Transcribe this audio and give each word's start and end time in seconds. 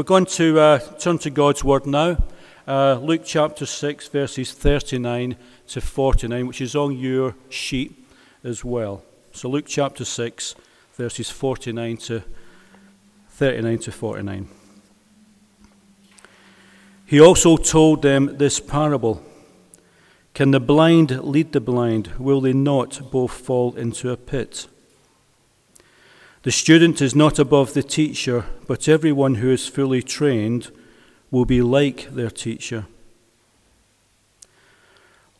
We're 0.00 0.04
going 0.04 0.24
to 0.24 0.58
uh, 0.58 0.78
turn 0.98 1.18
to 1.18 1.28
God's 1.28 1.62
Word 1.62 1.84
now. 1.84 2.16
Uh, 2.66 2.94
Luke 3.02 3.20
chapter 3.22 3.66
6, 3.66 4.08
verses 4.08 4.50
39 4.50 5.36
to 5.66 5.80
49, 5.82 6.46
which 6.46 6.62
is 6.62 6.74
on 6.74 6.96
your 6.96 7.34
sheet 7.50 8.02
as 8.42 8.64
well. 8.64 9.02
So, 9.32 9.50
Luke 9.50 9.66
chapter 9.68 10.06
6, 10.06 10.54
verses 10.94 11.28
49 11.28 11.98
to 11.98 12.22
39 13.28 13.78
to 13.80 13.92
49. 13.92 14.48
He 17.04 17.20
also 17.20 17.58
told 17.58 18.00
them 18.00 18.38
this 18.38 18.58
parable 18.58 19.22
Can 20.32 20.52
the 20.52 20.60
blind 20.60 21.10
lead 21.22 21.52
the 21.52 21.60
blind? 21.60 22.14
Will 22.18 22.40
they 22.40 22.54
not 22.54 23.10
both 23.10 23.32
fall 23.32 23.76
into 23.76 24.08
a 24.08 24.16
pit? 24.16 24.66
The 26.42 26.50
student 26.50 27.02
is 27.02 27.14
not 27.14 27.38
above 27.38 27.74
the 27.74 27.82
teacher, 27.82 28.46
but 28.66 28.88
everyone 28.88 29.36
who 29.36 29.50
is 29.50 29.68
fully 29.68 30.02
trained 30.02 30.70
will 31.30 31.44
be 31.44 31.60
like 31.60 32.14
their 32.14 32.30
teacher. 32.30 32.86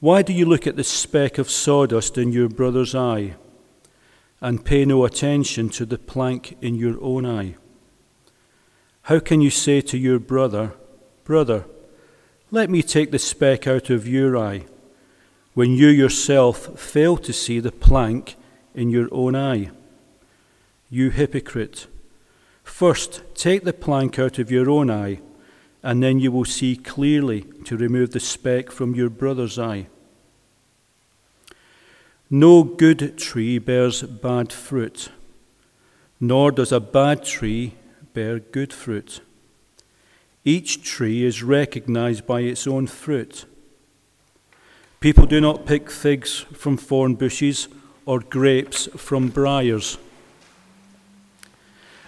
Why 0.00 0.20
do 0.20 0.34
you 0.34 0.44
look 0.44 0.66
at 0.66 0.76
the 0.76 0.84
speck 0.84 1.38
of 1.38 1.50
sawdust 1.50 2.18
in 2.18 2.32
your 2.32 2.50
brother's 2.50 2.94
eye 2.94 3.36
and 4.42 4.64
pay 4.64 4.84
no 4.84 5.04
attention 5.04 5.70
to 5.70 5.86
the 5.86 5.96
plank 5.98 6.58
in 6.60 6.74
your 6.74 7.02
own 7.02 7.24
eye? 7.24 7.56
How 9.02 9.20
can 9.20 9.40
you 9.40 9.50
say 9.50 9.80
to 9.80 9.96
your 9.96 10.18
brother, 10.18 10.72
Brother, 11.24 11.64
let 12.50 12.68
me 12.68 12.82
take 12.82 13.10
the 13.10 13.18
speck 13.18 13.66
out 13.66 13.88
of 13.88 14.06
your 14.06 14.36
eye, 14.36 14.66
when 15.54 15.72
you 15.72 15.88
yourself 15.88 16.78
fail 16.78 17.16
to 17.18 17.32
see 17.32 17.58
the 17.58 17.72
plank 17.72 18.36
in 18.74 18.90
your 18.90 19.08
own 19.10 19.34
eye? 19.34 19.70
You 20.92 21.10
hypocrite, 21.10 21.86
first 22.64 23.22
take 23.36 23.62
the 23.62 23.72
plank 23.72 24.18
out 24.18 24.40
of 24.40 24.50
your 24.50 24.68
own 24.68 24.90
eye, 24.90 25.20
and 25.84 26.02
then 26.02 26.18
you 26.18 26.32
will 26.32 26.44
see 26.44 26.74
clearly 26.74 27.42
to 27.64 27.76
remove 27.76 28.10
the 28.10 28.18
speck 28.18 28.72
from 28.72 28.96
your 28.96 29.08
brother's 29.08 29.56
eye. 29.56 29.86
No 32.28 32.64
good 32.64 33.16
tree 33.16 33.58
bears 33.58 34.02
bad 34.02 34.52
fruit, 34.52 35.10
nor 36.18 36.50
does 36.50 36.72
a 36.72 36.80
bad 36.80 37.24
tree 37.24 37.74
bear 38.12 38.40
good 38.40 38.72
fruit. 38.72 39.20
Each 40.44 40.82
tree 40.82 41.24
is 41.24 41.44
recognized 41.44 42.26
by 42.26 42.40
its 42.40 42.66
own 42.66 42.88
fruit. 42.88 43.44
People 44.98 45.26
do 45.26 45.40
not 45.40 45.66
pick 45.66 45.88
figs 45.88 46.40
from 46.52 46.76
thorn 46.76 47.14
bushes 47.14 47.68
or 48.06 48.18
grapes 48.18 48.88
from 48.96 49.28
briars. 49.28 49.96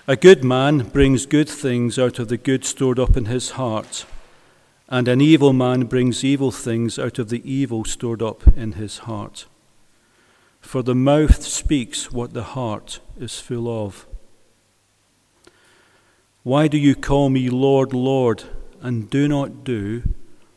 A 0.09 0.17
good 0.17 0.43
man 0.43 0.89
brings 0.89 1.27
good 1.27 1.49
things 1.49 1.97
out 1.97 2.19
of 2.19 2.27
the 2.27 2.37
good 2.37 2.65
stored 2.65 2.99
up 2.99 3.17
in 3.17 3.27
his 3.27 3.51
heart, 3.51 4.05
and 4.89 5.07
an 5.07 5.21
evil 5.21 5.53
man 5.53 5.85
brings 5.85 6.25
evil 6.25 6.51
things 6.51 6.99
out 6.99 7.21
of 7.21 7.29
the 7.29 7.41
evil 7.49 7.85
stored 7.85 8.21
up 8.21 8.45
in 8.57 8.73
his 8.73 8.99
heart. 8.99 9.47
For 10.61 10.83
the 10.83 10.97
mouth 10.97 11.45
speaks 11.45 12.11
what 12.11 12.35
the 12.35 12.43
heart 12.43 12.99
is 13.17 13.39
full 13.39 13.69
of. 13.69 14.09
Why 16.43 16.67
do 16.67 16.79
you 16.79 16.97
call 16.97 17.31
me 17.31 17.49
Lord, 17.49 17.93
Lord, 17.93 18.43
and 18.81 19.09
do 19.09 19.29
not 19.29 19.63
do 19.63 20.03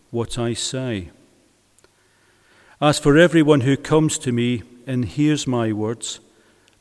what 0.10 0.40
I 0.40 0.56
say? 0.56 1.12
As 2.82 2.98
for 2.98 3.16
everyone 3.16 3.62
who 3.62 3.78
comes 3.78 4.18
to 4.20 4.32
me 4.32 4.64
and 4.88 5.06
hears 5.06 5.46
my 5.46 5.72
words, 5.72 6.20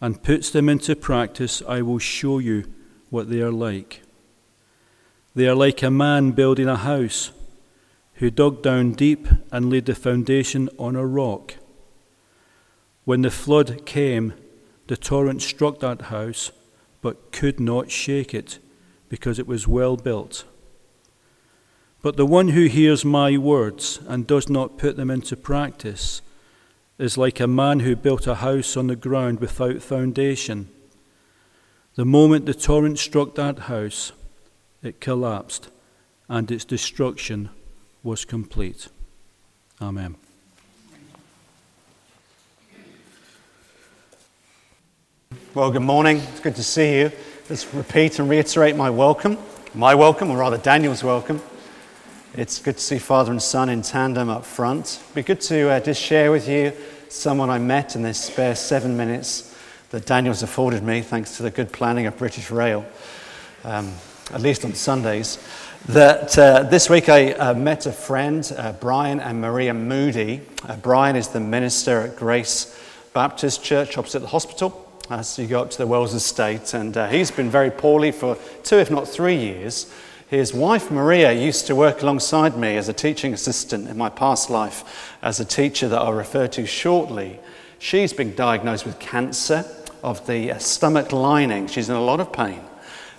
and 0.04 0.22
puts 0.22 0.50
them 0.50 0.68
into 0.68 0.94
practice, 0.94 1.62
I 1.66 1.80
will 1.80 1.98
show 1.98 2.38
you 2.38 2.64
what 3.08 3.30
they 3.30 3.40
are 3.40 3.50
like. 3.50 4.02
They 5.34 5.48
are 5.48 5.54
like 5.54 5.82
a 5.82 5.90
man 5.90 6.32
building 6.32 6.68
a 6.68 6.76
house 6.76 7.30
who 8.16 8.30
dug 8.30 8.62
down 8.62 8.92
deep 8.92 9.26
and 9.50 9.70
laid 9.70 9.86
the 9.86 9.94
foundation 9.94 10.68
on 10.78 10.94
a 10.94 11.06
rock. 11.06 11.54
When 13.06 13.22
the 13.22 13.30
flood 13.30 13.86
came, 13.86 14.34
the 14.88 14.98
torrent 14.98 15.40
struck 15.40 15.80
that 15.80 16.02
house, 16.02 16.50
but 17.00 17.32
could 17.32 17.58
not 17.58 17.90
shake 17.90 18.34
it, 18.34 18.58
because 19.08 19.38
it 19.38 19.46
was 19.46 19.66
well 19.66 19.96
built. 19.96 20.44
But 22.02 22.18
the 22.18 22.26
one 22.26 22.48
who 22.48 22.66
hears 22.66 23.06
my 23.06 23.38
words 23.38 24.00
and 24.06 24.26
does 24.26 24.50
not 24.50 24.76
put 24.76 24.98
them 24.98 25.10
into 25.10 25.34
practice 25.34 26.20
is 26.98 27.18
like 27.18 27.40
a 27.40 27.46
man 27.46 27.80
who 27.80 27.96
built 27.96 28.26
a 28.26 28.36
house 28.36 28.76
on 28.76 28.86
the 28.86 28.96
ground 28.96 29.40
without 29.40 29.82
foundation. 29.82 30.68
The 31.96 32.04
moment 32.04 32.46
the 32.46 32.54
torrent 32.54 32.98
struck 32.98 33.34
that 33.34 33.60
house, 33.60 34.12
it 34.82 35.00
collapsed, 35.00 35.68
and 36.28 36.50
its 36.50 36.64
destruction 36.64 37.50
was 38.02 38.24
complete. 38.24 38.88
Amen. 39.80 40.16
Well, 45.52 45.70
good 45.70 45.82
morning. 45.82 46.18
It's 46.18 46.40
good 46.40 46.56
to 46.56 46.62
see 46.62 46.98
you. 46.98 47.12
Let's 47.48 47.72
repeat 47.74 48.18
and 48.18 48.28
reiterate 48.28 48.76
my 48.76 48.90
welcome. 48.90 49.36
My 49.74 49.94
welcome, 49.94 50.30
or 50.30 50.38
rather 50.38 50.58
Daniel's 50.58 51.02
welcome. 51.02 51.40
It's 52.36 52.58
good 52.58 52.78
to 52.78 52.82
see 52.82 52.98
Father 52.98 53.30
and 53.30 53.40
Son 53.40 53.68
in 53.68 53.82
tandem 53.82 54.28
up 54.28 54.44
front. 54.44 54.98
It'd 55.00 55.14
be 55.14 55.22
good 55.22 55.40
to 55.42 55.70
uh, 55.70 55.78
just 55.78 56.02
share 56.02 56.32
with 56.32 56.48
you 56.48 56.72
someone 57.08 57.48
I 57.48 57.58
met 57.60 57.94
in 57.94 58.02
this 58.02 58.20
spare 58.20 58.56
seven 58.56 58.96
minutes 58.96 59.56
that 59.90 60.04
Daniel's 60.04 60.42
afforded 60.42 60.82
me, 60.82 61.00
thanks 61.00 61.36
to 61.36 61.44
the 61.44 61.52
good 61.52 61.70
planning 61.72 62.06
of 62.06 62.18
British 62.18 62.50
Rail, 62.50 62.84
um, 63.62 63.92
at 64.32 64.40
least 64.40 64.64
on 64.64 64.74
Sundays. 64.74 65.38
That 65.86 66.36
uh, 66.36 66.64
this 66.64 66.90
week 66.90 67.08
I 67.08 67.34
uh, 67.34 67.54
met 67.54 67.86
a 67.86 67.92
friend, 67.92 68.52
uh, 68.58 68.72
Brian 68.72 69.20
and 69.20 69.40
Maria 69.40 69.72
Moody. 69.72 70.40
Uh, 70.64 70.74
Brian 70.74 71.14
is 71.14 71.28
the 71.28 71.38
minister 71.38 72.00
at 72.00 72.16
Grace 72.16 72.76
Baptist 73.12 73.62
Church 73.62 73.96
opposite 73.96 74.18
the 74.18 74.26
hospital 74.26 74.90
as 75.08 75.38
you 75.38 75.46
go 75.46 75.62
up 75.62 75.70
to 75.70 75.78
the 75.78 75.86
Wells 75.86 76.14
estate, 76.14 76.74
and 76.74 76.96
uh, 76.96 77.08
he's 77.08 77.30
been 77.30 77.48
very 77.48 77.70
poorly 77.70 78.10
for 78.10 78.36
two, 78.64 78.78
if 78.78 78.90
not 78.90 79.06
three 79.06 79.36
years. 79.36 79.94
His 80.34 80.52
wife 80.52 80.90
Maria 80.90 81.30
used 81.30 81.68
to 81.68 81.76
work 81.76 82.02
alongside 82.02 82.56
me 82.56 82.76
as 82.76 82.88
a 82.88 82.92
teaching 82.92 83.32
assistant 83.32 83.86
in 83.88 83.96
my 83.96 84.08
past 84.08 84.50
life 84.50 85.14
as 85.22 85.38
a 85.38 85.44
teacher 85.44 85.86
that 85.86 86.00
I'll 86.00 86.12
refer 86.12 86.48
to 86.48 86.66
shortly. 86.66 87.38
She's 87.78 88.12
been 88.12 88.34
diagnosed 88.34 88.84
with 88.84 88.98
cancer 88.98 89.64
of 90.02 90.26
the 90.26 90.50
uh, 90.50 90.58
stomach 90.58 91.12
lining. 91.12 91.68
She's 91.68 91.88
in 91.88 91.94
a 91.94 92.02
lot 92.02 92.18
of 92.18 92.32
pain 92.32 92.60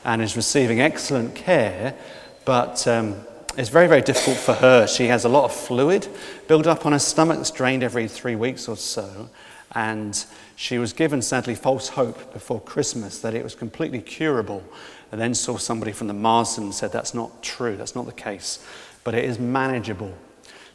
and 0.04 0.22
is 0.22 0.36
receiving 0.36 0.82
excellent 0.82 1.36
care, 1.36 1.96
but 2.44 2.86
um, 2.86 3.16
it's 3.58 3.70
very, 3.70 3.88
very 3.88 4.02
difficult 4.02 4.36
for 4.36 4.54
her. 4.54 4.86
She 4.86 5.08
has 5.08 5.24
a 5.24 5.30
lot 5.30 5.46
of 5.46 5.54
fluid 5.54 6.10
built 6.50 6.68
up 6.68 6.86
on 6.86 6.92
her 6.92 7.00
stomach 7.00 7.38
that's 7.38 7.50
drained 7.50 7.82
every 7.82 8.10
three 8.10 8.36
weeks 8.36 8.68
or 8.68 8.76
so. 8.76 9.30
And 9.76 10.26
she 10.56 10.78
was 10.78 10.94
given, 10.94 11.22
sadly, 11.22 11.54
false 11.54 11.90
hope 11.90 12.32
before 12.32 12.62
Christmas 12.62 13.20
that 13.20 13.34
it 13.36 13.44
was 13.44 13.56
completely 13.56 14.00
curable 14.00 14.64
and 15.12 15.20
then 15.20 15.36
saw 15.36 15.58
somebody 15.58 15.92
from 15.92 16.08
the 16.08 16.14
Marsden 16.14 16.66
and 16.66 16.74
said 16.74 16.92
that's 16.92 17.14
not 17.14 17.44
true, 17.44 17.76
that's 17.76 17.96
not 17.96 18.06
the 18.06 18.14
case, 18.14 18.66
but 19.04 19.14
it 19.14 19.26
is 19.26 19.38
manageable. 19.38 20.14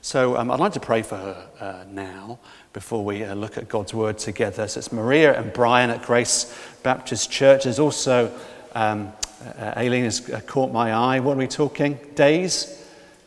So 0.02 0.36
um, 0.36 0.50
I'd 0.50 0.60
like 0.60 0.72
to 0.74 0.80
pray 0.80 1.02
for 1.02 1.16
her 1.16 1.48
uh, 1.60 1.84
now 1.90 2.38
before 2.72 3.04
we 3.04 3.24
uh, 3.24 3.34
look 3.34 3.58
at 3.58 3.68
God's 3.68 3.92
word 3.92 4.18
together. 4.18 4.68
So 4.68 4.78
it's 4.78 4.92
Maria 4.92 5.38
and 5.38 5.52
Brian 5.52 5.90
at 5.90 6.02
Grace 6.02 6.54
Baptist 6.82 7.30
Church. 7.30 7.64
There's 7.64 7.78
also 7.78 8.32
um, 8.74 9.12
uh, 9.58 9.74
Aileen 9.76 10.04
has 10.04 10.28
uh, 10.30 10.40
caught 10.46 10.72
my 10.72 10.92
eye. 10.92 11.20
What 11.20 11.34
are 11.34 11.38
we 11.38 11.46
talking? 11.46 11.98
Days 12.14 12.79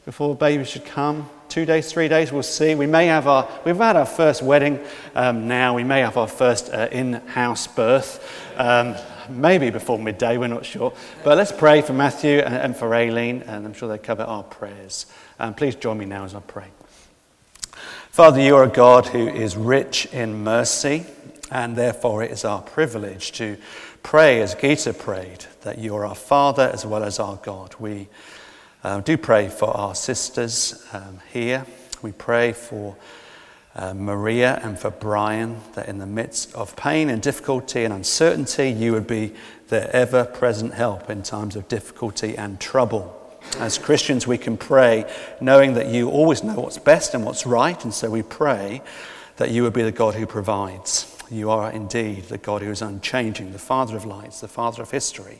before 0.06 0.36
baby 0.36 0.64
should 0.66 0.86
come? 0.86 1.30
Two 1.50 1.66
days, 1.66 1.92
three 1.92 2.08
days, 2.08 2.32
we'll 2.32 2.44
see. 2.44 2.74
We 2.76 2.88
may 2.88 3.08
have 3.08 3.28
our, 3.28 3.48
we've 3.64 3.78
had 3.78 3.96
our 3.96 4.06
first 4.06 4.42
wedding 4.42 4.80
um, 5.14 5.48
now. 5.48 5.76
We 5.76 5.84
may 5.84 6.02
have 6.02 6.18
our 6.18 6.28
first 6.28 6.70
uh, 6.74 6.90
in 6.92 7.14
house 7.14 7.68
birth. 7.68 8.24
Um, 8.58 8.96
maybe 9.30 9.70
before 9.70 10.00
midday, 10.00 10.38
we're 10.38 10.48
not 10.48 10.66
sure. 10.66 10.94
But 11.24 11.38
let's 11.38 11.52
pray 11.52 11.82
for 11.82 11.94
Matthew 11.94 12.40
and, 12.40 12.56
and 12.56 12.76
for 12.76 12.94
Aileen, 12.96 13.44
and 13.44 13.66
I'm 13.66 13.74
sure 13.74 13.88
they'll 13.88 13.98
cover 14.00 14.24
our 14.24 14.44
prayers. 14.44 15.06
Um, 15.40 15.54
please 15.54 15.76
join 15.76 15.98
me 15.98 16.06
now 16.06 16.26
as 16.26 16.34
I 16.34 16.40
pray. 16.40 16.68
Father, 18.10 18.42
you 18.42 18.56
are 18.56 18.64
a 18.64 18.70
God 18.70 19.08
who 19.08 19.28
is 19.28 19.56
rich 19.56 20.08
in 20.08 20.44
mercy, 20.44 21.06
and 21.52 21.76
therefore 21.76 22.24
it 22.24 22.32
is 22.32 22.46
our 22.46 22.62
privilege 22.62 23.32
to 23.34 23.58
pray 24.02 24.42
as 24.42 24.56
Gita 24.56 24.94
prayed 24.94 25.46
that 25.62 25.78
you 25.78 25.96
are 25.96 26.06
our 26.06 26.16
Father 26.16 26.70
as 26.74 26.86
well 26.86 27.04
as 27.04 27.20
our 27.20 27.38
God. 27.38 27.76
We 27.80 28.10
uh, 28.84 29.00
do 29.00 29.18
pray 29.18 29.48
for 29.48 29.76
our 29.76 29.96
sisters 29.96 30.86
um, 30.92 31.20
here. 31.32 31.66
We 32.02 32.12
pray 32.12 32.52
for 32.52 32.98
uh, 33.76 33.94
Maria 33.94 34.60
and 34.62 34.78
for 34.78 34.92
Brian, 34.92 35.62
that 35.74 35.88
in 35.88 36.00
the 36.00 36.06
midst 36.06 36.54
of 36.54 36.76
pain 36.76 37.10
and 37.10 37.22
difficulty 37.22 37.86
and 37.86 37.94
uncertainty, 37.94 38.70
you 38.70 38.92
would 38.92 39.08
be 39.08 39.34
their 39.70 39.90
ever 39.96 40.26
present 40.26 40.74
help 40.74 41.10
in 41.10 41.24
times 41.24 41.56
of 41.56 41.68
difficulty 41.68 42.38
and 42.38 42.60
trouble. 42.60 43.20
As 43.58 43.78
Christians, 43.78 44.28
we 44.28 44.38
can 44.38 44.58
pray 44.58 45.12
knowing 45.40 45.74
that 45.76 45.88
you 45.88 46.10
always 46.10 46.44
know 46.44 46.60
what's 46.60 46.78
best 46.78 47.14
and 47.14 47.26
what's 47.26 47.46
right, 47.46 47.82
and 47.84 47.94
so 47.94 48.10
we 48.10 48.22
pray 48.22 48.82
that 49.38 49.50
you 49.50 49.64
would 49.64 49.74
be 49.74 49.84
the 49.84 49.92
God 49.92 50.16
who 50.16 50.28
provides. 50.28 51.10
You 51.32 51.50
are 51.50 51.72
indeed 51.72 52.26
the 52.26 52.38
God 52.38 52.62
who 52.62 52.70
is 52.70 52.82
unchanging, 52.82 53.54
the 53.54 53.60
Father 53.60 53.96
of 53.96 54.06
lights, 54.06 54.42
the 54.42 54.48
Father 54.48 54.84
of 54.84 54.92
history. 54.92 55.40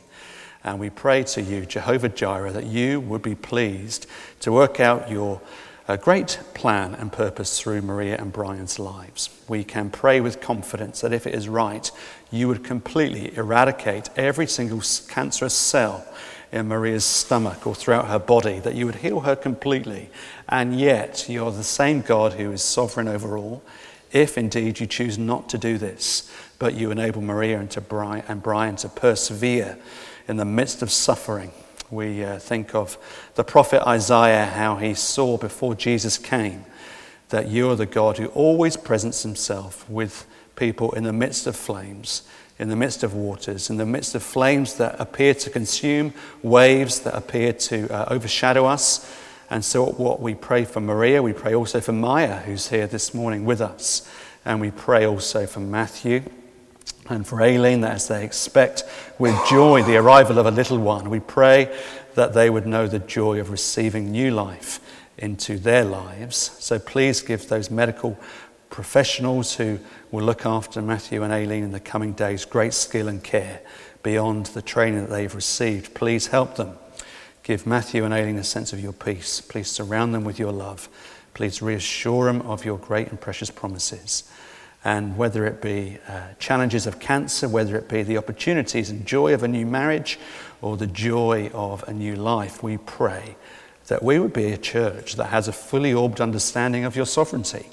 And 0.64 0.80
we 0.80 0.88
pray 0.88 1.24
to 1.24 1.42
you, 1.42 1.66
Jehovah 1.66 2.08
Jireh, 2.08 2.52
that 2.52 2.64
you 2.64 2.98
would 3.00 3.20
be 3.20 3.34
pleased 3.34 4.06
to 4.40 4.50
work 4.50 4.80
out 4.80 5.10
your 5.10 5.42
uh, 5.86 5.96
great 5.96 6.40
plan 6.54 6.94
and 6.94 7.12
purpose 7.12 7.60
through 7.60 7.82
Maria 7.82 8.16
and 8.16 8.32
Brian's 8.32 8.78
lives. 8.78 9.28
We 9.46 9.62
can 9.62 9.90
pray 9.90 10.22
with 10.22 10.40
confidence 10.40 11.02
that 11.02 11.12
if 11.12 11.26
it 11.26 11.34
is 11.34 11.50
right, 11.50 11.90
you 12.30 12.48
would 12.48 12.64
completely 12.64 13.36
eradicate 13.36 14.08
every 14.16 14.46
single 14.46 14.80
cancerous 15.08 15.52
cell 15.52 16.06
in 16.50 16.68
Maria's 16.68 17.04
stomach 17.04 17.66
or 17.66 17.74
throughout 17.74 18.06
her 18.06 18.18
body, 18.18 18.60
that 18.60 18.74
you 18.74 18.86
would 18.86 18.94
heal 18.96 19.20
her 19.20 19.36
completely. 19.36 20.08
And 20.48 20.80
yet, 20.80 21.28
you're 21.28 21.50
the 21.50 21.62
same 21.62 22.00
God 22.00 22.34
who 22.34 22.52
is 22.52 22.62
sovereign 22.62 23.08
over 23.08 23.36
all. 23.36 23.62
If 24.12 24.38
indeed 24.38 24.80
you 24.80 24.86
choose 24.86 25.18
not 25.18 25.50
to 25.50 25.58
do 25.58 25.76
this, 25.76 26.32
but 26.58 26.72
you 26.72 26.90
enable 26.90 27.20
Maria 27.20 27.58
and, 27.58 27.88
Brian, 27.88 28.24
and 28.28 28.42
Brian 28.42 28.76
to 28.76 28.88
persevere 28.88 29.76
in 30.28 30.36
the 30.36 30.44
midst 30.44 30.82
of 30.82 30.90
suffering. 30.90 31.52
We 31.90 32.24
uh, 32.24 32.38
think 32.38 32.74
of 32.74 32.98
the 33.34 33.44
prophet 33.44 33.86
Isaiah, 33.86 34.46
how 34.46 34.76
he 34.76 34.94
saw 34.94 35.36
before 35.36 35.74
Jesus 35.74 36.18
came 36.18 36.64
that 37.28 37.48
you 37.48 37.70
are 37.70 37.76
the 37.76 37.86
God 37.86 38.18
who 38.18 38.26
always 38.28 38.76
presents 38.76 39.22
himself 39.22 39.88
with 39.90 40.26
people 40.56 40.92
in 40.92 41.04
the 41.04 41.12
midst 41.12 41.46
of 41.46 41.56
flames, 41.56 42.22
in 42.58 42.68
the 42.68 42.76
midst 42.76 43.02
of 43.02 43.14
waters, 43.14 43.70
in 43.70 43.76
the 43.76 43.86
midst 43.86 44.14
of 44.14 44.22
flames 44.22 44.74
that 44.74 45.00
appear 45.00 45.34
to 45.34 45.50
consume, 45.50 46.14
waves 46.42 47.00
that 47.00 47.14
appear 47.14 47.52
to 47.52 47.88
uh, 47.92 48.04
overshadow 48.08 48.66
us. 48.66 49.10
And 49.50 49.64
so, 49.64 49.84
what 49.86 50.20
we 50.20 50.34
pray 50.34 50.64
for 50.64 50.80
Maria, 50.80 51.22
we 51.22 51.32
pray 51.32 51.54
also 51.54 51.80
for 51.80 51.92
Maya, 51.92 52.36
who's 52.40 52.68
here 52.68 52.86
this 52.86 53.12
morning 53.14 53.44
with 53.44 53.60
us. 53.60 54.08
And 54.44 54.60
we 54.60 54.70
pray 54.70 55.04
also 55.04 55.46
for 55.46 55.60
Matthew 55.60 56.22
and 57.08 57.26
for 57.26 57.42
Aileen 57.42 57.82
that 57.82 57.92
as 57.92 58.08
they 58.08 58.24
expect 58.24 58.84
with 59.18 59.34
joy 59.48 59.82
the 59.82 59.96
arrival 59.96 60.38
of 60.38 60.46
a 60.46 60.50
little 60.50 60.78
one, 60.78 61.10
we 61.10 61.20
pray 61.20 61.74
that 62.14 62.32
they 62.32 62.48
would 62.48 62.66
know 62.66 62.86
the 62.86 62.98
joy 62.98 63.40
of 63.40 63.50
receiving 63.50 64.10
new 64.10 64.30
life 64.30 64.80
into 65.18 65.58
their 65.58 65.84
lives. 65.84 66.36
So 66.36 66.78
please 66.78 67.22
give 67.22 67.48
those 67.48 67.70
medical 67.70 68.18
professionals 68.70 69.54
who 69.54 69.78
will 70.10 70.24
look 70.24 70.44
after 70.44 70.82
Matthew 70.82 71.22
and 71.22 71.32
Aileen 71.32 71.62
in 71.62 71.72
the 71.72 71.80
coming 71.80 72.12
days 72.12 72.44
great 72.44 72.74
skill 72.74 73.08
and 73.08 73.22
care 73.22 73.60
beyond 74.02 74.46
the 74.46 74.62
training 74.62 75.02
that 75.02 75.10
they've 75.10 75.34
received. 75.34 75.94
Please 75.94 76.28
help 76.28 76.56
them. 76.56 76.76
Give 77.42 77.66
Matthew 77.66 78.04
and 78.04 78.14
Aileen 78.14 78.36
a 78.36 78.44
sense 78.44 78.72
of 78.72 78.80
your 78.80 78.92
peace. 78.92 79.40
Please 79.40 79.70
surround 79.70 80.14
them 80.14 80.24
with 80.24 80.38
your 80.38 80.52
love. 80.52 80.88
Please 81.34 81.60
reassure 81.60 82.26
them 82.26 82.42
of 82.42 82.64
your 82.64 82.78
great 82.78 83.08
and 83.08 83.20
precious 83.20 83.50
promises. 83.50 84.24
And 84.84 85.16
whether 85.16 85.46
it 85.46 85.62
be 85.62 85.98
uh, 86.06 86.34
challenges 86.38 86.86
of 86.86 87.00
cancer, 87.00 87.48
whether 87.48 87.76
it 87.76 87.88
be 87.88 88.02
the 88.02 88.18
opportunities 88.18 88.90
and 88.90 89.06
joy 89.06 89.32
of 89.32 89.42
a 89.42 89.48
new 89.48 89.64
marriage 89.64 90.18
or 90.60 90.76
the 90.76 90.86
joy 90.86 91.50
of 91.54 91.82
a 91.88 91.92
new 91.92 92.14
life, 92.14 92.62
we 92.62 92.76
pray 92.76 93.36
that 93.86 94.02
we 94.02 94.18
would 94.18 94.32
be 94.32 94.52
a 94.52 94.58
church 94.58 95.16
that 95.16 95.26
has 95.26 95.48
a 95.48 95.52
fully 95.52 95.92
orbed 95.92 96.20
understanding 96.20 96.84
of 96.84 96.96
your 96.96 97.06
sovereignty, 97.06 97.66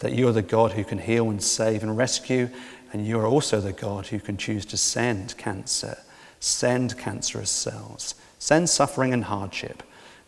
that 0.00 0.12
you 0.12 0.28
are 0.28 0.32
the 0.32 0.42
God 0.42 0.72
who 0.72 0.84
can 0.84 0.98
heal 0.98 1.30
and 1.30 1.42
save 1.42 1.82
and 1.82 1.96
rescue, 1.96 2.50
and 2.92 3.06
you 3.06 3.18
are 3.18 3.26
also 3.26 3.60
the 3.60 3.72
God 3.72 4.08
who 4.08 4.18
can 4.18 4.36
choose 4.36 4.64
to 4.66 4.76
send 4.76 5.36
cancer, 5.36 5.98
send 6.40 6.98
cancerous 6.98 7.50
cells, 7.50 8.14
send 8.38 8.68
suffering 8.68 9.12
and 9.12 9.24
hardship, 9.24 9.82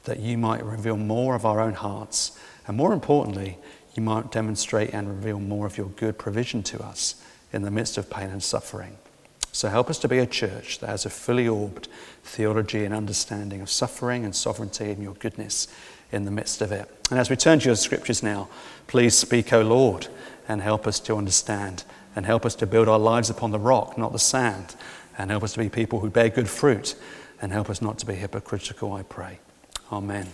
that 0.04 0.20
you 0.20 0.36
might 0.36 0.64
reveal 0.64 0.96
more 0.96 1.34
of 1.34 1.46
our 1.46 1.60
own 1.60 1.74
hearts, 1.74 2.38
and 2.66 2.76
more 2.76 2.92
importantly, 2.92 3.58
you 3.94 4.02
might 4.02 4.30
demonstrate 4.30 4.92
and 4.92 5.08
reveal 5.08 5.38
more 5.38 5.66
of 5.66 5.76
your 5.76 5.88
good 5.88 6.18
provision 6.18 6.62
to 6.64 6.82
us 6.82 7.22
in 7.52 7.62
the 7.62 7.70
midst 7.70 7.98
of 7.98 8.08
pain 8.08 8.30
and 8.30 8.42
suffering. 8.42 8.96
So 9.52 9.68
help 9.68 9.90
us 9.90 9.98
to 9.98 10.08
be 10.08 10.18
a 10.18 10.26
church 10.26 10.78
that 10.78 10.88
has 10.88 11.04
a 11.04 11.10
fully 11.10 11.46
orbed 11.46 11.88
theology 12.24 12.84
and 12.86 12.94
understanding 12.94 13.60
of 13.60 13.68
suffering 13.68 14.24
and 14.24 14.34
sovereignty 14.34 14.90
and 14.90 15.02
your 15.02 15.14
goodness 15.14 15.68
in 16.10 16.24
the 16.24 16.30
midst 16.30 16.62
of 16.62 16.72
it. 16.72 16.88
And 17.10 17.18
as 17.18 17.28
we 17.28 17.36
turn 17.36 17.58
to 17.60 17.66
your 17.66 17.76
scriptures 17.76 18.22
now, 18.22 18.48
please 18.86 19.14
speak, 19.14 19.52
O 19.52 19.60
Lord, 19.60 20.08
and 20.48 20.62
help 20.62 20.86
us 20.86 20.98
to 21.00 21.16
understand 21.16 21.84
and 22.16 22.24
help 22.24 22.46
us 22.46 22.54
to 22.56 22.66
build 22.66 22.88
our 22.88 22.98
lives 22.98 23.28
upon 23.28 23.50
the 23.50 23.58
rock, 23.58 23.98
not 23.98 24.12
the 24.12 24.18
sand, 24.18 24.74
and 25.18 25.30
help 25.30 25.42
us 25.42 25.52
to 25.52 25.58
be 25.58 25.68
people 25.68 26.00
who 26.00 26.08
bear 26.08 26.30
good 26.30 26.48
fruit 26.48 26.94
and 27.40 27.52
help 27.52 27.68
us 27.68 27.82
not 27.82 27.98
to 27.98 28.06
be 28.06 28.14
hypocritical, 28.14 28.92
I 28.92 29.02
pray. 29.02 29.38
Amen. 29.90 30.28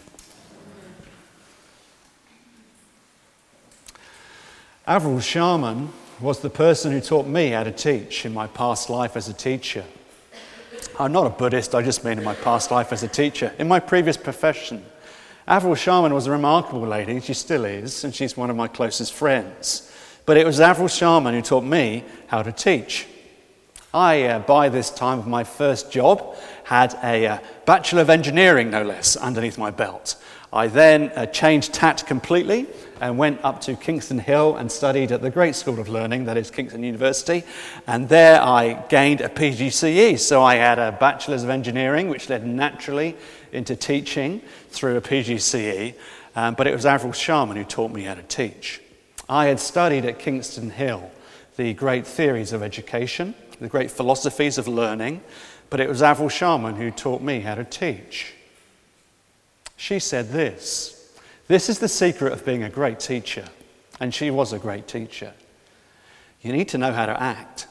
Avril 4.88 5.20
Sharman 5.20 5.92
was 6.18 6.40
the 6.40 6.48
person 6.48 6.92
who 6.92 7.02
taught 7.02 7.26
me 7.26 7.50
how 7.50 7.62
to 7.62 7.70
teach 7.70 8.24
in 8.24 8.32
my 8.32 8.46
past 8.46 8.88
life 8.88 9.18
as 9.18 9.28
a 9.28 9.34
teacher. 9.34 9.84
I'm 10.98 11.12
not 11.12 11.26
a 11.26 11.30
Buddhist, 11.30 11.74
I 11.74 11.82
just 11.82 12.06
mean 12.06 12.16
in 12.16 12.24
my 12.24 12.34
past 12.36 12.70
life 12.70 12.90
as 12.90 13.02
a 13.02 13.08
teacher. 13.08 13.52
In 13.58 13.68
my 13.68 13.80
previous 13.80 14.16
profession, 14.16 14.82
Avril 15.46 15.74
Sharman 15.74 16.14
was 16.14 16.26
a 16.26 16.30
remarkable 16.30 16.86
lady, 16.86 17.20
she 17.20 17.34
still 17.34 17.66
is, 17.66 18.02
and 18.02 18.14
she's 18.14 18.34
one 18.34 18.48
of 18.48 18.56
my 18.56 18.66
closest 18.66 19.12
friends. 19.12 19.92
But 20.24 20.38
it 20.38 20.46
was 20.46 20.58
Avril 20.58 20.88
Sharman 20.88 21.34
who 21.34 21.42
taught 21.42 21.64
me 21.64 22.02
how 22.28 22.42
to 22.42 22.50
teach. 22.50 23.06
I, 23.92 24.22
uh, 24.22 24.38
by 24.38 24.70
this 24.70 24.88
time 24.88 25.18
of 25.18 25.26
my 25.26 25.44
first 25.44 25.92
job, 25.92 26.34
had 26.64 26.94
a 27.02 27.26
uh, 27.26 27.38
Bachelor 27.66 28.00
of 28.00 28.08
Engineering, 28.08 28.70
no 28.70 28.82
less, 28.84 29.16
underneath 29.16 29.58
my 29.58 29.70
belt. 29.70 30.16
I 30.52 30.68
then 30.68 31.12
uh, 31.14 31.26
changed 31.26 31.74
tact 31.74 32.06
completely 32.06 32.66
and 33.00 33.18
went 33.18 33.44
up 33.44 33.60
to 33.62 33.76
Kingston 33.76 34.18
Hill 34.18 34.56
and 34.56 34.72
studied 34.72 35.12
at 35.12 35.20
the 35.20 35.30
Great 35.30 35.54
School 35.54 35.78
of 35.78 35.88
Learning, 35.88 36.24
that 36.24 36.36
is 36.36 36.50
Kingston 36.50 36.82
University. 36.82 37.44
And 37.86 38.08
there 38.08 38.40
I 38.40 38.84
gained 38.88 39.20
a 39.20 39.28
PGCE. 39.28 40.18
So 40.18 40.42
I 40.42 40.56
had 40.56 40.78
a 40.78 40.92
Bachelor's 40.92 41.44
of 41.44 41.50
Engineering, 41.50 42.08
which 42.08 42.28
led 42.30 42.46
naturally 42.46 43.16
into 43.52 43.76
teaching 43.76 44.40
through 44.70 44.96
a 44.96 45.00
PGCE. 45.00 45.94
Um, 46.34 46.54
but 46.54 46.66
it 46.66 46.74
was 46.74 46.86
Avril 46.86 47.12
Sharman 47.12 47.56
who 47.56 47.64
taught 47.64 47.92
me 47.92 48.02
how 48.02 48.14
to 48.14 48.22
teach. 48.22 48.80
I 49.28 49.46
had 49.46 49.60
studied 49.60 50.06
at 50.06 50.18
Kingston 50.18 50.70
Hill 50.70 51.10
the 51.56 51.74
great 51.74 52.06
theories 52.06 52.52
of 52.52 52.62
education, 52.62 53.34
the 53.60 53.68
great 53.68 53.90
philosophies 53.90 54.56
of 54.56 54.66
learning, 54.66 55.20
but 55.68 55.80
it 55.80 55.88
was 55.88 56.02
Avril 56.02 56.28
Sharman 56.28 56.76
who 56.76 56.90
taught 56.90 57.20
me 57.20 57.40
how 57.40 57.54
to 57.54 57.64
teach. 57.64 58.34
She 59.78 60.00
said 60.00 60.30
this 60.30 60.94
this 61.46 61.70
is 61.70 61.78
the 61.78 61.88
secret 61.88 62.34
of 62.34 62.44
being 62.44 62.62
a 62.62 62.68
great 62.68 63.00
teacher. 63.00 63.46
And 64.00 64.14
she 64.14 64.30
was 64.30 64.52
a 64.52 64.58
great 64.58 64.86
teacher. 64.86 65.32
You 66.42 66.52
need 66.52 66.68
to 66.68 66.78
know 66.78 66.92
how 66.92 67.06
to 67.06 67.20
act. 67.20 67.66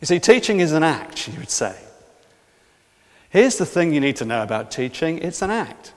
You 0.00 0.06
see, 0.06 0.18
teaching 0.18 0.60
is 0.60 0.72
an 0.72 0.82
act, 0.82 1.18
she 1.18 1.30
would 1.32 1.50
say. 1.50 1.76
Here's 3.30 3.56
the 3.56 3.66
thing 3.66 3.92
you 3.92 4.00
need 4.00 4.16
to 4.16 4.24
know 4.24 4.42
about 4.42 4.70
teaching 4.70 5.18
it's 5.18 5.42
an 5.42 5.50
act. 5.50 5.92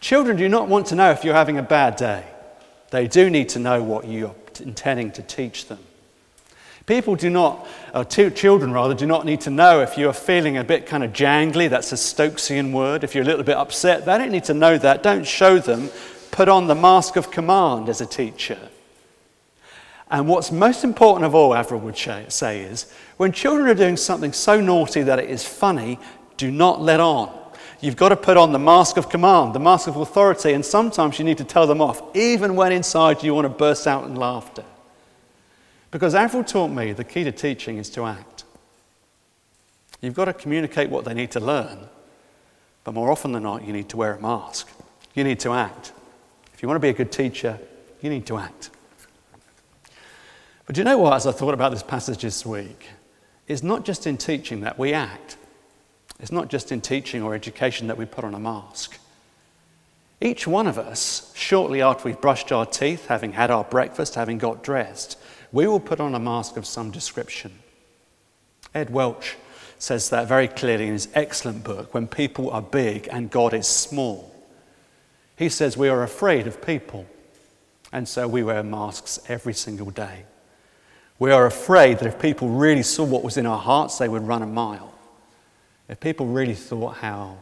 Children 0.00 0.36
do 0.36 0.48
not 0.48 0.68
want 0.68 0.86
to 0.88 0.94
know 0.94 1.10
if 1.10 1.24
you're 1.24 1.34
having 1.34 1.56
a 1.56 1.62
bad 1.62 1.96
day, 1.96 2.24
they 2.90 3.08
do 3.08 3.30
need 3.30 3.48
to 3.50 3.58
know 3.58 3.82
what 3.82 4.06
you're 4.06 4.34
intending 4.60 5.10
to 5.12 5.22
teach 5.22 5.66
them. 5.66 5.78
People 6.86 7.16
do 7.16 7.30
not, 7.30 7.66
uh, 7.94 8.04
or 8.16 8.30
children 8.30 8.72
rather, 8.72 8.94
do 8.94 9.06
not 9.06 9.24
need 9.24 9.40
to 9.42 9.50
know 9.50 9.80
if 9.80 9.96
you're 9.96 10.12
feeling 10.12 10.58
a 10.58 10.64
bit 10.64 10.84
kind 10.84 11.02
of 11.02 11.12
jangly, 11.12 11.70
that's 11.70 11.92
a 11.92 11.96
Stokesian 11.96 12.72
word. 12.72 13.04
If 13.04 13.14
you're 13.14 13.24
a 13.24 13.26
little 13.26 13.42
bit 13.42 13.56
upset, 13.56 14.04
they 14.04 14.18
don't 14.18 14.30
need 14.30 14.44
to 14.44 14.54
know 14.54 14.76
that. 14.76 15.02
Don't 15.02 15.26
show 15.26 15.58
them. 15.58 15.88
Put 16.30 16.48
on 16.48 16.66
the 16.66 16.74
mask 16.74 17.16
of 17.16 17.30
command 17.30 17.88
as 17.88 18.02
a 18.02 18.06
teacher. 18.06 18.58
And 20.10 20.28
what's 20.28 20.52
most 20.52 20.84
important 20.84 21.24
of 21.24 21.34
all, 21.34 21.54
Avril 21.54 21.80
would 21.80 21.96
say, 21.96 22.60
is 22.60 22.92
when 23.16 23.32
children 23.32 23.66
are 23.68 23.74
doing 23.74 23.96
something 23.96 24.34
so 24.34 24.60
naughty 24.60 25.02
that 25.02 25.18
it 25.18 25.30
is 25.30 25.42
funny, 25.42 25.98
do 26.36 26.50
not 26.50 26.82
let 26.82 27.00
on. 27.00 27.32
You've 27.80 27.96
got 27.96 28.10
to 28.10 28.16
put 28.16 28.36
on 28.36 28.52
the 28.52 28.58
mask 28.58 28.98
of 28.98 29.08
command, 29.08 29.54
the 29.54 29.60
mask 29.60 29.88
of 29.88 29.96
authority, 29.96 30.52
and 30.52 30.64
sometimes 30.64 31.18
you 31.18 31.24
need 31.24 31.38
to 31.38 31.44
tell 31.44 31.66
them 31.66 31.80
off, 31.80 32.02
even 32.14 32.56
when 32.56 32.72
inside 32.72 33.22
you 33.22 33.34
want 33.34 33.46
to 33.46 33.48
burst 33.48 33.86
out 33.86 34.04
in 34.04 34.14
laughter. 34.14 34.64
Because 35.94 36.16
Avril 36.16 36.42
taught 36.42 36.72
me 36.72 36.92
the 36.92 37.04
key 37.04 37.22
to 37.22 37.30
teaching 37.30 37.76
is 37.76 37.88
to 37.90 38.04
act. 38.04 38.42
You've 40.00 40.14
got 40.14 40.24
to 40.24 40.32
communicate 40.32 40.90
what 40.90 41.04
they 41.04 41.14
need 41.14 41.30
to 41.30 41.38
learn, 41.38 41.88
but 42.82 42.94
more 42.94 43.12
often 43.12 43.30
than 43.30 43.44
not, 43.44 43.64
you 43.64 43.72
need 43.72 43.88
to 43.90 43.96
wear 43.96 44.14
a 44.14 44.20
mask. 44.20 44.68
You 45.14 45.22
need 45.22 45.38
to 45.38 45.52
act. 45.52 45.92
If 46.52 46.64
you 46.64 46.68
want 46.68 46.78
to 46.78 46.80
be 46.80 46.88
a 46.88 46.94
good 46.94 47.12
teacher, 47.12 47.60
you 48.02 48.10
need 48.10 48.26
to 48.26 48.38
act. 48.38 48.70
But 50.66 50.76
you 50.76 50.82
know 50.82 50.98
what, 50.98 51.12
as 51.12 51.28
I 51.28 51.30
thought 51.30 51.54
about 51.54 51.70
this 51.70 51.84
passage 51.84 52.22
this 52.22 52.44
week, 52.44 52.88
it's 53.46 53.62
not 53.62 53.84
just 53.84 54.04
in 54.04 54.16
teaching 54.16 54.62
that 54.62 54.76
we 54.76 54.92
act. 54.92 55.36
It's 56.18 56.32
not 56.32 56.48
just 56.48 56.72
in 56.72 56.80
teaching 56.80 57.22
or 57.22 57.36
education 57.36 57.86
that 57.86 57.96
we 57.96 58.04
put 58.04 58.24
on 58.24 58.34
a 58.34 58.40
mask. 58.40 58.98
Each 60.20 60.44
one 60.44 60.66
of 60.66 60.76
us, 60.76 61.32
shortly 61.36 61.82
after 61.82 62.08
we've 62.08 62.20
brushed 62.20 62.50
our 62.50 62.66
teeth, 62.66 63.06
having 63.06 63.34
had 63.34 63.52
our 63.52 63.62
breakfast, 63.62 64.16
having 64.16 64.38
got 64.38 64.64
dressed, 64.64 65.18
we 65.54 65.68
will 65.68 65.78
put 65.78 66.00
on 66.00 66.16
a 66.16 66.18
mask 66.18 66.56
of 66.56 66.66
some 66.66 66.90
description. 66.90 67.52
Ed 68.74 68.90
Welch 68.90 69.36
says 69.78 70.10
that 70.10 70.26
very 70.26 70.48
clearly 70.48 70.88
in 70.88 70.94
his 70.94 71.08
excellent 71.14 71.62
book, 71.62 71.94
When 71.94 72.08
People 72.08 72.50
Are 72.50 72.60
Big 72.60 73.08
and 73.12 73.30
God 73.30 73.54
is 73.54 73.68
Small. 73.68 74.34
He 75.36 75.48
says 75.48 75.76
we 75.76 75.88
are 75.88 76.02
afraid 76.02 76.48
of 76.48 76.60
people, 76.60 77.06
and 77.92 78.08
so 78.08 78.26
we 78.26 78.42
wear 78.42 78.64
masks 78.64 79.20
every 79.28 79.54
single 79.54 79.90
day. 79.90 80.24
We 81.20 81.30
are 81.30 81.46
afraid 81.46 82.00
that 82.00 82.08
if 82.08 82.18
people 82.18 82.48
really 82.48 82.82
saw 82.82 83.04
what 83.04 83.22
was 83.22 83.36
in 83.36 83.46
our 83.46 83.60
hearts, 83.60 83.98
they 83.98 84.08
would 84.08 84.26
run 84.26 84.42
a 84.42 84.46
mile. 84.46 84.92
If 85.88 86.00
people 86.00 86.26
really 86.26 86.56
thought 86.56 86.96
how 86.96 87.36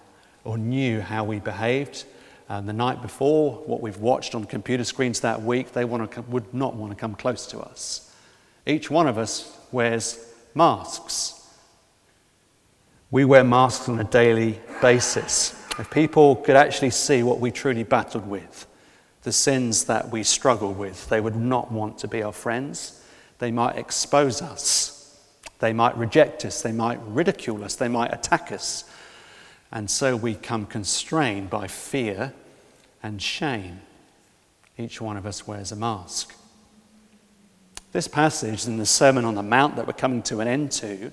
or 0.45 0.59
knew 0.59 1.01
how 1.01 1.25
we 1.25 1.39
behaved 1.39 2.05
um, 2.49 2.67
the 2.67 2.73
night 2.73 3.01
before, 3.03 3.53
what 3.67 3.81
we've 3.81 3.99
watched 3.99 4.35
on 4.35 4.45
computer 4.45 4.85
screens 4.85 5.21
that 5.21 5.43
week, 5.43 5.73
they 5.73 5.85
want 5.85 6.11
to, 6.13 6.23
would 6.23 6.53
not 6.53 6.75
want 6.75 6.93
to 6.93 6.97
come 6.97 7.15
close 7.15 7.47
to 7.49 7.61
us. 7.61 8.15
Each 8.67 8.91
one 8.91 9.07
of 9.07 9.19
us 9.19 9.57
wears 9.71 10.33
masks. 10.55 11.39
We 13.11 13.25
wear 13.25 13.45
masks 13.45 13.89
on 13.89 13.99
a 14.01 14.05
daily 14.05 14.59
basis. 14.81 15.59
If 15.79 15.91
people 15.91 16.37
could 16.37 16.57
actually 16.57 16.91
see 16.91 17.23
what 17.23 17.41
we 17.41 17.51
truly 17.51 17.83
battled 17.83 18.27
with, 18.27 18.67
the 19.23 19.33
sins 19.33 19.85
that 19.85 20.11
we 20.11 20.23
struggle 20.23 20.73
with, 20.73 21.09
they 21.09 21.21
would 21.21 21.37
not 21.37 21.71
want 21.71 21.99
to 21.99 22.09
be 22.09 22.23
our 22.23 22.33
friends. 22.33 23.03
They 23.39 23.51
might 23.51 23.77
expose 23.77 24.43
us. 24.43 25.19
They 25.59 25.73
might 25.73 25.97
reject 25.97 26.45
us. 26.45 26.61
They 26.61 26.73
might 26.73 26.99
ridicule 27.07 27.65
us. 27.65 27.77
They 27.77 27.89
might 27.89 28.13
attack 28.13 28.51
us. 28.53 28.85
And 29.73 29.91
so 29.91 30.17
we 30.17 30.35
come 30.35 30.67
constrained 30.67 31.49
by 31.49 31.67
fear 31.67 32.35
and 33.03 33.21
shame. 33.23 33.81
Each 34.77 35.01
one 35.01 35.17
of 35.17 35.27
us 35.27 35.47
wears 35.47 35.73
a 35.73 35.77
mask. 35.77 36.35
This 37.93 38.09
passage 38.09 38.67
in 38.67 38.77
the 38.77 38.87
Sermon 38.87 39.25
on 39.25 39.35
the 39.35 39.43
Mount 39.43 39.77
that 39.77 39.87
we're 39.87 39.93
coming 39.93 40.23
to 40.25 40.41
an 40.41 40.49
end 40.49 40.73
to, 40.73 41.13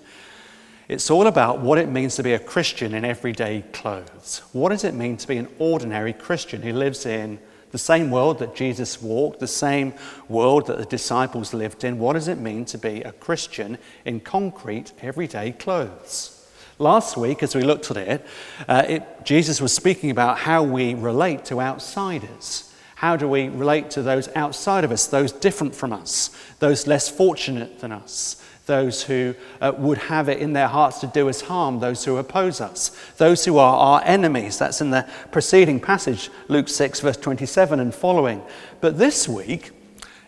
it's 0.87 1.11
all 1.11 1.27
about 1.27 1.59
what 1.59 1.77
it 1.77 1.87
means 1.87 2.15
to 2.15 2.23
be 2.23 2.33
a 2.33 2.39
Christian 2.39 2.93
in 2.93 3.05
everyday 3.05 3.63
clothes. 3.73 4.41
What 4.53 4.69
does 4.69 4.83
it 4.83 4.93
mean 4.93 5.17
to 5.17 5.27
be 5.27 5.37
an 5.37 5.47
ordinary 5.59 6.13
Christian 6.13 6.61
who 6.61 6.73
lives 6.73 7.05
in 7.05 7.39
the 7.71 7.77
same 7.77 8.09
world 8.09 8.39
that 8.39 8.55
Jesus 8.55 9.01
walked, 9.01 9.39
the 9.39 9.47
same 9.47 9.93
world 10.27 10.67
that 10.67 10.77
the 10.77 10.85
disciples 10.85 11.53
lived 11.53 11.83
in. 11.83 11.99
What 11.99 12.13
does 12.13 12.27
it 12.27 12.39
mean 12.39 12.65
to 12.65 12.77
be 12.77 13.01
a 13.01 13.11
Christian 13.11 13.77
in 14.05 14.19
concrete, 14.21 14.91
everyday 15.01 15.51
clothes? 15.51 16.38
Last 16.79 17.17
week, 17.17 17.43
as 17.43 17.55
we 17.55 17.61
looked 17.61 17.91
at 17.91 17.97
it, 17.97 18.25
uh, 18.67 18.83
it, 18.87 19.25
Jesus 19.25 19.59
was 19.59 19.73
speaking 19.73 20.11
about 20.11 20.39
how 20.39 20.63
we 20.63 20.93
relate 20.93 21.43
to 21.45 21.59
outsiders. 21.59 22.73
How 22.95 23.17
do 23.17 23.27
we 23.27 23.49
relate 23.49 23.91
to 23.91 24.01
those 24.01 24.29
outside 24.35 24.85
of 24.85 24.91
us, 24.91 25.05
those 25.05 25.33
different 25.33 25.75
from 25.75 25.91
us, 25.91 26.29
those 26.59 26.87
less 26.87 27.09
fortunate 27.09 27.79
than 27.79 27.91
us? 27.91 28.43
those 28.69 29.01
who 29.01 29.33
uh, 29.61 29.73
would 29.79 29.97
have 29.97 30.29
it 30.29 30.37
in 30.37 30.53
their 30.53 30.67
hearts 30.67 30.99
to 30.99 31.07
do 31.07 31.27
us 31.27 31.41
harm, 31.41 31.79
those 31.79 32.05
who 32.05 32.17
oppose 32.17 32.61
us, 32.61 32.89
those 33.17 33.43
who 33.43 33.57
are 33.57 33.75
our 33.75 34.03
enemies. 34.05 34.59
That's 34.59 34.79
in 34.79 34.91
the 34.91 35.09
preceding 35.31 35.79
passage, 35.79 36.29
Luke 36.49 36.69
6, 36.69 36.99
verse 36.99 37.17
27 37.17 37.79
and 37.79 37.93
following. 37.93 38.43
But 38.79 38.99
this 38.99 39.27
week, 39.27 39.71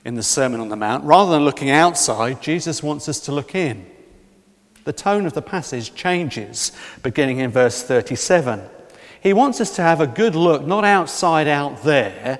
in 0.04 0.16
the 0.16 0.24
Sermon 0.24 0.60
on 0.60 0.70
the 0.70 0.76
Mount, 0.76 1.04
rather 1.04 1.30
than 1.30 1.46
looking 1.46 1.70
outside, 1.70 2.42
Jesus 2.42 2.82
wants 2.82 3.08
us 3.08 3.20
to 3.22 3.32
look 3.32 3.54
in. 3.54 3.86
The 4.84 4.94
tone 4.94 5.26
of 5.26 5.34
the 5.34 5.42
passage 5.42 5.94
changes, 5.94 6.72
beginning 7.04 7.40
in 7.40 7.52
verse 7.52 7.84
37. 7.84 8.62
He 9.22 9.34
wants 9.34 9.62
us 9.62 9.76
to 9.76 9.84
have 9.84 10.02
a 10.02 10.08
good 10.08 10.36
look, 10.36 10.66
not 10.66 10.84
outside 10.84 11.48
out 11.48 11.84
there, 11.84 12.40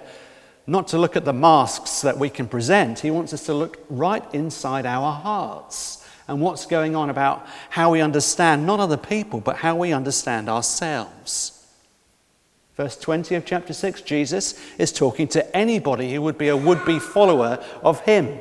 not 0.66 0.88
to 0.90 0.98
look 0.98 1.16
at 1.16 1.26
the 1.26 1.34
masks 1.34 2.02
that 2.02 2.18
we 2.18 2.30
can 2.30 2.48
present. 2.48 3.00
He 3.00 3.12
wants 3.12 3.34
us 3.34 3.46
to 3.46 3.54
look 3.54 3.86
right 3.90 4.24
inside 4.34 4.86
our 4.86 5.12
hearts 5.12 6.08
and 6.28 6.42
what's 6.42 6.66
going 6.66 6.96
on 6.96 7.10
about 7.10 7.46
how 7.70 7.92
we 7.92 8.02
understand 8.02 8.66
not 8.66 8.80
other 8.80 8.98
people, 8.98 9.42
but 9.42 9.58
how 9.58 9.76
we 9.76 9.92
understand 9.92 10.50
ourselves. 10.50 11.58
Verse 12.76 12.98
20 12.98 13.36
of 13.36 13.46
chapter 13.46 13.74
6, 13.74 14.02
Jesus 14.02 14.60
is 14.80 14.92
talking 14.92 15.28
to 15.28 15.56
anybody 15.56 16.14
who 16.14 16.22
would 16.22 16.38
be 16.38 16.48
a 16.48 16.58
would 16.58 16.84
be 16.86 16.98
follower 16.98 17.64
of 17.84 18.00
him, 18.02 18.40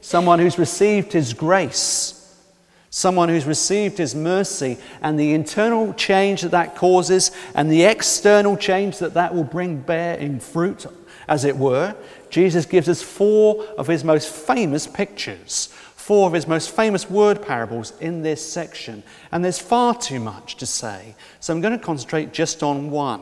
someone 0.00 0.40
who's 0.40 0.58
received 0.58 1.12
his 1.12 1.32
grace. 1.32 2.17
Someone 2.90 3.28
who's 3.28 3.44
received 3.44 3.98
his 3.98 4.14
mercy 4.14 4.78
and 5.02 5.18
the 5.18 5.34
internal 5.34 5.92
change 5.92 6.42
that 6.42 6.52
that 6.52 6.74
causes 6.74 7.30
and 7.54 7.70
the 7.70 7.82
external 7.82 8.56
change 8.56 8.98
that 8.98 9.14
that 9.14 9.34
will 9.34 9.44
bring 9.44 9.78
bear 9.78 10.16
in 10.16 10.40
fruit 10.40 10.86
as 11.28 11.44
it 11.44 11.56
were, 11.56 11.94
Jesus 12.30 12.64
gives 12.64 12.88
us 12.88 13.02
four 13.02 13.64
of 13.76 13.86
his 13.86 14.04
most 14.04 14.30
famous 14.30 14.86
pictures, 14.86 15.66
four 15.96 16.26
of 16.26 16.32
his 16.32 16.46
most 16.46 16.70
famous 16.70 17.10
word 17.10 17.42
parables 17.42 17.92
in 18.00 18.22
this 18.22 18.44
section. 18.50 19.02
And 19.30 19.44
there's 19.44 19.58
far 19.58 19.94
too 19.94 20.20
much 20.20 20.56
to 20.56 20.66
say, 20.66 21.14
so 21.40 21.52
I'm 21.52 21.60
going 21.60 21.78
to 21.78 21.84
concentrate 21.84 22.32
just 22.32 22.62
on 22.62 22.90
one. 22.90 23.20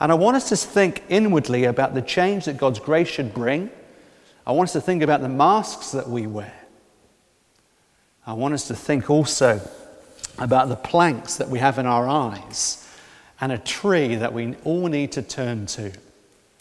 And 0.00 0.10
I 0.10 0.16
want 0.16 0.36
us 0.36 0.48
to 0.48 0.56
think 0.56 1.04
inwardly 1.08 1.64
about 1.64 1.94
the 1.94 2.02
change 2.02 2.46
that 2.46 2.56
God's 2.56 2.80
grace 2.80 3.08
should 3.08 3.32
bring. 3.32 3.70
I 4.44 4.52
want 4.52 4.68
us 4.68 4.72
to 4.72 4.80
think 4.80 5.02
about 5.02 5.20
the 5.20 5.28
masks 5.28 5.92
that 5.92 6.08
we 6.08 6.26
wear. 6.26 6.57
I 8.28 8.34
want 8.34 8.52
us 8.52 8.68
to 8.68 8.74
think 8.74 9.08
also 9.08 9.58
about 10.36 10.68
the 10.68 10.76
planks 10.76 11.36
that 11.36 11.48
we 11.48 11.60
have 11.60 11.78
in 11.78 11.86
our 11.86 12.06
eyes 12.06 12.86
and 13.40 13.50
a 13.50 13.56
tree 13.56 14.16
that 14.16 14.34
we 14.34 14.54
all 14.64 14.86
need 14.88 15.12
to 15.12 15.22
turn 15.22 15.64
to. 15.64 15.92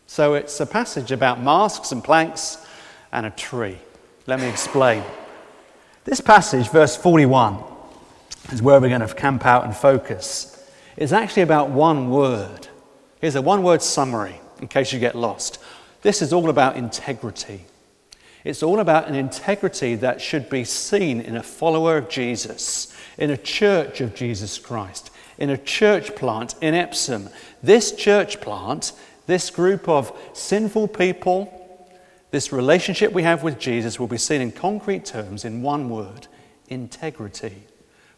So 0.05 0.35
it's 0.35 0.57
a 0.61 0.65
passage 0.65 1.11
about 1.11 1.41
masks 1.41 1.91
and 1.91 2.01
planks 2.01 2.65
and 3.11 3.25
a 3.25 3.31
tree. 3.31 3.77
Let 4.27 4.39
me 4.39 4.47
explain. 4.47 5.03
This 6.05 6.21
passage, 6.21 6.69
verse 6.69 6.95
41, 6.95 7.61
is 8.53 8.61
where 8.61 8.79
we're 8.79 8.87
going 8.87 9.01
to 9.01 9.13
camp 9.13 9.45
out 9.45 9.65
and 9.65 9.75
focus. 9.75 10.71
It's 10.95 11.11
actually 11.11 11.41
about 11.41 11.69
one 11.69 12.09
word. 12.09 12.69
Here's 13.19 13.35
a 13.35 13.41
one 13.41 13.61
word 13.61 13.81
summary 13.81 14.39
in 14.61 14.69
case 14.69 14.93
you 14.93 14.99
get 14.99 15.15
lost. 15.15 15.59
This 16.01 16.21
is 16.21 16.31
all 16.31 16.49
about 16.49 16.77
integrity. 16.77 17.65
It's 18.47 18.63
all 18.63 18.79
about 18.79 19.09
an 19.09 19.15
integrity 19.15 19.95
that 19.95 20.21
should 20.21 20.49
be 20.49 20.63
seen 20.63 21.19
in 21.19 21.35
a 21.35 21.43
follower 21.43 21.97
of 21.97 22.07
Jesus, 22.07 22.95
in 23.17 23.29
a 23.29 23.35
church 23.35 23.99
of 23.99 24.15
Jesus 24.15 24.57
Christ, 24.57 25.11
in 25.37 25.49
a 25.49 25.57
church 25.57 26.15
plant 26.15 26.55
in 26.61 26.73
Epsom. 26.73 27.27
This 27.61 27.91
church 27.91 28.39
plant 28.39 28.93
this 29.25 29.49
group 29.49 29.89
of 29.89 30.17
sinful 30.31 30.87
people, 30.87 31.91
this 32.31 32.53
relationship 32.53 33.11
we 33.11 33.23
have 33.23 33.43
with 33.43 33.59
Jesus, 33.59 33.99
will 33.99 34.07
be 34.07 34.17
seen 34.17 34.39
in 34.39 34.53
concrete 34.53 35.03
terms 35.03 35.43
in 35.43 35.61
one 35.61 35.89
word 35.89 36.27
integrity. 36.69 37.63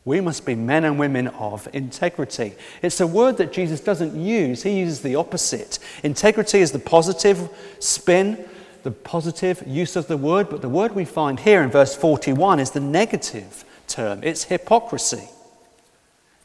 We 0.06 0.22
must 0.22 0.46
be 0.46 0.54
men 0.54 0.86
and 0.86 1.00
women 1.00 1.30
of 1.30 1.68
integrity. 1.74 2.54
It's 2.84 3.02
a 3.02 3.08
word 3.08 3.38
that 3.38 3.52
Jesus 3.52 3.82
doesn't 3.82 4.16
use, 4.16 4.62
he 4.62 4.80
uses 4.80 5.02
the 5.02 5.16
opposite. 5.16 5.80
Integrity 6.04 6.60
is 6.60 6.72
the 6.72 6.78
positive 6.78 7.50
spin, 7.80 8.48
the 8.84 8.92
positive 8.92 9.64
use 9.66 9.96
of 9.96 10.08
the 10.08 10.18
word, 10.18 10.50
but 10.50 10.62
the 10.62 10.70
word 10.70 10.96
we 10.96 11.06
find 11.06 11.40
here 11.40 11.62
in 11.62 11.70
verse 11.70 11.96
41 11.96 12.60
is 12.60 12.72
the 12.72 12.80
negative 12.80 13.66
term 13.88 14.24
it's 14.24 14.44
hypocrisy. 14.44 15.28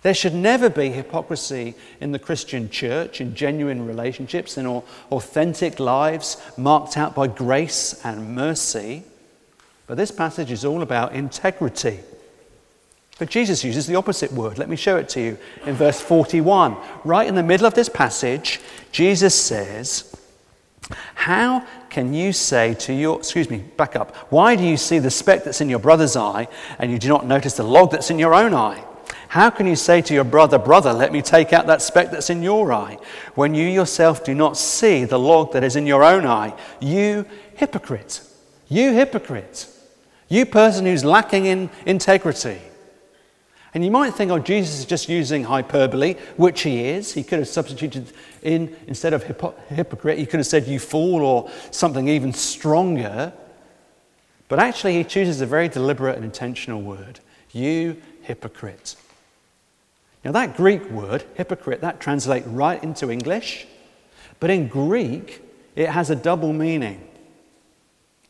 There 0.03 0.15
should 0.15 0.35
never 0.35 0.69
be 0.69 0.91
hypocrisy 0.91 1.75
in 1.99 2.13
the 2.13 2.19
Christian 2.19 2.69
church, 2.69 3.23
in 3.23 3.35
genuine 3.35 3.87
relationships, 3.87 4.59
in 4.59 4.67
authentic 4.67 5.81
lives 5.81 6.37
marked 6.59 6.99
out 6.99 7.15
by 7.15 7.27
grace 7.27 8.05
and 8.05 8.35
mercy. 8.35 9.05
But 9.87 9.97
this 9.97 10.11
passage 10.11 10.51
is 10.51 10.63
all 10.63 10.83
about 10.83 11.15
integrity. 11.15 12.01
But 13.19 13.31
Jesus 13.31 13.65
uses 13.65 13.87
the 13.87 13.95
opposite 13.95 14.31
word. 14.33 14.59
Let 14.59 14.69
me 14.69 14.77
show 14.77 14.99
it 14.99 15.09
to 15.11 15.21
you 15.23 15.39
in 15.65 15.75
verse 15.75 16.03
41. 16.03 16.77
Right 17.05 17.27
in 17.27 17.35
the 17.35 17.43
middle 17.43 17.67
of 17.67 17.75
this 17.75 17.89
passage, 17.89 18.61
Jesus 18.93 19.35
says, 19.35 20.15
How 21.15 21.67
can 21.95 22.13
you 22.13 22.33
say 22.33 22.75
to 22.75 22.93
your, 22.93 23.21
excuse 23.21 23.49
me, 23.49 23.59
back 23.59 23.95
up, 23.95 24.17
why 24.29 24.57
do 24.57 24.65
you 24.65 24.77
see 24.77 24.99
the 24.99 25.13
speck 25.13 25.45
that's 25.45 25.61
in 25.61 25.69
your 25.69 25.79
brother's 25.79 26.17
eye 26.17 26.49
and 26.81 26.91
you 26.91 26.99
do 26.99 27.07
not 27.07 27.25
notice 27.25 27.55
the 27.55 27.63
log 27.63 27.93
that's 27.93 28.11
in 28.11 28.19
your 28.19 28.35
own 28.35 28.53
eye? 28.53 28.85
How 29.29 29.49
can 29.49 29.69
you 29.69 29.77
say 29.77 30.03
to 30.03 30.13
your 30.13 30.25
brother, 30.25 30.59
Brother, 30.59 30.93
let 30.93 31.13
me 31.13 31.23
take 31.23 31.53
out 31.53 31.69
that 31.69 31.83
speck 31.83 32.11
that's 32.11 32.31
in 32.31 32.43
your 32.43 32.73
eye, 32.73 32.99
when 33.37 33.55
you 33.55 33.69
yourself 33.69 34.25
do 34.25 34.35
not 34.35 34.57
see 34.57 35.05
the 35.05 35.21
log 35.21 35.53
that 35.53 35.63
is 35.63 35.77
in 35.77 35.87
your 35.87 36.03
own 36.03 36.27
eye? 36.27 36.53
You 36.81 37.27
hypocrite. 37.55 38.23
You 38.67 38.93
hypocrite. 38.93 39.69
You 40.29 40.47
person 40.47 40.87
who's 40.87 41.05
lacking 41.05 41.47
in 41.47 41.71
integrity. 41.87 42.61
And 43.75 43.85
you 43.85 43.91
might 43.91 44.15
think, 44.15 44.31
oh, 44.31 44.39
Jesus 44.39 44.79
is 44.79 44.85
just 44.85 45.09
using 45.09 45.43
hyperbole, 45.43 46.15
which 46.37 46.63
he 46.63 46.85
is. 46.85 47.13
He 47.13 47.25
could 47.25 47.41
have 47.41 47.49
substituted 47.49 48.13
in, 48.41 48.75
instead 48.87 49.13
of 49.13 49.25
hypo- 49.25 49.55
hypocrite, 49.69 50.17
he 50.17 50.27
could 50.27 50.39
have 50.39 50.47
said, 50.47 50.69
you 50.69 50.79
fool, 50.79 51.23
or 51.23 51.51
something 51.73 52.07
even 52.07 52.33
stronger. 52.33 53.33
But 54.49 54.61
actually, 54.61 54.95
he 54.95 55.03
chooses 55.03 55.41
a 55.41 55.47
very 55.47 55.69
deliberate 55.69 56.15
and 56.15 56.25
intentional 56.25 56.83
word. 56.83 57.19
You 57.51 58.01
hypocrite. 58.23 58.95
Now, 60.25 60.31
that 60.33 60.57
Greek 60.57 60.89
word, 60.91 61.25
hypocrite, 61.35 61.81
that 61.81 61.99
translates 61.99 62.47
right 62.47 62.83
into 62.83 63.11
English, 63.11 63.67
but 64.39 64.51
in 64.51 64.69
Greek, 64.69 65.43
it 65.75 65.89
has 65.89 66.11
a 66.11 66.17
double 66.17 66.53
meaning. 66.53 67.07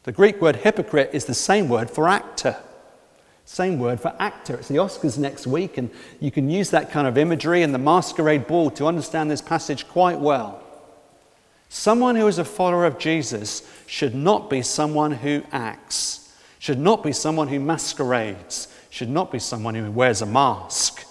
The 0.05 0.13
Greek 0.13 0.41
word 0.41 0.57
hypocrite 0.57 1.11
is 1.13 1.27
the 1.27 1.35
same 1.35 1.69
word 1.69 1.91
for 1.91 2.09
actor. 2.09 2.57
Same 3.45 3.79
word 3.79 4.01
for 4.01 4.15
actor. 4.19 4.55
It's 4.55 4.69
the 4.69 4.77
Oscars 4.77 5.19
next 5.19 5.47
week, 5.47 5.77
and 5.77 5.91
you 6.19 6.31
can 6.31 6.49
use 6.49 6.71
that 6.71 6.91
kind 6.91 7.07
of 7.07 7.19
imagery 7.19 7.63
and 7.63 7.75
the 7.75 7.79
masquerade 7.79 8.47
ball 8.47 8.71
to 8.73 8.87
understand 8.87 9.31
this 9.31 9.43
passage 9.43 9.87
quite 9.87 10.19
well. 10.19 10.63
Someone 11.69 12.17
who 12.17 12.27
is 12.27 12.39
a 12.39 12.45
follower 12.45 12.87
of 12.87 12.99
Jesus 12.99 13.69
should 13.87 14.15
not 14.15 14.49
be 14.49 14.63
someone 14.63 15.13
who 15.13 15.43
acts, 15.53 16.33
should 16.59 16.79
not 16.79 17.03
be 17.03 17.13
someone 17.13 17.49
who 17.49 17.61
masquerades, 17.61 18.69
should 18.91 19.11
not 19.11 19.31
be 19.31 19.39
someone 19.39 19.75
who 19.75 19.91
wears 19.91 20.23
a 20.23 20.27
mask. 20.27 21.05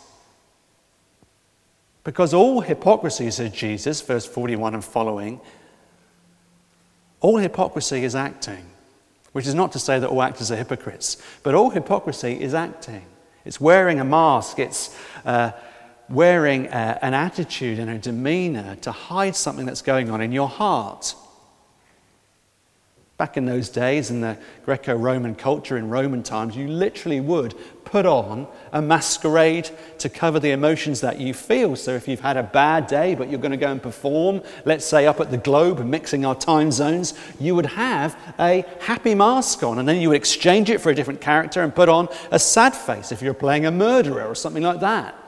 Because 2.03 2.33
all 2.33 2.61
hypocrisy, 2.61 3.29
says 3.29 3.51
Jesus, 3.51 4.01
verse 4.01 4.25
41 4.25 4.73
and 4.73 4.83
following, 4.83 5.39
all 7.21 7.37
hypocrisy 7.37 8.03
is 8.03 8.15
acting, 8.15 8.65
which 9.33 9.45
is 9.45 9.53
not 9.53 9.71
to 9.73 9.79
say 9.79 9.99
that 9.99 10.09
all 10.09 10.23
actors 10.23 10.51
are 10.51 10.55
hypocrites, 10.55 11.17
but 11.43 11.53
all 11.53 11.69
hypocrisy 11.69 12.41
is 12.41 12.53
acting. 12.53 13.05
It's 13.45 13.59
wearing 13.59 13.99
a 13.99 14.05
mask, 14.05 14.57
it's 14.59 14.97
uh, 15.25 15.51
wearing 16.09 16.67
a, 16.67 16.69
uh, 16.69 16.99
an 17.01 17.13
attitude 17.13 17.79
and 17.79 17.89
a 17.89 17.97
demeanor 17.97 18.77
to 18.77 18.91
hide 18.91 19.35
something 19.35 19.65
that's 19.65 19.81
going 19.81 20.09
on 20.09 20.21
in 20.21 20.31
your 20.31 20.47
heart. 20.47 21.15
Back 23.23 23.37
in 23.37 23.45
those 23.45 23.69
days, 23.69 24.11
in 24.11 24.19
the 24.19 24.37
Greco 24.65 24.93
Roman 24.93 25.33
culture 25.33 25.77
in 25.77 25.89
Roman 25.89 26.23
times, 26.23 26.57
you 26.57 26.67
literally 26.67 27.21
would 27.21 27.55
put 27.85 28.05
on 28.05 28.49
a 28.73 28.81
masquerade 28.81 29.69
to 29.99 30.09
cover 30.09 30.41
the 30.41 30.51
emotions 30.51 30.99
that 30.99 31.21
you 31.21 31.33
feel. 31.33 31.77
So, 31.77 31.93
if 31.93 32.05
you've 32.05 32.19
had 32.19 32.35
a 32.35 32.43
bad 32.43 32.87
day 32.87 33.15
but 33.15 33.29
you're 33.29 33.39
going 33.39 33.51
to 33.51 33.57
go 33.57 33.71
and 33.71 33.81
perform, 33.81 34.41
let's 34.65 34.83
say 34.83 35.07
up 35.07 35.21
at 35.21 35.31
the 35.31 35.37
Globe, 35.37 35.85
mixing 35.85 36.25
our 36.25 36.35
time 36.35 36.69
zones, 36.69 37.13
you 37.39 37.55
would 37.55 37.67
have 37.67 38.17
a 38.37 38.65
happy 38.81 39.15
mask 39.15 39.63
on 39.63 39.79
and 39.79 39.87
then 39.87 40.01
you 40.01 40.09
would 40.09 40.17
exchange 40.17 40.69
it 40.69 40.81
for 40.81 40.89
a 40.89 40.95
different 40.95 41.21
character 41.21 41.63
and 41.63 41.73
put 41.73 41.87
on 41.87 42.09
a 42.29 42.39
sad 42.39 42.75
face 42.75 43.13
if 43.13 43.21
you're 43.21 43.33
playing 43.33 43.65
a 43.65 43.71
murderer 43.71 44.25
or 44.25 44.35
something 44.35 44.63
like 44.63 44.81
that. 44.81 45.22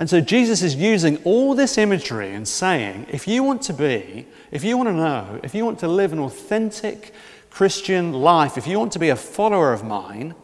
And 0.00 0.08
so 0.08 0.18
Jesus 0.18 0.62
is 0.62 0.76
using 0.76 1.18
all 1.24 1.54
this 1.54 1.76
imagery 1.76 2.32
and 2.32 2.48
saying, 2.48 3.04
if 3.10 3.28
you 3.28 3.42
want 3.42 3.60
to 3.64 3.74
be, 3.74 4.26
if 4.50 4.64
you 4.64 4.78
want 4.78 4.88
to 4.88 4.94
know, 4.94 5.38
if 5.42 5.54
you 5.54 5.62
want 5.66 5.78
to 5.80 5.88
live 5.88 6.14
an 6.14 6.18
authentic 6.20 7.12
Christian 7.50 8.14
life, 8.14 8.56
if 8.56 8.66
you 8.66 8.78
want 8.78 8.92
to 8.92 8.98
be 8.98 9.10
a 9.10 9.16
follower 9.16 9.74
of 9.74 9.84
mine, 9.84 10.34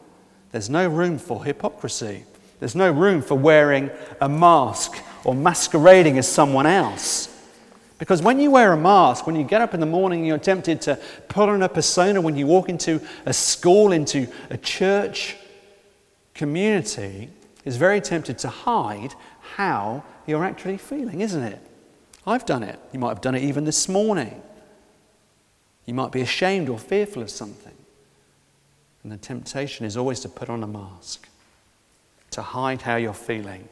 there's 0.51 0.69
no 0.69 0.87
room 0.87 1.17
for 1.17 1.43
hypocrisy. 1.43 2.23
There's 2.59 2.75
no 2.75 2.91
room 2.91 3.23
for 3.23 3.33
wearing 3.33 3.89
a 4.21 4.29
mask 4.29 4.95
or 5.23 5.33
masquerading 5.33 6.19
as 6.19 6.27
someone 6.27 6.67
else. 6.67 7.27
Because 7.97 8.21
when 8.21 8.39
you 8.39 8.51
wear 8.51 8.73
a 8.73 8.77
mask, 8.77 9.25
when 9.25 9.35
you 9.35 9.43
get 9.43 9.61
up 9.61 9.73
in 9.73 9.79
the 9.79 9.87
morning 9.87 10.19
and 10.19 10.27
you're 10.27 10.37
tempted 10.37 10.81
to 10.81 10.99
put 11.29 11.49
on 11.49 11.63
a 11.63 11.69
persona, 11.69 12.21
when 12.21 12.37
you 12.37 12.45
walk 12.45 12.69
into 12.69 13.01
a 13.25 13.33
school, 13.33 13.91
into 13.91 14.27
a 14.51 14.57
church 14.57 15.35
community, 16.35 17.31
is 17.65 17.75
very 17.75 17.99
tempted 17.99 18.37
to 18.37 18.47
hide 18.47 19.13
how 19.57 20.03
you're 20.27 20.45
actually 20.45 20.77
feeling, 20.77 21.19
isn't 21.21 21.41
it? 21.41 21.59
I've 22.27 22.45
done 22.45 22.61
it. 22.61 22.79
You 22.93 22.99
might 22.99 23.09
have 23.09 23.21
done 23.21 23.33
it 23.33 23.41
even 23.41 23.65
this 23.65 23.89
morning. 23.89 24.39
You 25.87 25.95
might 25.95 26.11
be 26.11 26.21
ashamed 26.21 26.69
or 26.69 26.77
fearful 26.77 27.23
of 27.23 27.31
something. 27.31 27.73
And 29.01 29.11
the 29.11 29.17
temptation 29.17 29.83
is 29.83 29.97
always 29.97 30.19
to 30.19 30.29
put 30.29 30.47
on 30.47 30.61
a 30.61 30.67
mask, 30.67 31.27
to 32.31 32.43
hide 32.43 32.83
how 32.83 32.97
you're 32.97 33.15
feeling. 33.15 33.67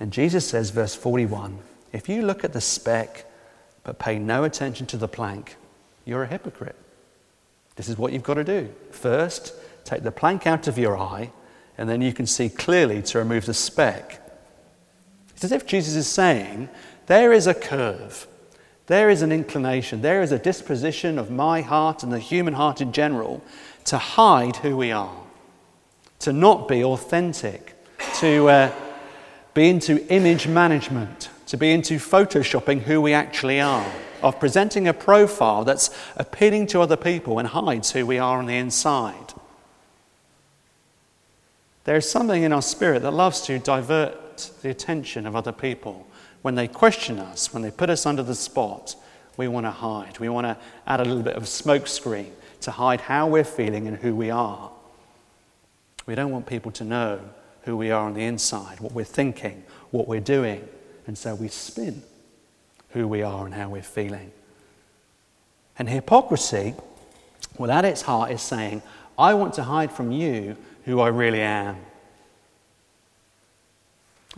And 0.00 0.10
Jesus 0.10 0.48
says, 0.48 0.70
verse 0.70 0.94
41 0.94 1.58
if 1.92 2.08
you 2.08 2.22
look 2.22 2.44
at 2.44 2.54
the 2.54 2.60
speck 2.62 3.26
but 3.84 3.98
pay 3.98 4.18
no 4.18 4.44
attention 4.44 4.86
to 4.86 4.96
the 4.96 5.08
plank, 5.08 5.56
you're 6.06 6.22
a 6.22 6.26
hypocrite. 6.26 6.76
This 7.76 7.90
is 7.90 7.98
what 7.98 8.14
you've 8.14 8.22
got 8.22 8.34
to 8.34 8.44
do. 8.44 8.72
First, 8.90 9.52
take 9.84 10.02
the 10.02 10.10
plank 10.10 10.46
out 10.46 10.66
of 10.66 10.78
your 10.78 10.96
eye, 10.96 11.30
and 11.78 11.88
then 11.88 12.02
you 12.02 12.12
can 12.12 12.26
see 12.26 12.48
clearly 12.48 13.00
to 13.02 13.18
remove 13.18 13.46
the 13.46 13.54
speck. 13.54 14.20
It's 15.30 15.44
as 15.44 15.52
if 15.52 15.64
Jesus 15.64 15.94
is 15.94 16.08
saying, 16.08 16.68
There 17.06 17.32
is 17.32 17.46
a 17.46 17.54
curve, 17.54 18.26
there 18.86 19.08
is 19.08 19.22
an 19.22 19.30
inclination, 19.30 20.02
there 20.02 20.20
is 20.20 20.32
a 20.32 20.38
disposition 20.38 21.18
of 21.18 21.30
my 21.30 21.60
heart 21.60 22.02
and 22.02 22.12
the 22.12 22.18
human 22.18 22.54
heart 22.54 22.80
in 22.80 22.92
general 22.92 23.42
to 23.84 23.98
hide 23.98 24.56
who 24.56 24.76
we 24.76 24.90
are, 24.90 25.16
to 26.18 26.32
not 26.32 26.66
be 26.66 26.82
authentic, 26.82 27.74
to 28.16 28.48
uh, 28.48 28.72
be 29.54 29.70
into 29.70 30.04
image 30.12 30.48
management, 30.48 31.30
to 31.46 31.56
be 31.56 31.70
into 31.70 31.96
photoshopping 31.96 32.80
who 32.80 33.00
we 33.00 33.12
actually 33.12 33.60
are, 33.60 33.90
of 34.20 34.40
presenting 34.40 34.88
a 34.88 34.92
profile 34.92 35.64
that's 35.64 35.90
appealing 36.16 36.66
to 36.66 36.80
other 36.80 36.96
people 36.96 37.38
and 37.38 37.46
hides 37.48 37.92
who 37.92 38.04
we 38.04 38.18
are 38.18 38.38
on 38.38 38.46
the 38.46 38.56
inside. 38.56 39.27
There 41.88 41.96
is 41.96 42.06
something 42.06 42.42
in 42.42 42.52
our 42.52 42.60
spirit 42.60 43.00
that 43.00 43.12
loves 43.12 43.40
to 43.46 43.58
divert 43.58 44.50
the 44.60 44.68
attention 44.68 45.26
of 45.26 45.34
other 45.34 45.52
people. 45.52 46.06
When 46.42 46.54
they 46.54 46.68
question 46.68 47.18
us, 47.18 47.54
when 47.54 47.62
they 47.62 47.70
put 47.70 47.88
us 47.88 48.04
under 48.04 48.22
the 48.22 48.34
spot, 48.34 48.94
we 49.38 49.48
want 49.48 49.64
to 49.64 49.70
hide. 49.70 50.18
We 50.18 50.28
want 50.28 50.46
to 50.46 50.58
add 50.86 51.00
a 51.00 51.04
little 51.06 51.22
bit 51.22 51.36
of 51.36 51.44
smokescreen 51.44 52.28
to 52.60 52.72
hide 52.72 53.00
how 53.00 53.26
we're 53.26 53.42
feeling 53.42 53.88
and 53.88 53.96
who 53.96 54.14
we 54.14 54.28
are. 54.28 54.70
We 56.04 56.14
don't 56.14 56.30
want 56.30 56.44
people 56.44 56.70
to 56.72 56.84
know 56.84 57.20
who 57.62 57.74
we 57.74 57.90
are 57.90 58.04
on 58.04 58.12
the 58.12 58.24
inside, 58.24 58.80
what 58.80 58.92
we're 58.92 59.04
thinking, 59.06 59.64
what 59.90 60.06
we're 60.06 60.20
doing. 60.20 60.68
And 61.06 61.16
so 61.16 61.34
we 61.34 61.48
spin 61.48 62.02
who 62.90 63.08
we 63.08 63.22
are 63.22 63.46
and 63.46 63.54
how 63.54 63.70
we're 63.70 63.80
feeling. 63.80 64.30
And 65.78 65.88
hypocrisy, 65.88 66.74
well, 67.56 67.70
at 67.70 67.86
its 67.86 68.02
heart, 68.02 68.30
is 68.30 68.42
saying, 68.42 68.82
I 69.18 69.32
want 69.32 69.54
to 69.54 69.62
hide 69.62 69.90
from 69.90 70.12
you 70.12 70.58
who 70.88 71.00
I 71.00 71.08
really 71.08 71.42
am. 71.42 71.76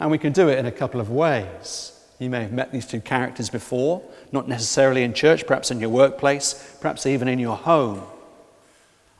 And 0.00 0.10
we 0.10 0.18
can 0.18 0.32
do 0.32 0.48
it 0.48 0.58
in 0.58 0.66
a 0.66 0.72
couple 0.72 1.00
of 1.00 1.08
ways. 1.08 1.92
You 2.18 2.28
may 2.28 2.42
have 2.42 2.50
met 2.50 2.72
these 2.72 2.86
two 2.86 3.00
characters 3.00 3.48
before, 3.48 4.02
not 4.32 4.48
necessarily 4.48 5.04
in 5.04 5.14
church, 5.14 5.46
perhaps 5.46 5.70
in 5.70 5.78
your 5.78 5.90
workplace, 5.90 6.76
perhaps 6.80 7.06
even 7.06 7.28
in 7.28 7.38
your 7.38 7.56
home. 7.56 8.02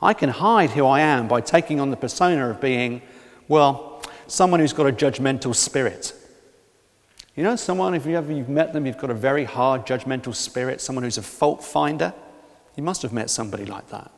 I 0.01 0.13
can 0.13 0.27
hide 0.27 0.71
who 0.71 0.85
I 0.85 0.99
am 0.99 1.29
by 1.29 1.39
taking 1.39 1.79
on 1.79 1.89
the 1.89 1.95
persona 1.95 2.49
of 2.49 2.59
being, 2.59 3.01
well, 3.47 4.03
someone 4.27 4.59
who's 4.59 4.73
got 4.73 4.87
a 4.87 4.91
judgmental 4.91 5.55
spirit. 5.55 6.13
You 7.37 7.43
know, 7.43 7.55
someone, 7.55 7.93
if 7.93 8.05
you 8.05 8.17
ever 8.17 8.33
you've 8.33 8.49
met 8.49 8.73
them, 8.73 8.85
you've 8.85 8.97
got 8.97 9.09
a 9.09 9.13
very 9.13 9.45
hard 9.45 9.85
judgmental 9.85 10.35
spirit, 10.35 10.81
someone 10.81 11.03
who's 11.05 11.17
a 11.17 11.23
fault 11.23 11.63
finder. 11.63 12.13
You 12.75 12.83
must 12.83 13.01
have 13.03 13.13
met 13.13 13.29
somebody 13.29 13.63
like 13.65 13.87
that. 13.87 14.11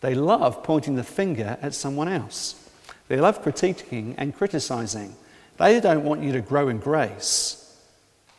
They 0.00 0.14
love 0.14 0.62
pointing 0.62 0.96
the 0.96 1.04
finger 1.04 1.58
at 1.60 1.74
someone 1.74 2.08
else. 2.08 2.56
They 3.08 3.16
love 3.16 3.42
critiquing 3.42 4.14
and 4.16 4.34
criticizing. 4.34 5.14
They 5.58 5.80
don't 5.80 6.04
want 6.04 6.22
you 6.22 6.32
to 6.32 6.40
grow 6.40 6.68
in 6.68 6.78
grace. 6.78 7.56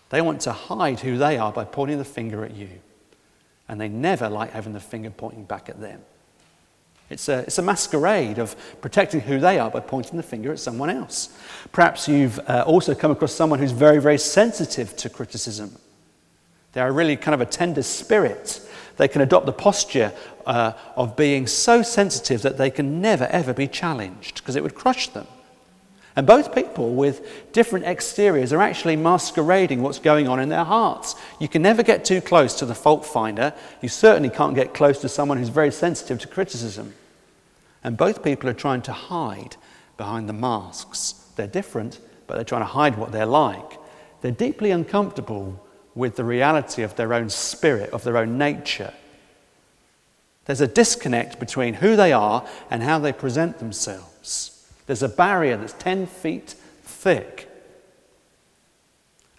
They 0.10 0.22
want 0.22 0.42
to 0.42 0.52
hide 0.52 1.00
who 1.00 1.18
they 1.18 1.38
are 1.38 1.52
by 1.52 1.66
pointing 1.66 1.98
the 1.98 2.06
finger 2.06 2.44
at 2.44 2.56
you. 2.56 2.70
And 3.70 3.80
they 3.80 3.90
never 3.90 4.28
like 4.28 4.52
having 4.52 4.74
the 4.74 4.80
finger 4.80 5.10
pointing 5.10 5.46
back 5.46 5.70
at 5.70 5.80
them. 5.80 6.02
It's 7.10 7.28
a, 7.28 7.40
it's 7.40 7.58
a 7.58 7.62
masquerade 7.62 8.40
of 8.40 8.56
protecting 8.82 9.20
who 9.20 9.40
they 9.40 9.60
are 9.60 9.70
by 9.70 9.82
pointing 9.82 10.18
the 10.18 10.24
finger 10.24 10.52
at 10.52 10.60
someone 10.60 10.90
else. 10.90 11.38
Perhaps 11.74 12.08
you've 12.08 12.40
uh, 12.40 12.64
also 12.66 12.96
come 12.96 13.12
across 13.12 13.34
someone 13.34 13.60
who's 13.60 13.72
very, 13.72 14.00
very 14.00 14.18
sensitive 14.18 14.96
to 14.98 15.10
criticism. 15.10 15.76
They're 16.72 16.92
really 16.94 17.18
kind 17.18 17.36
of 17.36 17.42
a 17.42 17.46
tender 17.46 17.84
spirit 17.84 18.62
they 19.02 19.08
can 19.08 19.22
adopt 19.22 19.48
the 19.48 19.52
posture 19.52 20.14
uh, 20.46 20.74
of 20.96 21.16
being 21.16 21.48
so 21.48 21.82
sensitive 21.82 22.44
that 22.44 22.60
they 22.60 22.70
can 22.70 23.02
never, 23.02 23.26
ever 23.32 23.52
be 23.52 23.66
challenged 23.66 24.36
because 24.36 24.56
it 24.56 24.62
would 24.62 24.76
crush 24.76 25.08
them. 25.08 25.26
And 26.16 26.28
both 26.28 26.54
people 26.54 26.94
with 26.94 27.52
different 27.52 27.86
exteriors 27.86 28.54
are 28.54 28.62
actually 28.62 28.98
masquerading 28.98 29.82
what's 29.82 29.98
going 29.98 30.28
on 30.28 30.40
in 30.40 30.50
their 30.50 30.64
hearts. 30.64 31.16
You 31.40 31.48
can 31.48 31.64
never 31.64 31.82
get 31.82 32.06
too 32.06 32.22
close 32.22 32.54
to 32.60 32.66
the 32.68 32.76
fault 32.76 33.04
finder. 33.04 33.56
You 33.82 33.90
certainly 33.90 34.30
can't 34.30 34.54
get 34.54 34.76
close 34.76 35.02
to 35.02 35.10
someone 35.10 35.40
who's 35.40 35.50
very 35.50 35.72
sensitive 35.72 36.20
to 36.20 36.28
criticism. 36.28 36.94
And 37.84 37.98
both 37.98 38.24
people 38.24 38.52
are 38.52 38.54
trying 38.54 38.84
to 38.84 38.94
hide 38.94 39.56
behind 39.98 40.30
the 40.30 40.34
masks. 40.34 41.26
They're 41.38 41.48
different, 41.48 42.00
but 42.28 42.36
they're 42.36 42.44
trying 42.44 42.62
to 42.62 42.66
hide 42.66 43.00
what 43.00 43.12
they're 43.12 43.26
like. 43.26 43.80
They're 44.22 44.32
deeply 44.32 44.70
uncomfortable 44.70 45.60
with 45.96 46.16
the 46.16 46.24
reality 46.24 46.84
of 46.84 46.96
their 46.96 47.14
own 47.14 47.30
spirit, 47.30 47.90
of 47.92 48.04
their 48.04 48.18
own 48.18 48.38
nature. 48.38 48.94
There's 50.46 50.62
a 50.62 50.68
disconnect 50.68 51.40
between 51.40 51.76
who 51.76 51.96
they 51.96 52.12
are 52.12 52.48
and 52.70 52.84
how 52.84 53.00
they 53.00 53.14
present 53.14 53.60
themselves. 53.60 54.70
There's 54.88 55.04
a 55.04 55.10
barrier 55.10 55.58
that's 55.58 55.74
10 55.74 56.08
feet 56.08 56.56
thick. 56.84 57.48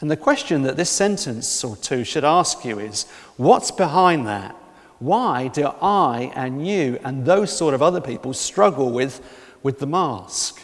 And 0.01 0.11
the 0.11 0.17
question 0.17 0.63
that 0.63 0.77
this 0.77 0.91
sentence 0.91 1.63
or 1.63 1.77
two 1.77 2.03
should 2.03 2.25
ask 2.25 2.65
you 2.65 2.81
is 2.81 3.05
what's 3.37 3.71
behind 3.71 4.27
that? 4.27 4.57
Why 4.99 5.49
do 5.49 5.67
I 5.81 6.33
and 6.35 6.67
you 6.67 6.99
and 7.05 7.25
those 7.25 7.57
sort 7.57 7.73
of 7.73 7.83
other 7.83 8.01
people 8.01 8.35
struggle 8.35 8.91
with, 8.91 9.21
with 9.63 9.79
the 9.79 9.87
mask, 9.87 10.63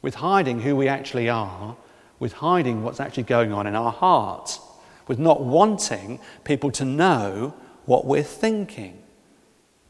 with 0.00 0.16
hiding 0.16 0.60
who 0.60 0.74
we 0.74 0.88
actually 0.88 1.28
are, 1.28 1.76
with 2.18 2.34
hiding 2.34 2.82
what's 2.82 3.00
actually 3.00 3.24
going 3.24 3.52
on 3.52 3.66
in 3.66 3.74
our 3.74 3.92
hearts? 3.92 4.58
With 5.06 5.18
not 5.18 5.42
wanting 5.42 6.20
people 6.44 6.70
to 6.72 6.84
know 6.84 7.54
what 7.86 8.04
we're 8.04 8.22
thinking. 8.22 9.02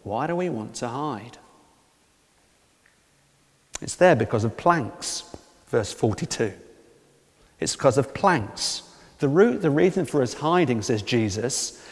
Why 0.03 0.27
do 0.27 0.35
we 0.35 0.49
want 0.49 0.75
to 0.77 0.89
hide? 0.89 1.39
It's 3.81 3.97
there 3.97 4.17
because 4.17 4.45
of 4.45 4.57
planks, 4.57 5.25
verse 5.69 5.93
42. 5.93 6.53
It's 7.61 7.77
because 7.77 7.99
of 7.99 8.15
planks. 8.15 8.83
The 9.19 9.29
root, 9.29 9.63
the 9.63 9.71
reason 9.71 10.05
for 10.05 10.23
us 10.23 10.35
hiding, 10.35 10.83
says 10.83 11.03
Jesus, 11.03 11.85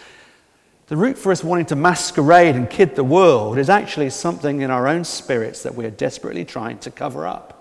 the 0.87 0.97
root 0.97 1.17
for 1.17 1.31
us 1.31 1.45
wanting 1.45 1.67
to 1.67 1.77
masquerade 1.77 2.57
and 2.57 2.69
kid 2.69 2.97
the 2.97 3.05
world 3.05 3.59
is 3.59 3.71
actually 3.71 4.11
something 4.11 4.61
in 4.61 4.71
our 4.73 4.89
own 4.89 5.05
spirits 5.05 5.63
that 5.63 5.77
we 5.77 5.85
are 5.85 5.91
desperately 5.91 6.45
trying 6.45 6.79
to 6.79 6.91
cover 6.91 7.27
up. 7.27 7.57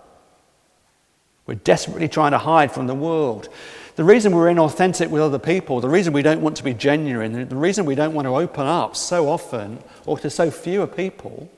We're 1.45 1.55
desperately 1.55 2.07
trying 2.07 2.31
to 2.31 2.39
hide 2.39 2.71
from 2.71 2.87
the 2.87 2.95
world. 2.95 3.49
The 3.95 4.03
reason 4.03 4.35
we're 4.35 4.51
inauthentic 4.51 5.09
with 5.09 5.21
other 5.21 5.39
people, 5.39 5.81
the 5.81 5.89
reason 5.89 6.13
we 6.13 6.21
don't 6.21 6.41
want 6.41 6.57
to 6.57 6.63
be 6.63 6.73
genuine, 6.73 7.47
the 7.47 7.55
reason 7.55 7.85
we 7.85 7.95
don't 7.95 8.13
want 8.13 8.25
to 8.25 8.35
open 8.35 8.65
up 8.65 8.95
so 8.95 9.29
often 9.29 9.79
or 10.05 10.17
to 10.19 10.29
so 10.29 10.51
fewer 10.51 10.87
people 10.87 11.49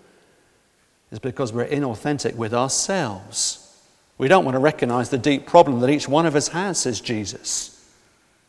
is 1.11 1.19
because 1.19 1.53
we're 1.53 1.67
inauthentic 1.67 2.35
with 2.35 2.53
ourselves. 2.53 3.57
We 4.17 4.27
don't 4.27 4.45
want 4.45 4.55
to 4.55 4.59
recognize 4.59 5.09
the 5.09 5.17
deep 5.17 5.45
problem 5.45 5.79
that 5.81 5.89
each 5.89 6.07
one 6.07 6.25
of 6.25 6.35
us 6.35 6.49
has, 6.49 6.79
says 6.79 7.01
Jesus. 7.01 7.89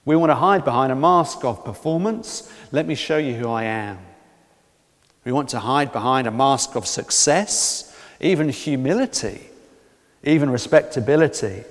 We 0.05 0.17
want 0.17 0.31
to 0.31 0.37
hide 0.37 0.65
behind 0.65 0.93
a 0.93 0.97
mask 0.97 1.45
of 1.45 1.65
performance. 1.65 2.53
Let 2.73 2.87
me 2.87 2.95
show 2.95 3.19
you 3.19 3.35
who 3.35 3.49
I 3.49 3.65
am. 3.65 3.99
We 5.25 5.33
want 5.33 5.49
to 5.51 5.61
hide 5.61 5.93
behind 5.93 6.27
a 6.27 6.33
mask 6.33 6.75
of 6.75 6.87
success, 6.87 7.97
even 8.21 8.49
humility, 8.49 9.49
even 10.25 10.51
respectability, 10.51 11.65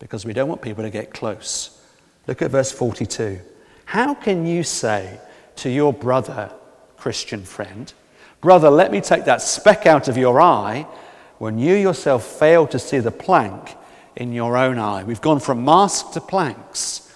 because 0.00 0.26
we 0.26 0.32
don't 0.32 0.48
want 0.48 0.60
people 0.60 0.82
to 0.82 0.90
get 0.90 1.14
close. 1.14 1.80
Look 2.26 2.42
at 2.42 2.50
verse 2.50 2.72
42. 2.72 3.40
How 3.84 4.14
can 4.14 4.44
you 4.44 4.64
say 4.64 5.20
to 5.56 5.70
your 5.70 5.92
brother, 5.92 6.50
Christian 6.96 7.44
friend, 7.44 7.92
Brother, 8.40 8.70
let 8.70 8.90
me 8.90 9.02
take 9.02 9.26
that 9.26 9.42
speck 9.42 9.84
out 9.84 10.08
of 10.08 10.16
your 10.16 10.40
eye 10.40 10.86
when 11.38 11.58
you 11.58 11.74
yourself 11.74 12.24
fail 12.24 12.66
to 12.68 12.78
see 12.78 12.98
the 12.98 13.10
plank 13.10 13.76
in 14.16 14.32
your 14.32 14.56
own 14.56 14.78
eye? 14.78 15.04
We've 15.04 15.20
gone 15.20 15.40
from 15.40 15.64
mask 15.64 16.12
to 16.12 16.20
planks. 16.20 17.06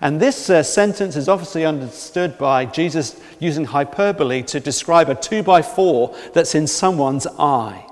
And 0.00 0.18
this 0.18 0.48
uh, 0.48 0.62
sentence 0.62 1.14
is 1.14 1.28
obviously 1.28 1.64
understood 1.64 2.38
by 2.38 2.64
Jesus 2.64 3.20
using 3.38 3.66
hyperbole 3.66 4.42
to 4.44 4.60
describe 4.60 5.10
a 5.10 5.14
two 5.14 5.42
by 5.42 5.62
four 5.62 6.16
that's 6.32 6.54
in 6.54 6.66
someone's 6.66 7.26
eye. 7.38 7.86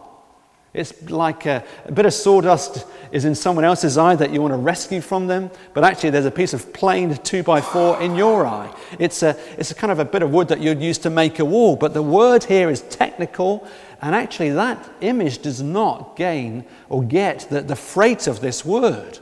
It's 0.72 1.10
like 1.10 1.46
a, 1.46 1.64
a, 1.84 1.92
bit 1.92 2.06
of 2.06 2.14
sawdust 2.14 2.86
is 3.10 3.24
in 3.24 3.34
someone 3.34 3.64
else's 3.64 3.98
eye 3.98 4.14
that 4.14 4.32
you 4.32 4.40
want 4.40 4.52
to 4.52 4.58
rescue 4.58 5.00
from 5.00 5.26
them, 5.26 5.50
but 5.74 5.82
actually 5.82 6.10
there's 6.10 6.26
a 6.26 6.30
piece 6.30 6.54
of 6.54 6.72
plain 6.72 7.16
two 7.16 7.42
by 7.42 7.60
four 7.60 8.00
in 8.00 8.14
your 8.14 8.46
eye. 8.46 8.72
It's 9.00 9.24
a, 9.24 9.36
it's 9.58 9.72
a 9.72 9.74
kind 9.74 9.90
of 9.90 9.98
a 9.98 10.04
bit 10.04 10.22
of 10.22 10.30
wood 10.30 10.46
that 10.48 10.60
you'd 10.60 10.80
use 10.80 10.98
to 10.98 11.10
make 11.10 11.40
a 11.40 11.44
wall, 11.44 11.74
but 11.74 11.92
the 11.92 12.02
word 12.02 12.44
here 12.44 12.70
is 12.70 12.82
technical, 12.82 13.66
and 14.00 14.14
actually 14.14 14.50
that 14.50 14.88
image 15.00 15.38
does 15.38 15.60
not 15.60 16.14
gain 16.14 16.64
or 16.88 17.02
get 17.02 17.48
the, 17.50 17.62
the 17.62 17.76
freight 17.76 18.28
of 18.28 18.40
this 18.40 18.64
word. 18.64 19.18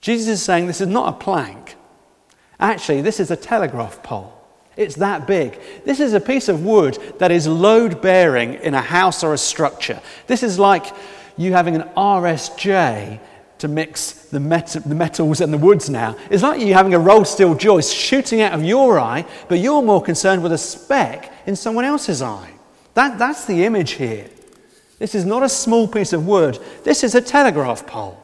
Jesus 0.00 0.26
is 0.26 0.42
saying 0.42 0.66
this 0.66 0.80
is 0.80 0.88
not 0.88 1.14
a 1.14 1.16
plank. 1.16 1.76
Actually, 2.58 3.02
this 3.02 3.20
is 3.20 3.30
a 3.30 3.36
telegraph 3.36 4.02
pole. 4.02 4.39
It's 4.76 4.96
that 4.96 5.26
big. 5.26 5.58
This 5.84 6.00
is 6.00 6.14
a 6.14 6.20
piece 6.20 6.48
of 6.48 6.64
wood 6.64 6.98
that 7.18 7.30
is 7.30 7.46
load 7.46 8.00
bearing 8.00 8.54
in 8.54 8.74
a 8.74 8.80
house 8.80 9.24
or 9.24 9.34
a 9.34 9.38
structure. 9.38 10.00
This 10.26 10.42
is 10.42 10.58
like 10.58 10.86
you 11.36 11.52
having 11.52 11.74
an 11.74 11.88
RSJ 11.96 13.20
to 13.58 13.68
mix 13.68 14.12
the, 14.12 14.40
met- 14.40 14.76
the, 14.86 14.94
metals 14.94 15.40
and 15.40 15.52
the 15.52 15.58
woods 15.58 15.90
now. 15.90 16.16
It's 16.30 16.42
like 16.42 16.60
you 16.60 16.72
having 16.72 16.94
a 16.94 16.98
rolled 16.98 17.26
steel 17.26 17.54
joist 17.54 17.94
shooting 17.94 18.40
out 18.40 18.54
of 18.54 18.64
your 18.64 18.98
eye, 18.98 19.26
but 19.48 19.58
you're 19.58 19.82
more 19.82 20.02
concerned 20.02 20.42
with 20.42 20.52
a 20.52 20.58
speck 20.58 21.32
in 21.46 21.56
someone 21.56 21.84
else's 21.84 22.22
eye. 22.22 22.50
That, 22.94 23.18
that's 23.18 23.44
the 23.44 23.64
image 23.64 23.92
here. 23.92 24.28
This 24.98 25.14
is 25.14 25.24
not 25.24 25.42
a 25.42 25.48
small 25.48 25.88
piece 25.88 26.12
of 26.12 26.26
wood, 26.26 26.58
this 26.84 27.04
is 27.04 27.14
a 27.14 27.20
telegraph 27.20 27.86
pole. 27.86 28.18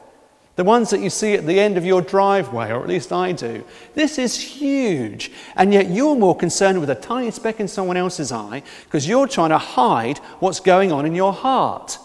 The 0.57 0.63
ones 0.63 0.89
that 0.89 1.01
you 1.01 1.11
see 1.11 1.35
at 1.35 1.45
the 1.45 1.59
end 1.59 1.77
of 1.77 1.85
your 1.85 2.01
driveway, 2.01 2.71
or 2.71 2.81
at 2.81 2.89
least 2.89 3.13
I 3.13 3.31
do. 3.31 3.63
This 3.93 4.17
is 4.17 4.39
huge. 4.39 5.31
And 5.55 5.71
yet 5.71 5.91
you're 5.91 6.15
more 6.15 6.35
concerned 6.35 6.79
with 6.79 6.89
a 6.89 6.95
tiny 6.95 7.29
speck 7.29 7.59
in 7.59 7.67
someone 7.67 7.95
else's 7.95 8.31
eye 8.31 8.63
because 8.85 9.07
you're 9.07 9.27
trying 9.27 9.51
to 9.51 9.59
hide 9.59 10.17
what's 10.39 10.59
going 10.59 10.91
on 10.91 11.05
in 11.05 11.13
your 11.13 11.31
heart. 11.31 11.99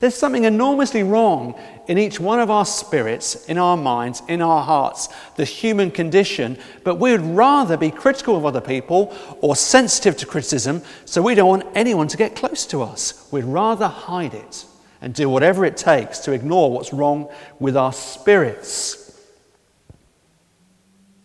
There's 0.00 0.16
something 0.16 0.44
enormously 0.44 1.04
wrong 1.04 1.54
in 1.86 1.96
each 1.96 2.18
one 2.18 2.40
of 2.40 2.50
our 2.50 2.66
spirits, 2.66 3.46
in 3.46 3.56
our 3.56 3.76
minds, 3.76 4.20
in 4.26 4.42
our 4.42 4.64
hearts, 4.64 5.08
the 5.36 5.44
human 5.44 5.92
condition, 5.92 6.58
but 6.82 6.96
we 6.96 7.12
would 7.12 7.22
rather 7.22 7.76
be 7.76 7.92
critical 7.92 8.36
of 8.36 8.46
other 8.46 8.60
people 8.60 9.16
or 9.40 9.54
sensitive 9.54 10.16
to 10.16 10.26
criticism, 10.26 10.82
so 11.04 11.22
we 11.22 11.36
don't 11.36 11.48
want 11.48 11.66
anyone 11.76 12.08
to 12.08 12.16
get 12.16 12.34
close 12.34 12.66
to 12.66 12.82
us. 12.82 13.28
We'd 13.30 13.44
rather 13.44 13.86
hide 13.86 14.34
it 14.34 14.64
and 15.00 15.14
do 15.14 15.28
whatever 15.28 15.64
it 15.64 15.76
takes 15.76 16.18
to 16.20 16.32
ignore 16.32 16.72
what's 16.72 16.92
wrong 16.92 17.28
with 17.58 17.76
our 17.76 17.92
spirits. 17.92 19.04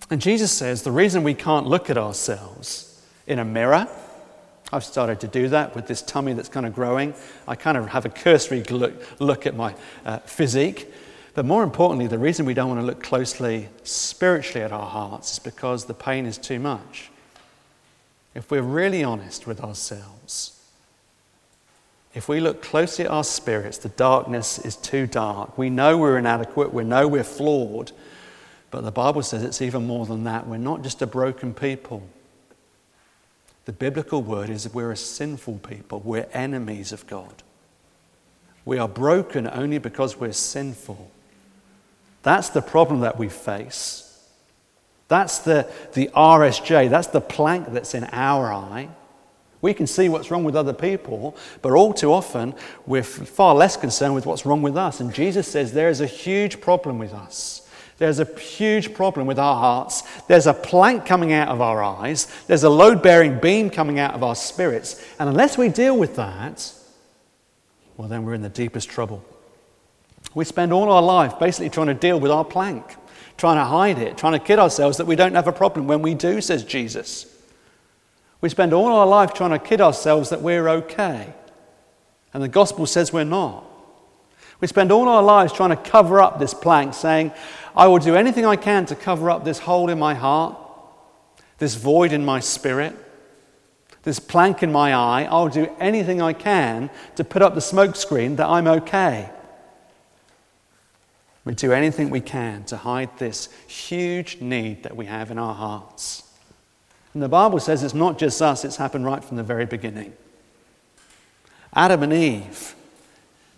And 0.10 0.22
Jesus 0.22 0.52
says 0.52 0.84
the 0.84 0.92
reason 0.92 1.24
we 1.24 1.34
can't 1.34 1.66
look 1.66 1.90
at 1.90 1.98
ourselves 1.98 3.02
in 3.26 3.40
a 3.40 3.46
mirror, 3.46 3.88
I've 4.72 4.84
started 4.84 5.20
to 5.22 5.28
do 5.28 5.50
that 5.50 5.76
with 5.76 5.88
this 5.88 6.02
tummy 6.02 6.34
that's 6.34 6.50
kind 6.50 6.66
of 6.66 6.74
growing. 6.76 7.14
I 7.48 7.56
kind 7.56 7.78
of 7.78 7.88
have 7.90 8.06
a 8.06 8.10
cursory 8.10 8.64
look, 8.64 8.94
look 9.20 9.46
at 9.46 9.56
my 9.56 9.76
uh, 10.06 10.20
physique. 10.20 10.92
But 11.34 11.46
more 11.46 11.64
importantly, 11.64 12.08
the 12.08 12.20
reason 12.20 12.46
we 12.46 12.54
don't 12.54 12.70
want 12.70 12.82
to 12.82 12.86
look 12.86 13.02
closely 13.02 13.70
spiritually 13.84 14.64
at 14.64 14.72
our 14.72 14.86
hearts 14.86 15.34
is 15.34 15.40
because 15.40 15.86
the 15.86 15.94
pain 15.94 16.26
is 16.26 16.38
too 16.38 16.60
much. 16.60 17.10
If 18.36 18.52
we're 18.52 18.62
really 18.62 19.04
honest 19.04 19.48
with 19.48 19.62
ourselves, 19.62 20.23
if 22.14 22.30
we 22.30 22.40
look 22.40 22.62
closely 22.62 23.06
at 23.06 23.12
our 23.12 23.24
spirits, 23.24 23.80
the 23.80 23.90
darkness 23.90 24.60
is 24.60 24.76
too 24.76 25.08
dark. 25.08 25.58
We 25.58 25.70
know 25.70 25.98
we're 25.98 26.18
inadequate, 26.18 26.74
we 26.74 26.84
know 26.84 27.08
we're 27.08 27.24
flawed, 27.24 27.92
but 28.70 28.82
the 28.82 28.92
Bible 28.92 29.24
says 29.24 29.44
it's 29.44 29.62
even 29.62 29.88
more 29.88 30.06
than 30.06 30.24
that. 30.26 30.48
We're 30.48 30.58
not 30.58 30.84
just 30.84 31.02
a 31.02 31.08
broken 31.08 31.54
people. 31.54 32.08
The 33.66 33.72
biblical 33.72 34.22
word 34.22 34.50
is 34.50 34.72
we're 34.74 34.92
a 34.92 34.98
sinful 34.98 35.60
people, 35.60 36.02
we're 36.02 36.28
enemies 36.34 36.92
of 36.92 37.08
God. 37.08 37.42
We 38.66 38.78
are 38.78 38.88
broken 38.88 39.48
only 39.48 39.78
because 39.78 40.18
we're 40.18 40.34
sinful. 40.34 41.12
That's 42.22 42.50
the 42.50 42.62
problem 42.62 43.02
that 43.02 43.18
we 43.18 43.28
face. 43.28 44.10
That's 45.08 45.40
the, 45.40 45.70
the 45.94 46.10
RSJ, 46.16 46.90
that's 46.90 47.08
the 47.08 47.22
plank 47.22 47.72
that's 47.74 47.94
in 47.94 48.06
our 48.12 48.54
eye. 48.54 48.90
We 49.64 49.74
can 49.74 49.88
see 49.88 50.10
what's 50.10 50.30
wrong 50.30 50.44
with 50.44 50.58
other 50.58 50.74
people, 50.74 51.38
but 51.62 51.72
all 51.72 51.94
too 51.94 52.12
often 52.12 52.54
we're 52.86 53.02
far 53.02 53.56
less 53.56 53.78
concerned 53.78 54.14
with 54.14 54.26
what's 54.26 54.46
wrong 54.46 54.62
with 54.62 54.76
us. 54.76 55.00
And 55.00 55.14
Jesus 55.14 55.48
says 55.48 55.72
there 55.72 55.88
is 55.88 56.02
a 56.02 56.06
huge 56.06 56.60
problem 56.60 57.00
with 57.00 57.14
us. 57.14 57.66
There's 57.98 58.20
a 58.20 58.26
huge 58.26 58.94
problem 58.94 59.26
with 59.26 59.40
our 59.40 59.56
hearts. 59.56 60.04
There's 60.28 60.48
a 60.48 60.54
plank 60.54 61.06
coming 61.06 61.32
out 61.32 61.48
of 61.48 61.62
our 61.62 61.82
eyes. 61.82 62.28
There's 62.46 62.66
a 62.66 62.70
load 62.70 63.02
bearing 63.02 63.40
beam 63.40 63.70
coming 63.70 64.00
out 64.00 64.14
of 64.14 64.22
our 64.22 64.36
spirits. 64.36 65.02
And 65.18 65.30
unless 65.30 65.58
we 65.58 65.70
deal 65.70 65.98
with 65.98 66.18
that, 66.18 66.70
well, 67.96 68.10
then 68.10 68.26
we're 68.26 68.34
in 68.34 68.42
the 68.42 68.50
deepest 68.50 68.90
trouble. 68.90 69.24
We 70.36 70.44
spend 70.44 70.74
all 70.74 70.92
our 70.92 71.02
life 71.02 71.40
basically 71.40 71.70
trying 71.70 71.88
to 71.88 71.94
deal 71.94 72.20
with 72.20 72.32
our 72.32 72.44
plank, 72.44 72.84
trying 73.38 73.58
to 73.58 73.64
hide 73.64 73.98
it, 73.98 74.18
trying 74.18 74.34
to 74.34 74.40
kid 74.40 74.60
ourselves 74.60 74.98
that 74.98 75.08
we 75.08 75.16
don't 75.16 75.36
have 75.36 75.48
a 75.48 75.54
problem 75.54 75.88
when 75.88 76.02
we 76.02 76.16
do, 76.16 76.42
says 76.42 76.66
Jesus. 76.66 77.33
We 78.44 78.50
spend 78.50 78.74
all 78.74 78.94
our 78.94 79.08
life 79.08 79.34
trying 79.34 79.52
to 79.52 79.58
kid 79.58 79.80
ourselves 79.80 80.32
that 80.32 80.42
we're 80.42 80.68
okay. 80.68 81.34
And 82.34 82.44
the 82.44 82.50
gospel 82.50 82.86
says 82.86 83.14
we're 83.14 83.24
not. 83.24 83.64
We 84.60 84.68
spend 84.68 84.92
all 84.92 85.08
our 85.08 85.24
lives 85.24 85.54
trying 85.54 85.70
to 85.70 85.78
cover 85.78 86.20
up 86.20 86.40
this 86.40 86.54
plank, 86.54 86.94
saying, 86.94 87.32
I 87.74 87.88
will 87.88 88.00
do 88.00 88.16
anything 88.16 88.46
I 88.46 88.58
can 88.58 88.86
to 88.88 88.98
cover 88.98 89.30
up 89.30 89.46
this 89.46 89.60
hole 89.60 89.90
in 89.90 89.98
my 89.98 90.14
heart, 90.14 90.58
this 91.60 91.76
void 91.76 92.12
in 92.12 92.26
my 92.26 92.42
spirit, 92.42 92.94
this 94.04 94.20
plank 94.20 94.62
in 94.62 94.74
my 94.74 94.94
eye. 94.94 95.26
I'll 95.32 95.48
do 95.48 95.74
anything 95.80 96.22
I 96.22 96.34
can 96.34 96.90
to 97.16 97.24
put 97.24 97.42
up 97.42 97.54
the 97.56 97.62
smokescreen 97.62 98.36
that 98.36 98.48
I'm 98.48 98.68
okay. 98.68 99.30
We 101.46 101.54
do 101.54 101.72
anything 101.72 102.10
we 102.10 102.20
can 102.20 102.66
to 102.66 102.76
hide 102.76 103.18
this 103.20 103.48
huge 103.68 104.42
need 104.42 104.84
that 104.84 104.98
we 104.98 105.06
have 105.06 105.32
in 105.32 105.38
our 105.38 105.54
hearts. 105.54 106.24
And 107.14 107.22
the 107.22 107.30
Bible 107.30 107.60
says 107.60 107.84
it's 107.84 107.94
not 107.94 108.18
just 108.18 108.42
us, 108.42 108.66
it's 108.66 108.78
happened 108.78 109.06
right 109.06 109.24
from 109.24 109.38
the 109.38 109.44
very 109.44 109.66
beginning. 109.66 110.14
Adam 111.76 112.04
and 112.04 112.14
Eve, 112.14 112.76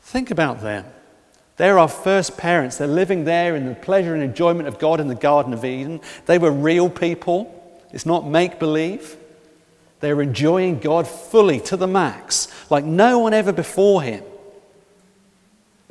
think 0.02 0.32
about 0.32 0.62
them. 0.62 0.86
They're 1.58 1.80
our 1.80 1.88
first 1.88 2.38
parents. 2.38 2.78
They're 2.78 2.88
living 2.88 3.24
there 3.24 3.56
in 3.56 3.66
the 3.66 3.76
pleasure 3.76 4.14
and 4.14 4.22
enjoyment 4.22 4.68
of 4.68 4.78
God 4.78 5.00
in 5.00 5.08
the 5.08 5.16
Garden 5.16 5.54
of 5.54 5.64
Eden. 5.64 6.02
They 6.26 6.38
were 6.38 6.52
real 6.52 6.90
people. 6.90 7.52
It's 7.94 8.06
not 8.06 8.28
make 8.28 8.60
believe. 8.60 9.16
They're 10.02 10.22
enjoying 10.22 10.80
God 10.80 11.08
fully 11.08 11.62
to 11.62 11.78
the 11.78 11.88
max, 11.88 12.50
like 12.70 12.84
no 12.84 13.20
one 13.20 13.34
ever 13.34 13.54
before 13.54 14.02
him. 14.02 14.24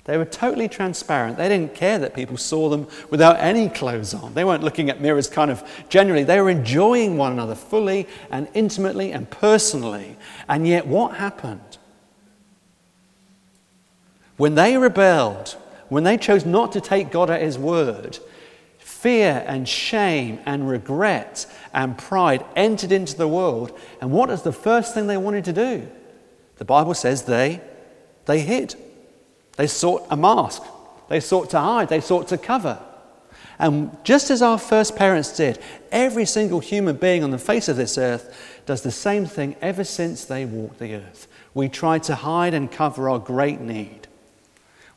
They 0.05 0.19
were 0.19 0.27
totally 0.27 0.69
transparent. 0.69 1.39
They 1.39 1.49
didn't 1.49 1.75
care 1.75 1.99
that 1.99 2.15
people 2.15 2.37
saw 2.37 2.69
them 2.69 2.87
without 3.09 3.39
any 3.41 3.71
clothes 3.71 4.13
on. 4.13 4.35
They 4.35 4.45
weren't 4.45 4.63
looking 4.63 4.91
at 4.91 5.01
mirrors 5.01 5.29
kind 5.29 5.51
of 5.51 5.65
generally. 5.89 6.25
They 6.25 6.41
were 6.41 6.51
enjoying 6.51 7.17
one 7.17 7.33
another 7.33 7.55
fully 7.55 8.07
and 8.31 8.47
intimately 8.53 9.13
and 9.13 9.31
personally. 9.31 10.17
And 10.47 10.69
yet, 10.69 10.87
what 10.87 11.17
happened? 11.17 11.79
When 14.37 14.57
they 14.57 14.77
rebelled, 14.77 15.57
when 15.89 16.05
they 16.05 16.19
chose 16.19 16.45
not 16.45 16.73
to 16.73 16.83
take 16.83 17.11
God 17.11 17.31
at 17.31 17.41
His 17.41 17.57
word, 17.57 18.19
fear 19.05 19.43
and 19.47 19.67
shame 19.67 20.39
and 20.45 20.69
regret 20.69 21.47
and 21.73 21.97
pride 21.97 22.45
entered 22.57 22.93
into 22.93 23.17
the 23.17 23.29
world. 23.29 23.79
And 24.03 24.11
what 24.13 24.29
is 24.29 24.43
the 24.43 24.53
first 24.53 24.93
thing 24.93 25.07
they 25.07 25.17
wanted 25.17 25.45
to 25.47 25.53
do? 25.55 25.89
The 26.57 26.65
Bible 26.67 26.95
says 26.95 27.23
they, 27.23 27.63
they 28.27 28.41
hid. 28.41 28.75
They 29.57 29.67
sought 29.67 30.07
a 30.11 30.17
mask. 30.17 30.63
They 31.09 31.21
sought 31.21 31.51
to 31.51 31.61
hide, 31.61 31.89
they 31.89 32.01
sought 32.01 32.29
to 32.29 32.39
cover. 32.39 32.81
And 33.59 33.97
just 34.03 34.31
as 34.31 34.43
our 34.43 34.59
first 34.59 34.97
parents 34.97 35.37
did, 35.37 35.61
every 35.93 36.25
single 36.25 36.61
human 36.61 36.97
being 36.97 37.23
on 37.23 37.31
the 37.31 37.39
face 37.39 37.69
of 37.69 37.77
this 37.77 37.97
earth 37.97 38.63
does 38.67 38.83
the 38.83 38.91
same 38.91 39.27
thing 39.27 39.55
ever 39.61 39.85
since 39.85 40.25
they 40.25 40.45
walked 40.45 40.79
the 40.79 40.95
earth. 40.97 41.29
We 41.53 41.69
try 41.69 41.99
to 42.01 42.17
hide 42.17 42.53
and 42.53 42.71
cover 42.71 43.09
our 43.09 43.21
great 43.21 43.61
need. 43.61 44.09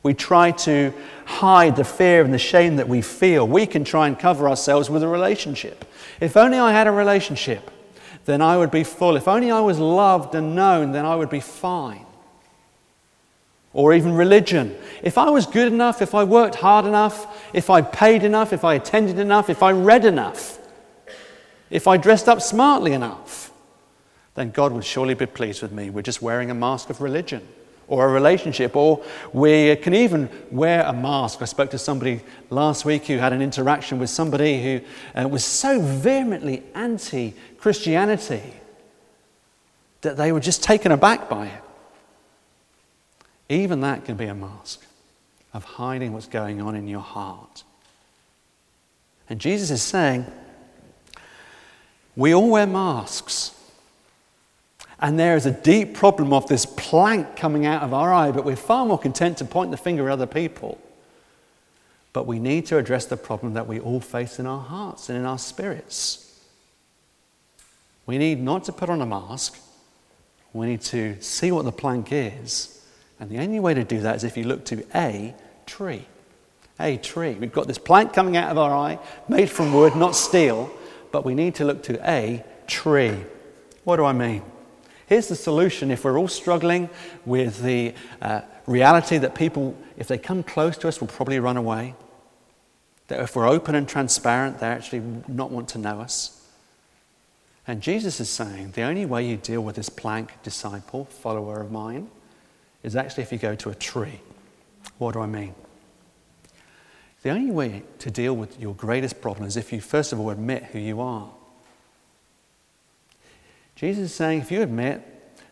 We 0.02 0.16
try 0.16 0.52
to 0.52 0.94
hide 1.26 1.76
the 1.76 1.84
fear 1.84 2.24
and 2.24 2.34
the 2.34 2.40
shame 2.40 2.78
that 2.78 2.88
we 2.88 3.02
feel. 3.02 3.48
We 3.48 3.68
can 3.68 3.84
try 3.84 4.08
and 4.08 4.18
cover 4.18 4.50
ourselves 4.50 4.90
with 4.90 5.04
a 5.04 5.08
relationship. 5.08 5.86
If 6.20 6.36
only 6.36 6.58
I 6.58 6.72
had 6.72 6.88
a 6.88 6.92
relationship, 6.92 7.70
then 8.26 8.42
I 8.42 8.58
would 8.58 8.72
be 8.72 8.84
full. 8.84 9.18
If 9.18 9.28
only 9.28 9.52
I 9.52 9.60
was 9.60 9.78
loved 9.78 10.34
and 10.34 10.56
known, 10.56 10.94
then 10.94 11.06
I 11.06 11.16
would 11.16 11.30
be 11.30 11.42
fine 11.42 12.07
or 13.78 13.94
even 13.94 14.12
religion. 14.12 14.76
If 15.04 15.20
I 15.20 15.30
was 15.30 15.46
good 15.46 15.72
enough, 15.72 16.02
if 16.02 16.16
I 16.16 16.24
worked 16.24 16.56
hard 16.56 16.86
enough, 16.86 17.48
if 17.54 17.70
I 17.70 17.84
paid 17.84 18.24
enough, 18.24 18.52
if 18.52 18.64
I 18.64 18.74
attended 18.74 19.20
enough, 19.20 19.52
if 19.52 19.62
I 19.62 19.72
read 19.72 20.04
enough, 20.04 20.58
if 21.70 21.88
I 21.88 21.96
dressed 21.98 22.28
up 22.28 22.42
smartly 22.42 22.94
enough, 22.94 23.52
then 24.34 24.50
God 24.50 24.72
would 24.72 24.84
surely 24.84 25.14
be 25.14 25.28
pleased 25.28 25.62
with 25.62 25.72
me. 25.72 25.92
We're 25.92 26.02
just 26.02 26.24
wearing 26.24 26.50
a 26.50 26.56
mask 26.56 26.90
of 26.90 27.02
religion 27.02 27.48
or 27.88 28.10
a 28.10 28.12
relationship, 28.12 28.76
or 28.76 29.06
we 29.32 29.76
can 29.76 29.94
even 29.94 30.28
wear 30.50 30.82
a 30.82 30.92
mask. 30.92 31.44
I 31.44 31.46
spoke 31.46 31.70
to 31.70 31.78
somebody 31.78 32.22
last 32.50 32.84
week 32.84 33.06
who 33.06 33.20
had 33.20 33.32
an 33.32 33.44
interaction 33.44 34.00
with 34.00 34.10
somebody 34.10 34.64
who 34.64 34.82
uh, 35.14 35.28
was 35.28 35.46
so 35.46 35.80
vehemently 35.80 36.64
anti 36.74 37.36
Christianity 37.60 38.42
that 40.02 40.18
they 40.18 40.32
were 40.32 40.40
just 40.40 40.64
taken 40.64 40.92
aback 40.92 41.30
by 41.30 41.46
it. 41.46 41.64
Even 43.50 43.82
that 43.82 44.06
can 44.06 44.18
be 44.18 44.26
a 44.26 44.36
mask 44.36 44.86
of 45.54 45.64
hiding 45.64 46.14
what's 46.14 46.28
going 46.28 46.62
on 46.62 46.76
in 46.76 46.88
your 46.88 47.02
heart. 47.02 47.64
And 49.30 49.40
Jesus 49.40 49.72
is 49.72 49.82
saying, 49.82 50.26
we 52.16 52.34
all 52.34 52.50
wear 52.50 52.68
masks. 52.68 53.54
And 55.00 55.20
there 55.20 55.36
is 55.36 55.46
a 55.46 55.52
deep 55.52 55.94
problem 55.94 56.34
of 56.34 56.48
this 56.48 56.66
plank 56.66 57.36
coming 57.36 57.66
out 57.66 57.84
of 57.84 57.94
our 57.94 58.12
eye, 58.12 58.32
but 58.32 58.44
we're 58.44 58.56
far 58.56 58.86
more 58.86 58.98
content 58.98 59.38
to 59.38 59.46
point 59.46 59.72
the 59.72 59.78
finger 59.78 60.10
at 60.10 60.14
other 60.14 60.26
people. 60.26 60.80
But 62.14 62.26
we 62.26 62.40
need 62.40 62.66
to 62.68 62.78
address 62.78 63.06
the 63.06 63.18
problem 63.18 63.54
that 63.54 63.68
we 63.68 63.80
all 63.80 64.00
face 64.00 64.40
in 64.40 64.48
our 64.48 64.62
hearts 64.62 65.10
and 65.10 65.18
in 65.18 65.26
our 65.26 65.38
spirits. 65.38 66.42
We 68.08 68.18
need 68.18 68.42
not 68.42 68.64
to 68.66 68.72
put 68.72 68.90
on 68.90 69.02
a 69.02 69.06
mask, 69.06 69.60
we 70.54 70.66
need 70.66 70.82
to 70.82 71.22
see 71.22 71.52
what 71.52 71.66
the 71.66 71.72
plank 71.72 72.08
is 72.12 72.77
and 73.20 73.30
the 73.30 73.40
only 73.40 73.60
way 73.60 73.74
to 73.74 73.84
do 73.84 74.00
that 74.02 74.16
is 74.16 74.24
if 74.24 74.38
you 74.38 74.44
look 74.44 74.66
to 74.66 74.84
a 74.96 75.34
tree. 75.66 76.06
A 76.80 76.98
tree. 76.98 77.34
We've 77.34 77.52
got 77.52 77.68
this 77.68 77.80
plank 77.80 78.14
coming 78.14 78.38
out 78.38 78.52
of 78.52 78.58
our 78.58 78.76
eye, 78.76 79.00
made 79.28 79.50
from 79.50 79.74
wood, 79.74 79.96
not 79.96 80.16
steel, 80.16 80.72
but 81.12 81.26
we 81.26 81.34
need 81.34 81.56
to 81.56 81.66
look 81.66 81.84
to 81.84 82.10
a 82.10 82.44
tree. 82.68 83.18
What 83.84 83.96
do 83.96 84.06
I 84.06 84.14
mean? 84.14 84.44
Here's 85.08 85.28
the 85.28 85.36
solution 85.36 85.90
if 85.90 86.04
we're 86.04 86.20
all 86.20 86.28
struggling 86.28 86.90
with 87.26 87.64
the 87.64 87.94
uh, 88.22 88.42
reality 88.68 89.18
that 89.18 89.34
people, 89.34 89.76
if 89.98 90.08
they 90.08 90.18
come 90.18 90.44
close 90.44 90.78
to 90.80 90.88
us, 90.88 91.00
will 91.00 91.08
probably 91.08 91.40
run 91.40 91.58
away. 91.58 91.96
That 93.08 93.22
if 93.22 93.36
we're 93.36 93.48
open 93.48 93.74
and 93.74 93.88
transparent, 93.88 94.60
they 94.60 94.68
actually 94.68 95.02
not 95.28 95.50
want 95.50 95.70
to 95.70 95.78
know 95.78 96.02
us. 96.02 96.46
And 97.66 97.82
Jesus 97.82 98.20
is 98.20 98.30
saying 98.30 98.72
the 98.72 98.84
only 98.84 99.06
way 99.06 99.26
you 99.26 99.38
deal 99.38 99.62
with 99.62 99.78
this 99.78 99.90
plank 99.90 100.32
disciple, 100.44 101.06
follower 101.06 101.62
of 101.62 101.72
mine, 101.72 102.10
is 102.84 102.96
actually 102.96 103.24
if 103.24 103.32
you 103.32 103.38
go 103.38 103.56
to 103.56 103.70
a 103.70 103.76
tree. 103.76 104.20
What 104.98 105.14
do 105.14 105.22
I 105.22 105.26
mean? 105.26 105.54
The 107.24 107.30
only 107.30 107.52
way 107.52 107.84
to 108.00 108.12
deal 108.12 108.36
with 108.36 108.60
your 108.60 108.74
greatest 108.74 109.22
problem 109.22 109.48
is 109.48 109.58
if 109.58 109.74
you, 109.74 109.82
first 109.82 110.14
of 110.14 110.20
all, 110.20 110.30
admit 110.30 110.64
who 110.66 110.80
you 110.80 111.02
are. 111.02 111.30
Jesus 113.76 114.06
is 114.06 114.16
saying 114.16 114.42
if 114.42 114.52
you 114.52 114.62
admit 114.62 115.02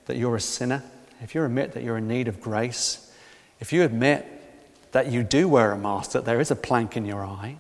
that 0.06 0.18
you're 0.18 0.36
a 0.36 0.42
sinner, 0.42 0.84
if 1.22 1.36
you 1.36 1.44
admit 1.44 1.74
that 1.74 1.84
you're 1.84 1.98
in 1.98 2.08
need 2.08 2.28
of 2.28 2.40
grace, 2.40 3.12
if 3.60 3.74
you 3.74 3.84
admit 3.84 4.26
that 4.92 5.12
you 5.12 5.24
do 5.24 5.48
wear 5.48 5.72
a 5.72 5.78
mask, 5.78 6.12
that 6.12 6.26
there 6.26 6.40
is 6.40 6.52
a 6.52 6.56
plank 6.56 6.96
in 6.96 7.06
your 7.06 7.26
eye, 7.26 7.58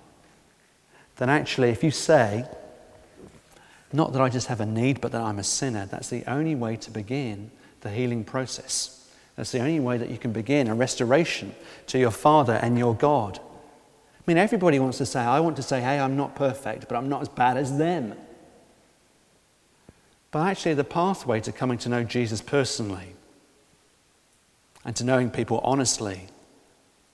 then 1.18 1.30
actually, 1.30 1.70
if 1.70 1.84
you 1.84 1.92
say, 1.92 2.46
not 3.94 4.14
that 4.14 4.22
I 4.22 4.30
just 4.30 4.48
have 4.48 4.60
a 4.60 4.66
need, 4.66 5.02
but 5.02 5.12
that 5.12 5.22
I'm 5.22 5.40
a 5.40 5.44
sinner, 5.44 5.86
that's 5.86 6.10
the 6.10 6.24
only 6.30 6.56
way 6.56 6.76
to 6.78 6.92
begin 6.92 7.52
the 7.82 7.90
healing 7.90 8.24
process. 8.24 9.05
That's 9.36 9.52
the 9.52 9.60
only 9.60 9.80
way 9.80 9.98
that 9.98 10.10
you 10.10 10.18
can 10.18 10.32
begin 10.32 10.68
a 10.68 10.76
restoration 10.76 11.54
to 11.88 12.00
your 12.00 12.12
Father 12.12 12.54
and 12.54 12.78
your 12.78 12.96
God. 12.96 13.40
I 13.40 14.24
mean, 14.32 14.38
everybody 14.38 14.80
wants 14.80 14.98
to 15.00 15.06
say, 15.06 15.20
I 15.20 15.40
want 15.40 15.56
to 15.58 15.64
say, 15.64 15.82
hey, 15.82 16.00
I'm 16.00 16.16
not 16.16 16.36
perfect, 16.36 16.88
but 16.88 16.96
I'm 16.96 17.10
not 17.10 17.22
as 17.22 17.30
bad 17.30 17.58
as 17.58 17.78
them. 17.78 18.16
But 20.32 20.48
actually, 20.48 20.74
the 20.74 20.84
pathway 20.84 21.42
to 21.42 21.52
coming 21.52 21.78
to 21.80 21.90
know 21.90 22.04
Jesus 22.04 22.42
personally 22.42 23.16
and 24.84 24.96
to 24.96 25.04
knowing 25.04 25.30
people 25.30 25.60
honestly 25.64 26.28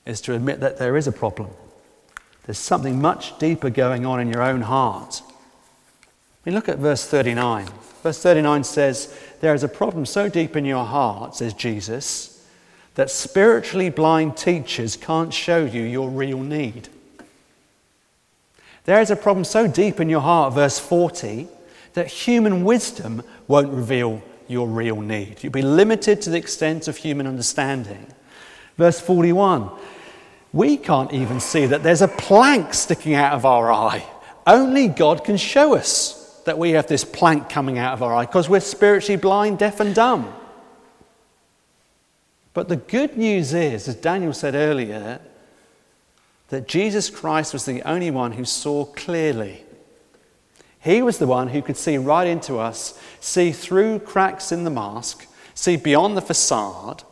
is 0.05 0.21
to 0.21 0.35
admit 0.35 0.59
that 0.61 0.77
there 0.77 0.97
is 0.97 1.07
a 1.07 1.11
problem. 1.11 1.49
There's 2.45 2.57
something 2.57 3.01
much 3.01 3.37
deeper 3.37 3.69
going 3.69 4.05
on 4.05 4.19
in 4.19 4.29
your 4.29 4.41
own 4.41 4.61
heart. 4.61 5.21
I 5.25 6.49
mean, 6.49 6.55
look 6.55 6.69
at 6.69 6.79
verse 6.79 7.05
39. 7.05 7.67
Verse 8.03 8.21
39 8.21 8.63
says, 8.63 9.13
There 9.41 9.53
is 9.53 9.63
a 9.63 9.67
problem 9.67 10.05
so 10.05 10.29
deep 10.29 10.55
in 10.55 10.65
your 10.65 10.85
heart, 10.85 11.35
says 11.35 11.53
Jesus, 11.53 12.45
that 12.95 13.09
spiritually 13.09 13.89
blind 13.89 14.37
teachers 14.37 14.97
can't 14.97 15.33
show 15.33 15.63
you 15.63 15.83
your 15.83 16.09
real 16.09 16.39
need. 16.39 16.89
There 18.85 19.01
is 19.01 19.11
a 19.11 19.15
problem 19.15 19.43
so 19.43 19.67
deep 19.67 19.99
in 19.99 20.09
your 20.09 20.21
heart, 20.21 20.53
verse 20.53 20.79
40, 20.79 21.47
that 21.93 22.07
human 22.07 22.63
wisdom 22.63 23.21
won't 23.47 23.71
reveal 23.71 24.23
your 24.47 24.67
real 24.67 24.99
need. 24.99 25.43
You'll 25.43 25.51
be 25.53 25.61
limited 25.61 26.21
to 26.23 26.29
the 26.29 26.37
extent 26.37 26.87
of 26.87 26.97
human 26.97 27.27
understanding. 27.27 28.07
Verse 28.77 28.99
41 28.99 29.69
we 30.53 30.75
can't 30.75 31.13
even 31.13 31.39
see 31.39 31.65
that 31.65 31.81
there's 31.81 32.01
a 32.01 32.07
plank 32.09 32.73
sticking 32.73 33.13
out 33.13 33.33
of 33.33 33.45
our 33.45 33.71
eye. 33.71 34.05
Only 34.45 34.89
God 34.89 35.23
can 35.23 35.37
show 35.37 35.75
us 35.75 36.20
that 36.51 36.57
we 36.57 36.71
have 36.71 36.85
this 36.87 37.05
plank 37.05 37.47
coming 37.47 37.77
out 37.77 37.93
of 37.93 38.03
our 38.03 38.13
eye 38.13 38.25
because 38.25 38.49
we're 38.49 38.59
spiritually 38.59 39.15
blind, 39.15 39.57
deaf, 39.57 39.79
and 39.79 39.95
dumb. 39.95 40.33
But 42.53 42.67
the 42.67 42.75
good 42.75 43.15
news 43.15 43.53
is, 43.53 43.87
as 43.87 43.95
Daniel 43.95 44.33
said 44.33 44.53
earlier, 44.53 45.21
that 46.49 46.67
Jesus 46.67 47.09
Christ 47.09 47.53
was 47.53 47.63
the 47.63 47.81
only 47.83 48.11
one 48.11 48.33
who 48.33 48.43
saw 48.43 48.83
clearly. 48.83 49.63
He 50.81 51.01
was 51.01 51.19
the 51.19 51.25
one 51.25 51.47
who 51.47 51.61
could 51.61 51.77
see 51.77 51.97
right 51.97 52.27
into 52.27 52.57
us, 52.57 52.99
see 53.21 53.53
through 53.53 53.99
cracks 53.99 54.51
in 54.51 54.65
the 54.65 54.69
mask, 54.69 55.27
see 55.55 55.77
beyond 55.77 56.17
the 56.17 56.21
facade, 56.21 57.03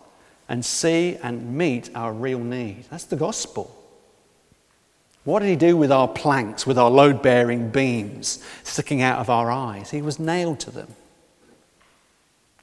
and 0.49 0.65
see 0.65 1.15
and 1.23 1.57
meet 1.57 1.89
our 1.95 2.11
real 2.11 2.39
need. 2.39 2.87
That's 2.91 3.05
the 3.05 3.15
gospel. 3.15 3.73
What 5.23 5.39
did 5.39 5.49
he 5.49 5.55
do 5.55 5.75
with 5.77 5.91
our 5.91 6.07
planks, 6.07 6.65
with 6.65 6.77
our 6.77 6.89
load 6.89 7.21
bearing 7.21 7.69
beams 7.69 8.43
sticking 8.63 9.01
out 9.01 9.19
of 9.19 9.29
our 9.29 9.51
eyes? 9.51 9.91
He 9.91 10.01
was 10.01 10.19
nailed 10.19 10.59
to 10.61 10.71
them. 10.71 10.87
Do 10.87 10.95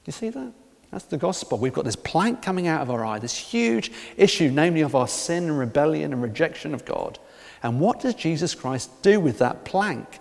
you 0.05 0.13
see 0.13 0.29
that? 0.29 0.53
That's 0.91 1.05
the 1.05 1.17
gospel. 1.17 1.57
We've 1.57 1.73
got 1.73 1.85
this 1.85 1.95
plank 1.95 2.41
coming 2.41 2.67
out 2.67 2.81
of 2.81 2.89
our 2.89 3.05
eye, 3.05 3.19
this 3.19 3.37
huge 3.37 3.91
issue, 4.15 4.49
namely 4.49 4.81
of 4.81 4.95
our 4.95 5.07
sin 5.07 5.45
and 5.45 5.59
rebellion 5.59 6.13
and 6.13 6.21
rejection 6.21 6.73
of 6.73 6.85
God. 6.85 7.19
And 7.61 7.79
what 7.79 7.99
does 7.99 8.15
Jesus 8.15 8.55
Christ 8.55 9.01
do 9.01 9.19
with 9.19 9.39
that 9.39 9.65
plank? 9.65 10.19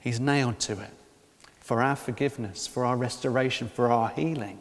He's 0.00 0.20
nailed 0.20 0.58
to 0.60 0.72
it 0.72 0.90
for 1.60 1.82
our 1.82 1.96
forgiveness, 1.96 2.66
for 2.66 2.84
our 2.84 2.96
restoration, 2.96 3.68
for 3.68 3.92
our 3.92 4.08
healing, 4.08 4.58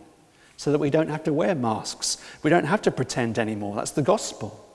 so 0.57 0.71
that 0.71 0.79
we 0.79 0.89
don't 0.89 1.09
have 1.09 1.23
to 1.23 1.33
wear 1.33 1.55
masks. 1.55 2.17
We 2.43 2.49
don't 2.49 2.65
have 2.65 2.81
to 2.83 2.91
pretend 2.91 3.39
anymore. 3.39 3.75
That's 3.75 3.91
the 3.91 4.01
gospel. 4.01 4.66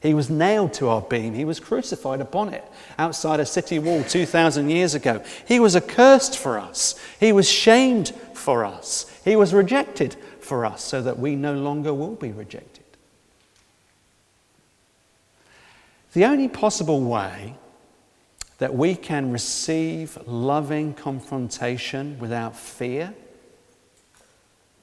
He 0.00 0.14
was 0.14 0.30
nailed 0.30 0.72
to 0.74 0.88
our 0.88 1.02
beam. 1.02 1.34
He 1.34 1.44
was 1.44 1.60
crucified 1.60 2.20
upon 2.20 2.54
it 2.54 2.64
outside 2.98 3.38
a 3.38 3.46
city 3.46 3.78
wall 3.78 4.02
2,000 4.02 4.70
years 4.70 4.94
ago. 4.94 5.22
He 5.46 5.60
was 5.60 5.76
accursed 5.76 6.38
for 6.38 6.58
us. 6.58 6.94
He 7.18 7.32
was 7.32 7.48
shamed 7.48 8.10
for 8.32 8.64
us. 8.64 9.06
He 9.24 9.36
was 9.36 9.52
rejected 9.52 10.16
for 10.40 10.64
us 10.64 10.82
so 10.82 11.02
that 11.02 11.18
we 11.18 11.36
no 11.36 11.54
longer 11.54 11.92
will 11.92 12.14
be 12.14 12.32
rejected. 12.32 12.84
The 16.14 16.24
only 16.24 16.48
possible 16.48 17.02
way 17.02 17.54
that 18.58 18.74
we 18.74 18.94
can 18.94 19.30
receive 19.30 20.18
loving 20.26 20.94
confrontation 20.94 22.18
without 22.18 22.56
fear 22.56 23.14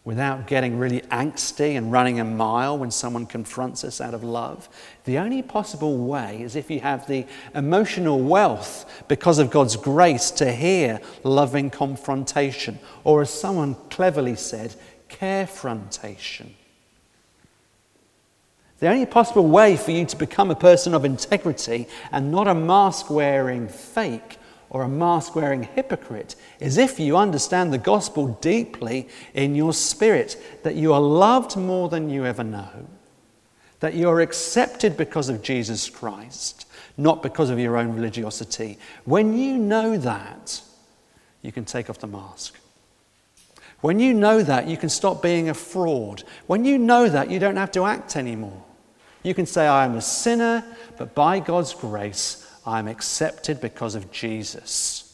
without 0.08 0.48
getting 0.48 0.80
really 0.80 1.02
angsty 1.12 1.78
and 1.78 1.92
running 1.92 2.18
a 2.18 2.24
mile 2.24 2.78
when 2.78 2.90
someone 2.90 3.26
confronts 3.26 3.84
us 3.84 4.00
out 4.00 4.14
of 4.14 4.24
love. 4.24 4.70
The 5.04 5.18
only 5.18 5.42
possible 5.42 5.98
way 5.98 6.42
is 6.42 6.56
if 6.56 6.72
you 6.72 6.80
have 6.80 7.06
the 7.08 7.26
emotional 7.54 8.22
wealth 8.22 9.04
because 9.10 9.38
of 9.38 9.52
God's 9.52 9.76
grace 9.76 10.32
to 10.32 10.50
hear 10.50 11.02
loving 11.26 11.70
confrontation, 11.70 12.80
or 13.04 13.22
as 13.22 13.30
someone 13.30 13.76
cleverly 13.90 14.38
said, 14.38 14.74
carefrontation. 15.10 16.52
The 18.80 18.88
only 18.88 19.08
possible 19.08 19.46
way 19.46 19.76
for 19.76 19.92
you 19.92 20.06
to 20.06 20.16
become 20.16 20.50
a 20.52 20.56
person 20.56 20.94
of 20.94 21.04
integrity 21.04 21.86
and 22.14 22.32
not 22.32 22.48
a 22.48 22.56
mask 22.56 23.10
wearing 23.10 23.68
fake 23.68 24.38
or 24.70 24.84
a 24.84 24.90
mask 24.90 25.36
wearing 25.36 25.64
hypocrite 25.64 26.36
is 26.60 26.78
if 26.78 27.00
you 27.00 27.16
understand 27.18 27.72
the 27.72 27.78
gospel 27.78 28.28
deeply 28.42 29.08
in 29.34 29.56
your 29.56 29.74
spirit 29.74 30.42
that 30.64 30.76
you 30.76 30.94
are 30.94 31.02
loved 31.02 31.56
more 31.56 31.90
than 31.90 32.10
you 32.10 32.26
ever 32.26 32.44
know, 32.44 32.88
that 33.80 33.94
you 33.94 34.10
are 34.10 34.22
accepted 34.22 34.98
because 34.98 35.30
of 35.30 35.42
Jesus 35.42 35.90
Christ, 35.90 36.66
not 36.98 37.24
because 37.24 37.50
of 37.50 37.60
your 37.60 37.78
own 37.78 37.94
religiosity. 37.94 38.78
When 39.06 39.38
you 39.38 39.58
know 39.58 39.98
that, 39.98 40.62
you 41.42 41.52
can 41.52 41.66
take 41.66 41.90
off 41.90 42.00
the 42.00 42.08
mask. 42.08 42.60
When 43.82 44.00
you 44.00 44.14
know 44.14 44.42
that, 44.42 44.68
you 44.68 44.76
can 44.76 44.90
stop 44.90 45.22
being 45.22 45.50
a 45.50 45.54
fraud. 45.54 46.24
When 46.48 46.66
you 46.66 46.78
know 46.78 47.08
that, 47.08 47.30
you 47.30 47.40
don't 47.40 47.58
have 47.58 47.72
to 47.74 47.86
act 47.86 48.16
anymore. 48.16 48.64
You 49.24 49.34
can 49.34 49.46
say, 49.46 49.68
I 49.68 49.86
am 49.86 49.96
a 49.96 50.02
sinner, 50.02 50.64
but 50.98 51.14
by 51.14 51.40
God's 51.40 51.74
grace, 51.74 52.47
I 52.68 52.80
am 52.80 52.90
accepted 52.90 53.62
because 53.62 53.96
of 53.96 54.12
Jesus. 54.12 55.06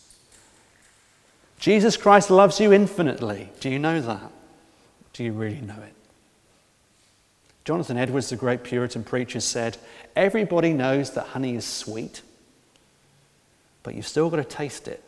Jesus 1.59 1.95
Christ 1.95 2.31
loves 2.31 2.59
you 2.59 2.73
infinitely. 2.73 3.49
Do 3.59 3.69
you 3.69 3.77
know 3.77 4.01
that? 4.01 4.31
Do 5.13 5.23
you 5.23 5.31
really 5.31 5.61
know 5.61 5.75
it? 5.75 5.93
Jonathan 7.63 7.95
Edwards, 7.95 8.31
the 8.31 8.35
great 8.35 8.63
Puritan 8.63 9.03
preacher, 9.03 9.39
said, 9.39 9.77
Everybody 10.15 10.73
knows 10.73 11.11
that 11.11 11.27
honey 11.27 11.55
is 11.55 11.63
sweet, 11.63 12.23
but 13.83 13.93
you've 13.93 14.07
still 14.07 14.31
got 14.31 14.37
to 14.37 14.43
taste 14.43 14.87
it. 14.87 15.03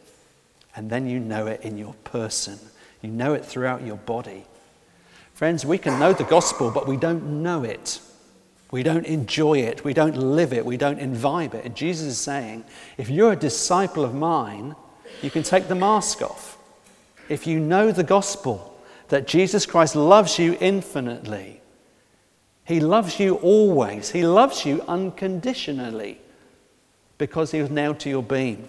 And 0.75 0.89
then 0.89 1.07
you 1.07 1.19
know 1.19 1.47
it 1.47 1.61
in 1.61 1.79
your 1.79 1.95
person, 2.03 2.59
you 3.01 3.09
know 3.09 3.33
it 3.33 3.43
throughout 3.43 3.83
your 3.83 3.97
body. 3.97 4.45
Friends, 5.33 5.65
we 5.65 5.79
can 5.79 5.99
know 5.99 6.13
the 6.13 6.23
gospel, 6.23 6.69
but 6.69 6.87
we 6.87 6.95
don't 6.95 7.41
know 7.43 7.63
it. 7.63 7.99
We 8.71 8.83
don't 8.83 9.05
enjoy 9.05 9.59
it. 9.59 9.83
We 9.83 9.93
don't 9.93 10.17
live 10.17 10.51
it. 10.51 10.65
We 10.65 10.77
don't 10.77 10.99
imbibe 10.99 11.53
it. 11.53 11.65
And 11.65 11.75
Jesus 11.75 12.07
is 12.07 12.17
saying, 12.17 12.65
if 12.97 13.09
you're 13.09 13.33
a 13.33 13.37
disciple 13.37 14.03
of 14.03 14.13
mine, 14.13 14.75
you 15.21 15.29
can 15.29 15.43
take 15.43 15.67
the 15.67 15.75
mask 15.75 16.21
off. 16.21 16.57
If 17.29 17.47
you 17.47 17.59
know 17.59 17.91
the 17.91 18.03
gospel, 18.03 18.75
that 19.09 19.27
Jesus 19.27 19.65
Christ 19.65 19.95
loves 19.95 20.39
you 20.39 20.57
infinitely, 20.59 21.61
He 22.65 22.79
loves 22.79 23.19
you 23.19 23.35
always, 23.35 24.11
He 24.11 24.25
loves 24.25 24.65
you 24.65 24.81
unconditionally 24.87 26.19
because 27.17 27.51
He 27.51 27.61
was 27.61 27.69
nailed 27.69 27.99
to 28.01 28.09
your 28.09 28.23
beam. 28.23 28.67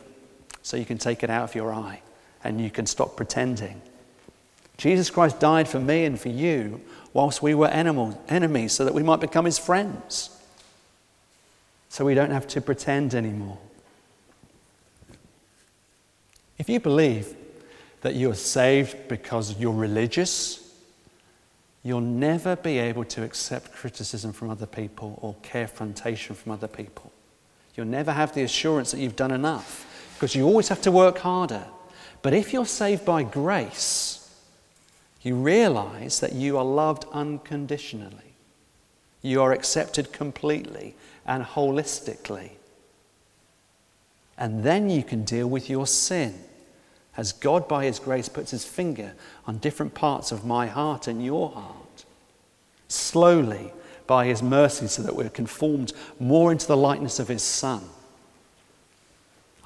So 0.63 0.77
you 0.77 0.85
can 0.85 0.99
take 0.99 1.23
it 1.23 1.31
out 1.31 1.45
of 1.45 1.55
your 1.55 1.73
eye 1.73 2.03
and 2.45 2.61
you 2.61 2.71
can 2.71 2.87
stop 2.87 3.17
pretending. 3.17 3.81
Jesus 4.77 5.09
Christ 5.09 5.41
died 5.41 5.69
for 5.69 5.81
me 5.81 6.05
and 6.05 6.21
for 6.21 6.29
you 6.29 6.81
whilst 7.17 7.41
we 7.41 7.55
were 7.55 7.69
animal, 7.69 8.23
enemies 8.29 8.73
so 8.73 8.85
that 8.85 8.93
we 8.93 9.03
might 9.03 9.21
become 9.21 9.47
his 9.47 9.59
friends. 9.59 10.29
So 11.89 12.05
we 12.05 12.13
don't 12.13 12.31
have 12.31 12.47
to 12.49 12.61
pretend 12.61 13.15
anymore. 13.15 13.57
If 16.59 16.69
you 16.69 16.79
believe 16.79 17.35
that 18.03 18.17
you're 18.17 18.35
saved 18.35 19.09
because 19.09 19.59
you're 19.59 19.73
religious, 19.73 20.63
you'll 21.83 22.03
never 22.03 22.55
be 22.55 22.77
able 22.79 23.05
to 23.05 23.23
accept 23.23 23.73
criticism 23.73 24.35
from 24.35 24.51
other 24.51 24.67
people 24.67 25.19
or 25.23 25.35
confrontation 25.43 26.37
from 26.37 26.53
other 26.53 26.69
people. 26.69 27.11
You'll 27.75 27.87
never 27.87 28.13
have 28.13 28.35
the 28.35 28.43
assurance 28.43 28.91
that 28.91 29.01
you've 29.01 29.17
done 29.17 29.31
enough 29.31 29.87
because 30.15 30.35
you 30.35 30.45
always 30.45 30.69
have 30.69 30.83
to 30.83 30.91
work 30.91 31.17
harder. 31.17 31.65
But 32.21 32.35
if 32.35 32.53
you're 32.53 32.67
saved 32.67 33.07
by 33.07 33.23
grace, 33.23 34.16
you 35.27 35.35
realize 35.35 36.21
that 36.21 36.35
you 36.35 36.57
are 36.57 36.65
loved 36.65 37.05
unconditionally. 37.13 38.37
You 39.23 39.43
are 39.43 39.51
accepted 39.51 40.13
completely 40.13 40.95
and 41.27 41.43
holistically. 41.43 42.51
And 44.39 44.63
then 44.63 44.89
you 44.89 45.03
can 45.03 45.25
deal 45.25 45.49
with 45.49 45.69
your 45.69 45.85
sin 45.89 46.39
as 47.17 47.33
God, 47.33 47.67
by 47.67 47.87
His 47.87 47.99
grace, 47.99 48.29
puts 48.29 48.53
His 48.53 48.65
finger 48.65 49.15
on 49.49 49.59
different 49.59 49.95
parts 49.95 50.31
of 50.31 50.45
my 50.45 50.69
heart 50.69 51.09
and 51.09 51.25
your 51.25 51.51
heart. 51.51 52.05
Slowly, 52.87 53.73
by 54.07 54.27
His 54.27 54.45
mercy, 54.45 54.87
so 54.87 55.03
that 55.03 55.17
we're 55.17 55.29
conformed 55.29 55.93
more 56.21 56.53
into 56.53 56.69
the 56.69 56.77
likeness 56.77 57.19
of 57.19 57.27
His 57.27 57.43
Son. 57.43 57.83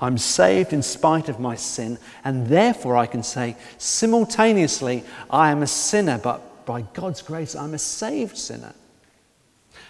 I'm 0.00 0.16
saved 0.18 0.72
in 0.72 0.82
spite 0.82 1.28
of 1.28 1.38
my 1.38 1.56
sin, 1.56 1.98
and 2.24 2.46
therefore 2.46 2.96
I 2.96 3.06
can 3.06 3.22
say 3.22 3.56
simultaneously, 3.78 5.04
I 5.28 5.50
am 5.50 5.62
a 5.62 5.66
sinner, 5.66 6.18
but 6.18 6.64
by 6.64 6.82
God's 6.82 7.22
grace, 7.22 7.54
I'm 7.54 7.74
a 7.74 7.78
saved 7.78 8.38
sinner. 8.38 8.72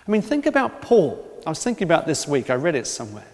I 0.07 0.11
mean, 0.11 0.23
think 0.23 0.47
about 0.47 0.83
Paul. 0.83 1.27
I 1.47 1.51
was 1.51 1.63
thinking 1.63 1.85
about 1.85 2.07
this 2.07 2.27
week, 2.27 2.51
I 2.51 2.55
read 2.55 2.75
it 2.75 2.87
somewhere. 2.87 3.29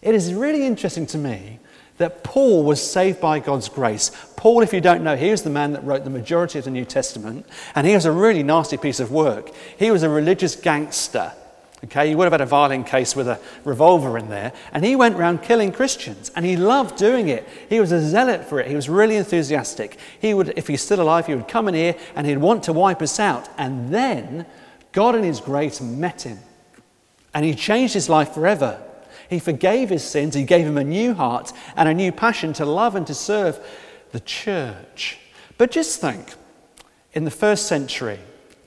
It 0.00 0.14
is 0.14 0.32
really 0.34 0.66
interesting 0.66 1.06
to 1.06 1.18
me 1.18 1.58
that 1.98 2.24
Paul 2.24 2.64
was 2.64 2.82
saved 2.82 3.20
by 3.20 3.38
God's 3.38 3.68
grace. 3.68 4.10
Paul, 4.36 4.62
if 4.62 4.72
you 4.72 4.80
don't 4.80 5.04
know, 5.04 5.16
he 5.16 5.30
was 5.30 5.42
the 5.42 5.50
man 5.50 5.72
that 5.72 5.84
wrote 5.84 6.04
the 6.04 6.10
majority 6.10 6.58
of 6.58 6.64
the 6.64 6.70
New 6.70 6.84
Testament, 6.84 7.46
and 7.74 7.86
he 7.86 7.94
was 7.94 8.04
a 8.04 8.12
really 8.12 8.42
nasty 8.42 8.76
piece 8.76 8.98
of 8.98 9.12
work. 9.12 9.50
He 9.78 9.90
was 9.90 10.02
a 10.02 10.08
religious 10.08 10.56
gangster. 10.56 11.32
Okay, 11.84 12.08
he 12.08 12.14
would 12.14 12.24
have 12.24 12.32
had 12.32 12.40
a 12.40 12.46
violin 12.46 12.84
case 12.84 13.16
with 13.16 13.26
a 13.26 13.40
revolver 13.64 14.16
in 14.16 14.28
there, 14.28 14.52
and 14.72 14.84
he 14.84 14.94
went 14.94 15.16
around 15.16 15.42
killing 15.42 15.72
Christians, 15.72 16.30
and 16.36 16.46
he 16.46 16.56
loved 16.56 16.96
doing 16.96 17.28
it. 17.28 17.48
He 17.68 17.80
was 17.80 17.90
a 17.90 18.00
zealot 18.00 18.44
for 18.44 18.60
it. 18.60 18.68
He 18.68 18.76
was 18.76 18.88
really 18.88 19.16
enthusiastic. 19.16 19.98
He 20.20 20.32
would, 20.32 20.52
if 20.56 20.68
he's 20.68 20.80
still 20.80 21.00
alive, 21.00 21.26
he 21.26 21.34
would 21.34 21.48
come 21.48 21.66
in 21.66 21.74
here 21.74 21.96
and 22.14 22.24
he'd 22.26 22.38
want 22.38 22.62
to 22.64 22.72
wipe 22.72 23.02
us 23.02 23.18
out. 23.18 23.48
And 23.58 23.92
then 23.92 24.46
God, 24.92 25.14
in 25.14 25.22
His 25.22 25.40
grace, 25.40 25.80
met 25.80 26.22
him, 26.22 26.38
and 27.34 27.44
He 27.44 27.54
changed 27.54 27.94
his 27.94 28.08
life 28.08 28.32
forever. 28.32 28.80
He 29.28 29.38
forgave 29.38 29.88
his 29.88 30.04
sins. 30.04 30.34
He 30.34 30.44
gave 30.44 30.66
him 30.66 30.76
a 30.76 30.84
new 30.84 31.14
heart 31.14 31.52
and 31.74 31.88
a 31.88 31.94
new 31.94 32.12
passion 32.12 32.52
to 32.54 32.66
love 32.66 32.94
and 32.94 33.06
to 33.06 33.14
serve 33.14 33.58
the 34.10 34.20
church. 34.20 35.18
But 35.56 35.70
just 35.70 36.02
think, 36.02 36.34
in 37.14 37.24
the 37.24 37.30
first 37.30 37.66
century, 37.66 38.18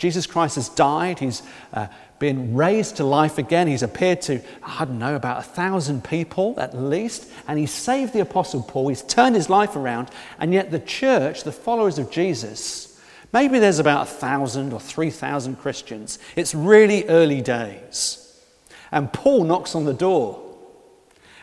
Jesus 0.05 0.27
Christ 0.27 0.57
has 0.57 0.69
died. 0.69 1.17
He's 1.17 1.41
uh, 1.73 1.87
been 2.19 2.55
raised 2.55 2.97
to 2.97 3.03
life 3.03 3.39
again. 3.39 3.65
He's 3.65 3.81
appeared 3.81 4.21
to, 4.21 4.39
I 4.61 4.85
don't 4.85 4.99
know, 4.99 5.15
about 5.15 5.39
a 5.39 5.41
thousand 5.41 6.03
people 6.03 6.53
at 6.59 6.77
least, 6.77 7.27
and 7.47 7.57
He 7.57 7.65
saved 7.65 8.13
the 8.13 8.19
Apostle 8.19 8.61
Paul. 8.61 8.89
He's 8.89 9.01
turned 9.01 9.35
his 9.35 9.49
life 9.49 9.75
around, 9.75 10.11
and 10.37 10.53
yet 10.53 10.69
the 10.69 10.77
church, 10.77 11.43
the 11.43 11.51
followers 11.51 11.97
of 11.97 12.11
Jesus, 12.11 13.01
maybe 13.33 13.57
there's 13.57 13.79
about 13.79 14.03
a 14.03 14.11
thousand 14.11 14.73
or 14.73 14.79
three 14.79 15.09
thousand 15.09 15.55
Christians. 15.55 16.19
It's 16.35 16.53
really 16.53 17.07
early 17.07 17.41
days. 17.41 18.39
And 18.91 19.11
Paul 19.11 19.45
knocks 19.45 19.73
on 19.73 19.85
the 19.85 19.93
door. 19.93 20.39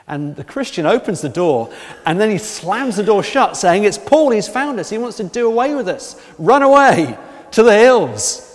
And 0.07 0.37
the 0.37 0.45
Christian 0.45 0.87
opens 0.87 1.21
the 1.21 1.29
door 1.29 1.73
and 2.07 2.21
then 2.21 2.31
he 2.31 2.39
slams 2.39 2.95
the 2.95 3.03
door 3.03 3.25
shut, 3.25 3.57
saying, 3.57 3.83
It's 3.83 3.99
Paul, 3.99 4.31
he's 4.31 4.49
found 4.49 4.79
us. 4.79 4.91
He 4.91 4.99
wants 4.99 5.17
to 5.17 5.25
do 5.25 5.49
away 5.49 5.75
with 5.75 5.89
us. 5.89 6.21
Run 6.39 6.63
away 6.63 7.19
to 7.53 7.63
the 7.63 7.77
hills. 7.77 8.52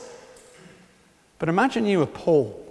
But 1.40 1.50
imagine 1.50 1.86
you 1.86 2.00
were 2.00 2.06
Paul. 2.06 2.64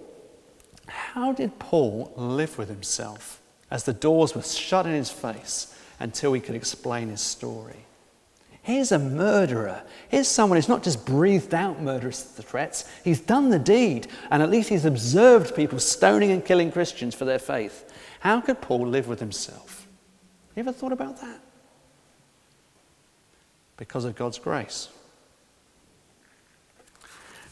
How 0.88 1.32
did 1.32 1.58
Paul 1.58 2.12
live 2.16 2.58
with 2.58 2.68
himself 2.68 3.40
as 3.70 3.84
the 3.84 3.92
doors 3.92 4.34
were 4.34 4.42
shut 4.42 4.86
in 4.86 4.92
his 4.92 5.10
face 5.10 5.76
until 5.98 6.32
he 6.32 6.40
could 6.40 6.54
explain 6.54 7.08
his 7.08 7.20
story? 7.20 7.86
Here's 8.62 8.90
a 8.90 8.98
murderer. 8.98 9.82
Here's 10.08 10.26
someone 10.26 10.56
who's 10.56 10.68
not 10.68 10.82
just 10.82 11.06
breathed 11.06 11.54
out 11.54 11.80
murderous 11.80 12.20
threats, 12.20 12.90
he's 13.04 13.20
done 13.20 13.50
the 13.50 13.60
deed, 13.60 14.08
and 14.30 14.42
at 14.42 14.50
least 14.50 14.68
he's 14.68 14.84
observed 14.84 15.54
people 15.54 15.78
stoning 15.78 16.32
and 16.32 16.44
killing 16.44 16.72
Christians 16.72 17.14
for 17.14 17.24
their 17.24 17.38
faith. 17.38 17.92
How 18.18 18.40
could 18.40 18.60
Paul 18.60 18.88
live 18.88 19.06
with 19.06 19.20
himself? 19.20 19.86
You 20.56 20.60
ever 20.60 20.72
thought 20.72 20.90
about 20.90 21.20
that? 21.20 21.40
Because 23.76 24.04
of 24.04 24.16
God's 24.16 24.40
grace. 24.40 24.88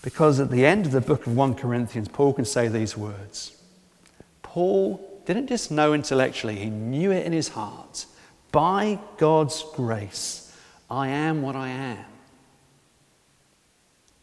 Because 0.04 0.38
at 0.38 0.50
the 0.50 0.66
end 0.66 0.84
of 0.84 0.92
the 0.92 1.00
book 1.00 1.26
of 1.26 1.34
1 1.34 1.54
Corinthians, 1.54 2.08
Paul 2.08 2.34
can 2.34 2.44
say 2.44 2.68
these 2.68 2.94
words 2.94 3.56
Paul 4.42 5.22
didn't 5.24 5.46
just 5.46 5.70
know 5.70 5.94
intellectually, 5.94 6.56
he 6.56 6.68
knew 6.68 7.10
it 7.10 7.24
in 7.24 7.32
his 7.32 7.48
heart. 7.48 8.04
By 8.52 8.98
God's 9.16 9.64
grace, 9.74 10.54
I 10.90 11.08
am 11.08 11.40
what 11.40 11.56
I 11.56 11.70
am. 11.70 12.04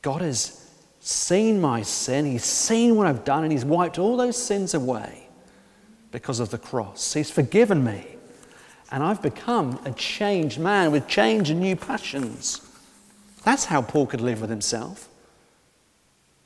God 0.04 0.22
has 0.22 0.70
seen 1.00 1.60
my 1.60 1.82
sin, 1.82 2.26
He's 2.28 2.46
seen 2.46 2.96
what 2.96 3.08
I've 3.08 3.26
done, 3.26 3.44
and 3.44 3.52
He's 3.52 3.66
wiped 3.66 3.98
all 3.98 4.16
those 4.18 4.38
sins 4.38 4.76
away 4.76 5.28
because 6.12 6.40
of 6.40 6.52
the 6.52 6.60
cross. 6.60 7.14
He's 7.14 7.32
forgiven 7.32 7.84
me, 7.84 8.06
and 8.92 9.04
I've 9.04 9.24
become 9.24 9.80
a 9.84 9.92
changed 9.92 10.60
man 10.60 10.92
with 10.92 11.08
change 11.08 11.50
and 11.50 11.60
new 11.60 11.76
passions. 11.76 12.62
That's 13.44 13.66
how 13.66 13.82
Paul 13.82 14.06
could 14.06 14.22
live 14.22 14.42
with 14.42 14.52
himself 14.52 15.11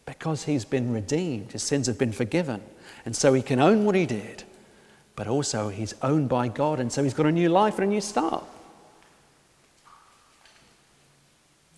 because 0.05 0.43
he's 0.43 0.65
been 0.65 0.91
redeemed, 0.91 1.51
his 1.51 1.63
sins 1.63 1.87
have 1.87 1.97
been 1.97 2.11
forgiven. 2.11 2.61
And 3.05 3.15
so 3.15 3.33
he 3.33 3.41
can 3.41 3.59
own 3.59 3.85
what 3.85 3.95
he 3.95 4.05
did, 4.05 4.43
but 5.15 5.27
also 5.27 5.69
he's 5.69 5.93
owned 6.01 6.29
by 6.29 6.47
God, 6.47 6.79
and 6.79 6.91
so 6.91 7.03
he's 7.03 7.13
got 7.13 7.25
a 7.25 7.31
new 7.31 7.49
life 7.49 7.75
and 7.75 7.85
a 7.85 7.87
new 7.87 8.01
start. 8.01 8.43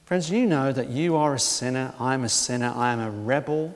Friends, 0.06 0.32
you 0.32 0.46
know 0.46 0.72
that 0.72 0.90
you 0.90 1.16
are 1.18 1.34
a 1.34 1.40
sinner, 1.40 1.94
I'm 2.00 2.24
a 2.24 2.30
sinner, 2.30 2.72
I 2.76 2.94
am 2.94 3.00
a 3.00 3.12
rebel, 3.12 3.76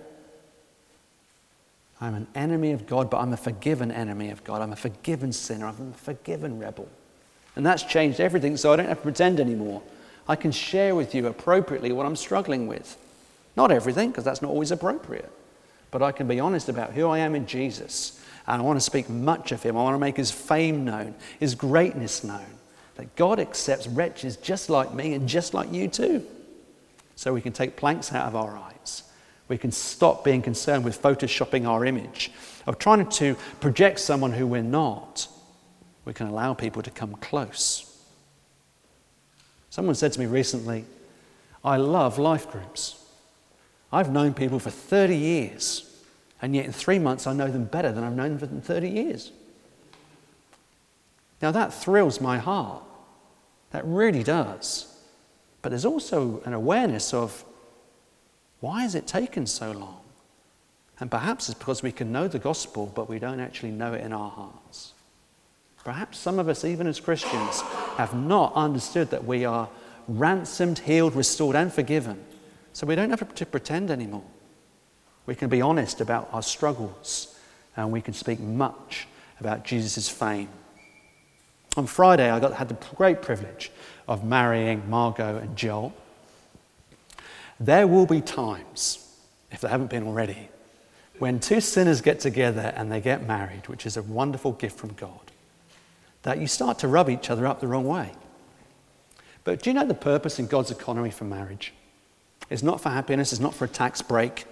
I'm 2.01 2.15
an 2.15 2.27
enemy 2.33 2.71
of 2.71 2.87
God, 2.87 3.11
but 3.11 3.19
I'm 3.19 3.31
a 3.31 3.37
forgiven 3.37 3.91
enemy 3.91 4.31
of 4.31 4.43
God. 4.43 4.61
I'm 4.61 4.73
a 4.73 4.75
forgiven 4.75 5.31
sinner. 5.31 5.67
I'm 5.67 5.93
a 5.93 5.97
forgiven 5.97 6.57
rebel. 6.57 6.89
And 7.55 7.63
that's 7.63 7.83
changed 7.83 8.19
everything, 8.19 8.57
so 8.57 8.73
I 8.73 8.75
don't 8.75 8.87
have 8.87 8.97
to 8.97 9.03
pretend 9.03 9.39
anymore. 9.39 9.83
I 10.27 10.35
can 10.35 10.51
share 10.51 10.95
with 10.95 11.13
you 11.13 11.27
appropriately 11.27 11.91
what 11.91 12.07
I'm 12.07 12.15
struggling 12.15 12.65
with. 12.65 12.97
Not 13.55 13.71
everything, 13.71 14.09
because 14.09 14.23
that's 14.23 14.41
not 14.41 14.49
always 14.49 14.71
appropriate. 14.71 15.31
But 15.91 16.01
I 16.01 16.11
can 16.11 16.27
be 16.27 16.39
honest 16.39 16.69
about 16.69 16.93
who 16.93 17.07
I 17.07 17.19
am 17.19 17.35
in 17.35 17.45
Jesus. 17.45 18.23
And 18.47 18.61
I 18.61 18.65
want 18.65 18.77
to 18.77 18.85
speak 18.85 19.09
much 19.09 19.51
of 19.51 19.61
him. 19.61 19.77
I 19.77 19.83
want 19.83 19.95
to 19.95 19.99
make 19.99 20.17
his 20.17 20.31
fame 20.31 20.85
known, 20.85 21.15
his 21.39 21.53
greatness 21.53 22.23
known. 22.23 22.45
That 22.95 23.15
God 23.15 23.39
accepts 23.39 23.87
wretches 23.87 24.37
just 24.37 24.69
like 24.69 24.93
me 24.93 25.13
and 25.13 25.27
just 25.27 25.53
like 25.53 25.71
you 25.71 25.87
too. 25.87 26.25
So 27.15 27.33
we 27.33 27.41
can 27.41 27.53
take 27.53 27.75
planks 27.75 28.13
out 28.13 28.27
of 28.27 28.35
our 28.35 28.57
eyes. 28.57 29.03
We 29.47 29.57
can 29.57 29.71
stop 29.71 30.23
being 30.23 30.41
concerned 30.41 30.85
with 30.85 31.01
photoshopping 31.01 31.67
our 31.67 31.85
image, 31.85 32.31
of 32.65 32.79
trying 32.79 33.07
to 33.09 33.35
project 33.59 33.99
someone 33.99 34.31
who 34.31 34.47
we're 34.47 34.61
not. 34.61 35.27
We 36.05 36.13
can 36.13 36.27
allow 36.27 36.53
people 36.53 36.81
to 36.81 36.89
come 36.89 37.15
close. 37.15 37.87
Someone 39.69 39.95
said 39.95 40.13
to 40.13 40.19
me 40.19 40.25
recently, 40.25 40.85
I 41.63 41.77
love 41.77 42.17
life 42.17 42.49
groups. 42.49 43.00
I've 43.91 44.11
known 44.11 44.33
people 44.33 44.59
for 44.59 44.69
30 44.69 45.15
years, 45.15 45.89
and 46.41 46.55
yet 46.55 46.65
in 46.65 46.71
three 46.71 46.99
months 46.99 47.27
I 47.27 47.33
know 47.33 47.49
them 47.49 47.65
better 47.65 47.91
than 47.91 48.03
I've 48.03 48.15
known 48.15 48.37
them 48.37 48.61
for 48.61 48.73
30 48.73 48.89
years. 48.89 49.31
Now 51.41 51.51
that 51.51 51.73
thrills 51.73 52.21
my 52.21 52.37
heart. 52.37 52.83
That 53.71 53.85
really 53.85 54.23
does. 54.23 54.87
But 55.61 55.69
there's 55.69 55.85
also 55.85 56.41
an 56.45 56.53
awareness 56.53 57.13
of 57.13 57.43
why 58.59 58.83
has 58.83 58.95
it 58.95 59.07
taken 59.07 59.45
so 59.45 59.71
long? 59.71 60.01
And 60.99 61.09
perhaps 61.09 61.49
it's 61.49 61.57
because 61.57 61.81
we 61.81 61.91
can 61.91 62.11
know 62.11 62.27
the 62.27 62.39
gospel, 62.39 62.91
but 62.93 63.09
we 63.09 63.17
don't 63.17 63.39
actually 63.39 63.71
know 63.71 63.93
it 63.93 64.01
in 64.01 64.13
our 64.13 64.29
hearts. 64.29 64.93
Perhaps 65.83 66.19
some 66.19 66.37
of 66.37 66.47
us, 66.47 66.63
even 66.63 66.85
as 66.85 66.99
Christians, 66.99 67.61
have 67.97 68.13
not 68.13 68.53
understood 68.53 69.09
that 69.09 69.25
we 69.25 69.45
are 69.45 69.67
ransomed, 70.07 70.79
healed, 70.79 71.15
restored, 71.15 71.55
and 71.55 71.73
forgiven. 71.73 72.23
So 72.74 72.88
we 72.88 72.95
don't 72.95 73.09
have 73.09 73.34
to 73.36 73.45
pretend 73.45 73.91
anymore. 73.91 74.24
We 75.26 75.36
can 75.36 75.49
be 75.49 75.61
honest 75.61 76.01
about 76.01 76.30
our 76.32 76.41
struggles, 76.41 77.38
and 77.76 77.91
we 77.91 78.01
can 78.01 78.13
speak 78.13 78.39
much 78.39 79.07
about 79.39 79.63
Jesus' 79.63 80.09
fame. 80.09 80.49
On 81.78 81.88
Friday, 81.88 82.30
I 82.30 82.39
got, 82.39 82.53
had 82.53 82.69
the 82.69 82.95
great 82.95 83.22
privilege 83.22 83.72
of 84.07 84.24
marrying 84.24 84.89
Margot 84.89 85.38
and 85.38 85.55
Joel. 85.55 85.93
There 87.59 87.88
will 87.88 88.05
be 88.05 88.22
times, 88.22 89.07
if 89.51 89.61
there 89.61 89.69
haven't 89.69 89.89
been 89.89 90.05
already, 90.05 90.49
when 91.19 91.39
two 91.39 91.61
sinners 91.61 92.01
get 92.01 92.19
together 92.19 92.74
and 92.76 92.91
they 92.91 92.99
get 92.99 93.28
married, 93.28 93.67
which 93.67 93.86
is 93.86 93.95
a 93.95 94.01
wonderful 94.01 94.53
gift 94.53 94.80
from 94.80 94.93
God, 94.93 95.32
that 96.24 96.39
you 96.39 96.47
start 96.47 96.80
to 96.80 96.88
rub 96.88 97.09
each 97.09 97.30
other 97.30 97.45
up 97.45 97.59
the 97.59 97.67
wrong 97.67 97.86
way. 97.86 98.11
But 99.43 99.61
do 99.61 99.69
you 99.69 99.74
know 99.76 99.86
the 99.86 99.93
purpose 99.93 100.39
in 100.39 100.47
God's 100.47 100.72
economy 100.72 101.11
for 101.11 101.26
marriage? 101.26 101.74
It's 102.49 102.63
not 102.63 102.81
for 102.81 102.89
happiness, 102.89 103.31
it's 103.31 103.41
not 103.41 103.53
for 103.53 103.65
a 103.65 103.69
tax 103.69 104.01
break, 104.01 104.45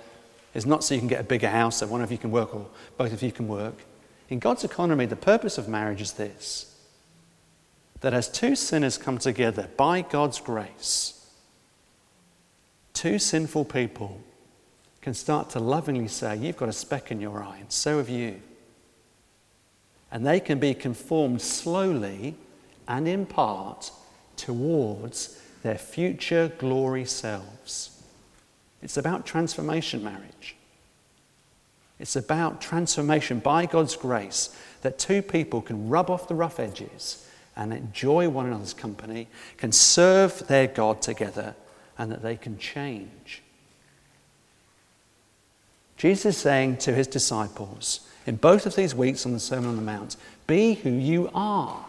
it's 0.54 0.66
not 0.66 0.84
so 0.84 0.94
you 0.94 1.02
can 1.02 1.10
get 1.10 1.22
a 1.22 1.24
bigger 1.24 1.50
house 1.50 1.78
so 1.78 1.88
one 1.88 2.02
of 2.02 2.12
you 2.12 2.18
can 2.18 2.32
work 2.32 2.56
or 2.56 2.68
both 2.98 3.14
of 3.14 3.22
you 3.22 3.32
can 3.32 3.48
work. 3.48 3.76
In 4.30 4.40
God's 4.40 4.64
economy, 4.64 5.06
the 5.06 5.16
purpose 5.16 5.58
of 5.58 5.68
marriage 5.68 6.02
is 6.02 6.14
this 6.14 6.66
that 8.02 8.14
as 8.14 8.30
two 8.30 8.56
sinners 8.56 8.98
come 8.98 9.18
together 9.18 9.70
by 9.76 10.02
God's 10.02 10.40
grace, 10.40 11.30
two 12.94 13.20
sinful 13.20 13.66
people 13.66 14.22
can 15.02 15.14
start 15.14 15.50
to 15.50 15.60
lovingly 15.60 16.08
say, 16.08 16.38
You've 16.38 16.58
got 16.58 16.70
a 16.70 16.74
speck 16.74 17.12
in 17.12 17.20
your 17.20 17.44
eye, 17.44 17.58
and 17.60 17.72
so 17.72 17.98
have 17.98 18.10
you. 18.10 18.42
And 20.12 20.26
they 20.26 20.40
can 20.40 20.60
be 20.60 20.74
conformed 20.74 21.42
slowly 21.42 22.36
and 22.88 23.08
in 23.08 23.26
part 23.26 23.92
towards 24.36 25.40
their 25.64 25.78
future 25.78 26.52
glory 26.58 27.06
selves. 27.06 28.02
It's 28.82 28.98
about 28.98 29.26
transformation 29.26 30.04
marriage. 30.04 30.56
It's 32.00 32.16
about 32.16 32.62
transformation 32.62 33.40
by 33.40 33.66
God's 33.66 33.96
grace 33.96 34.56
that 34.82 34.98
two 34.98 35.22
people 35.22 35.62
can 35.62 35.90
rub 35.90 36.10
off 36.10 36.28
the 36.28 36.36
rough 36.36 36.60
edges 36.60 37.28
and 37.58 37.74
enjoy 37.74 38.30
one 38.30 38.46
another's 38.46 38.74
company, 38.74 39.28
can 39.58 39.74
serve 39.74 40.48
their 40.48 40.68
God 40.68 41.02
together, 41.02 41.56
and 41.98 42.10
that 42.10 42.22
they 42.22 42.38
can 42.38 42.58
change. 42.58 43.42
Jesus 45.98 46.38
is 46.38 46.42
saying 46.42 46.78
to 46.78 46.94
his 46.94 47.08
disciples 47.08 48.08
in 48.26 48.38
both 48.38 48.66
of 48.66 48.76
these 48.76 48.96
weeks 48.96 49.26
on 49.26 49.34
the 49.34 49.40
Sermon 49.40 49.72
on 49.72 49.76
the 49.76 49.82
Mount 49.82 50.16
be 50.48 50.76
who 50.76 50.90
you 50.90 51.30
are. 51.34 51.86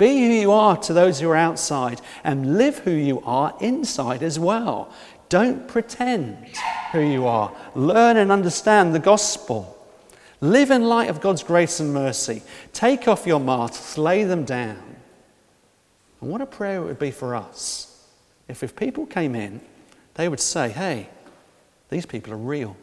Be 0.00 0.18
who 0.18 0.32
you 0.32 0.50
are 0.50 0.78
to 0.78 0.94
those 0.94 1.20
who 1.20 1.28
are 1.28 1.36
outside 1.36 2.00
and 2.24 2.56
live 2.56 2.78
who 2.78 2.90
you 2.90 3.20
are 3.20 3.54
inside 3.60 4.22
as 4.22 4.38
well. 4.38 4.90
Don't 5.28 5.68
pretend 5.68 6.56
who 6.92 7.00
you 7.00 7.26
are. 7.26 7.54
Learn 7.74 8.16
and 8.16 8.32
understand 8.32 8.94
the 8.94 8.98
gospel. 8.98 9.76
Live 10.40 10.70
in 10.70 10.84
light 10.84 11.10
of 11.10 11.20
God's 11.20 11.42
grace 11.42 11.80
and 11.80 11.92
mercy. 11.92 12.40
Take 12.72 13.08
off 13.08 13.26
your 13.26 13.40
masks, 13.40 13.98
lay 13.98 14.24
them 14.24 14.46
down. 14.46 14.82
And 16.22 16.30
what 16.30 16.40
a 16.40 16.46
prayer 16.46 16.80
it 16.80 16.86
would 16.86 16.98
be 16.98 17.10
for 17.10 17.34
us 17.34 18.02
if, 18.48 18.62
if 18.62 18.74
people 18.74 19.04
came 19.04 19.34
in, 19.34 19.60
they 20.14 20.30
would 20.30 20.40
say, 20.40 20.70
hey, 20.70 21.10
these 21.90 22.06
people 22.06 22.32
are 22.32 22.38
real. 22.38 22.74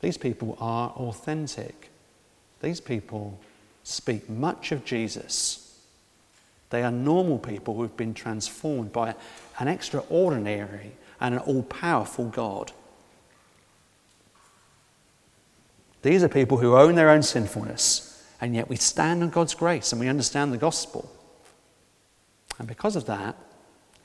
These 0.00 0.16
people 0.16 0.56
are 0.60 0.90
authentic. 0.90 1.90
These 2.62 2.80
people 2.80 3.40
speak 3.82 4.30
much 4.30 4.70
of 4.70 4.84
Jesus. 4.84 5.67
They 6.70 6.82
are 6.82 6.90
normal 6.90 7.38
people 7.38 7.74
who've 7.74 7.96
been 7.96 8.14
transformed 8.14 8.92
by 8.92 9.14
an 9.58 9.68
extraordinary 9.68 10.92
and 11.20 11.34
an 11.34 11.40
all 11.40 11.62
powerful 11.62 12.26
God. 12.26 12.72
These 16.02 16.22
are 16.22 16.28
people 16.28 16.58
who 16.58 16.76
own 16.76 16.94
their 16.94 17.10
own 17.10 17.22
sinfulness, 17.22 18.24
and 18.40 18.54
yet 18.54 18.68
we 18.68 18.76
stand 18.76 19.22
on 19.22 19.30
God's 19.30 19.54
grace 19.54 19.92
and 19.92 20.00
we 20.00 20.08
understand 20.08 20.52
the 20.52 20.58
gospel. 20.58 21.10
And 22.58 22.68
because 22.68 22.96
of 22.96 23.06
that, 23.06 23.36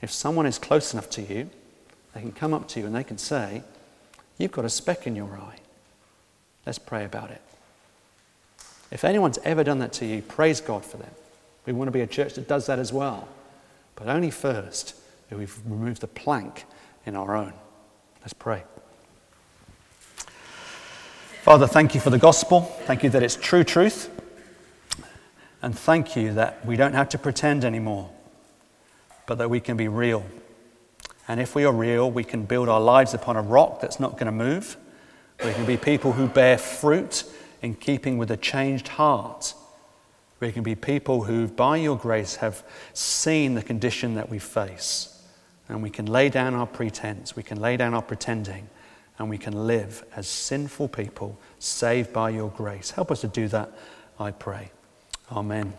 if 0.00 0.10
someone 0.10 0.46
is 0.46 0.58
close 0.58 0.92
enough 0.92 1.10
to 1.10 1.22
you, 1.22 1.50
they 2.14 2.20
can 2.20 2.32
come 2.32 2.54
up 2.54 2.68
to 2.68 2.80
you 2.80 2.86
and 2.86 2.94
they 2.94 3.04
can 3.04 3.18
say, 3.18 3.62
You've 4.38 4.52
got 4.52 4.64
a 4.64 4.70
speck 4.70 5.06
in 5.06 5.14
your 5.14 5.36
eye. 5.36 5.58
Let's 6.66 6.78
pray 6.78 7.04
about 7.04 7.30
it. 7.30 7.40
If 8.90 9.04
anyone's 9.04 9.38
ever 9.44 9.62
done 9.62 9.78
that 9.78 9.92
to 9.94 10.06
you, 10.06 10.22
praise 10.22 10.60
God 10.60 10.84
for 10.84 10.96
them. 10.96 11.10
We 11.66 11.72
want 11.72 11.88
to 11.88 11.92
be 11.92 12.02
a 12.02 12.06
church 12.06 12.34
that 12.34 12.48
does 12.48 12.66
that 12.66 12.78
as 12.78 12.92
well. 12.92 13.28
But 13.96 14.08
only 14.08 14.30
first 14.30 14.94
if 15.30 15.38
we've 15.38 15.58
removed 15.66 16.00
the 16.00 16.06
plank 16.06 16.64
in 17.06 17.16
our 17.16 17.34
own. 17.34 17.52
Let's 18.20 18.34
pray. 18.34 18.64
Father, 21.42 21.66
thank 21.66 21.94
you 21.94 22.00
for 22.00 22.10
the 22.10 22.18
gospel. 22.18 22.62
Thank 22.86 23.02
you 23.02 23.10
that 23.10 23.22
it's 23.22 23.36
true 23.36 23.64
truth. 23.64 24.10
And 25.60 25.78
thank 25.78 26.16
you 26.16 26.34
that 26.34 26.64
we 26.64 26.76
don't 26.76 26.94
have 26.94 27.08
to 27.10 27.18
pretend 27.18 27.64
anymore, 27.64 28.10
but 29.26 29.38
that 29.38 29.48
we 29.48 29.60
can 29.60 29.76
be 29.76 29.88
real. 29.88 30.24
And 31.26 31.40
if 31.40 31.54
we 31.54 31.64
are 31.64 31.72
real, 31.72 32.10
we 32.10 32.24
can 32.24 32.44
build 32.44 32.68
our 32.68 32.80
lives 32.80 33.14
upon 33.14 33.36
a 33.36 33.42
rock 33.42 33.80
that's 33.80 33.98
not 33.98 34.12
going 34.12 34.26
to 34.26 34.32
move. 34.32 34.76
We 35.42 35.52
can 35.52 35.64
be 35.64 35.76
people 35.76 36.12
who 36.12 36.28
bear 36.28 36.58
fruit 36.58 37.24
in 37.62 37.74
keeping 37.74 38.18
with 38.18 38.30
a 38.30 38.36
changed 38.36 38.88
heart. 38.88 39.54
We 40.44 40.52
can 40.52 40.62
be 40.62 40.74
people 40.74 41.24
who, 41.24 41.48
by 41.48 41.78
your 41.78 41.96
grace, 41.96 42.36
have 42.36 42.62
seen 42.92 43.54
the 43.54 43.62
condition 43.62 44.16
that 44.16 44.28
we 44.28 44.38
face. 44.38 45.22
And 45.70 45.82
we 45.82 45.88
can 45.88 46.04
lay 46.04 46.28
down 46.28 46.52
our 46.52 46.66
pretense, 46.66 47.34
we 47.34 47.42
can 47.42 47.58
lay 47.58 47.78
down 47.78 47.94
our 47.94 48.02
pretending, 48.02 48.68
and 49.18 49.30
we 49.30 49.38
can 49.38 49.66
live 49.66 50.04
as 50.14 50.26
sinful 50.26 50.88
people 50.88 51.38
saved 51.58 52.12
by 52.12 52.28
your 52.28 52.50
grace. 52.50 52.90
Help 52.90 53.10
us 53.10 53.22
to 53.22 53.28
do 53.28 53.48
that, 53.48 53.72
I 54.20 54.32
pray. 54.32 54.70
Amen. 55.32 55.72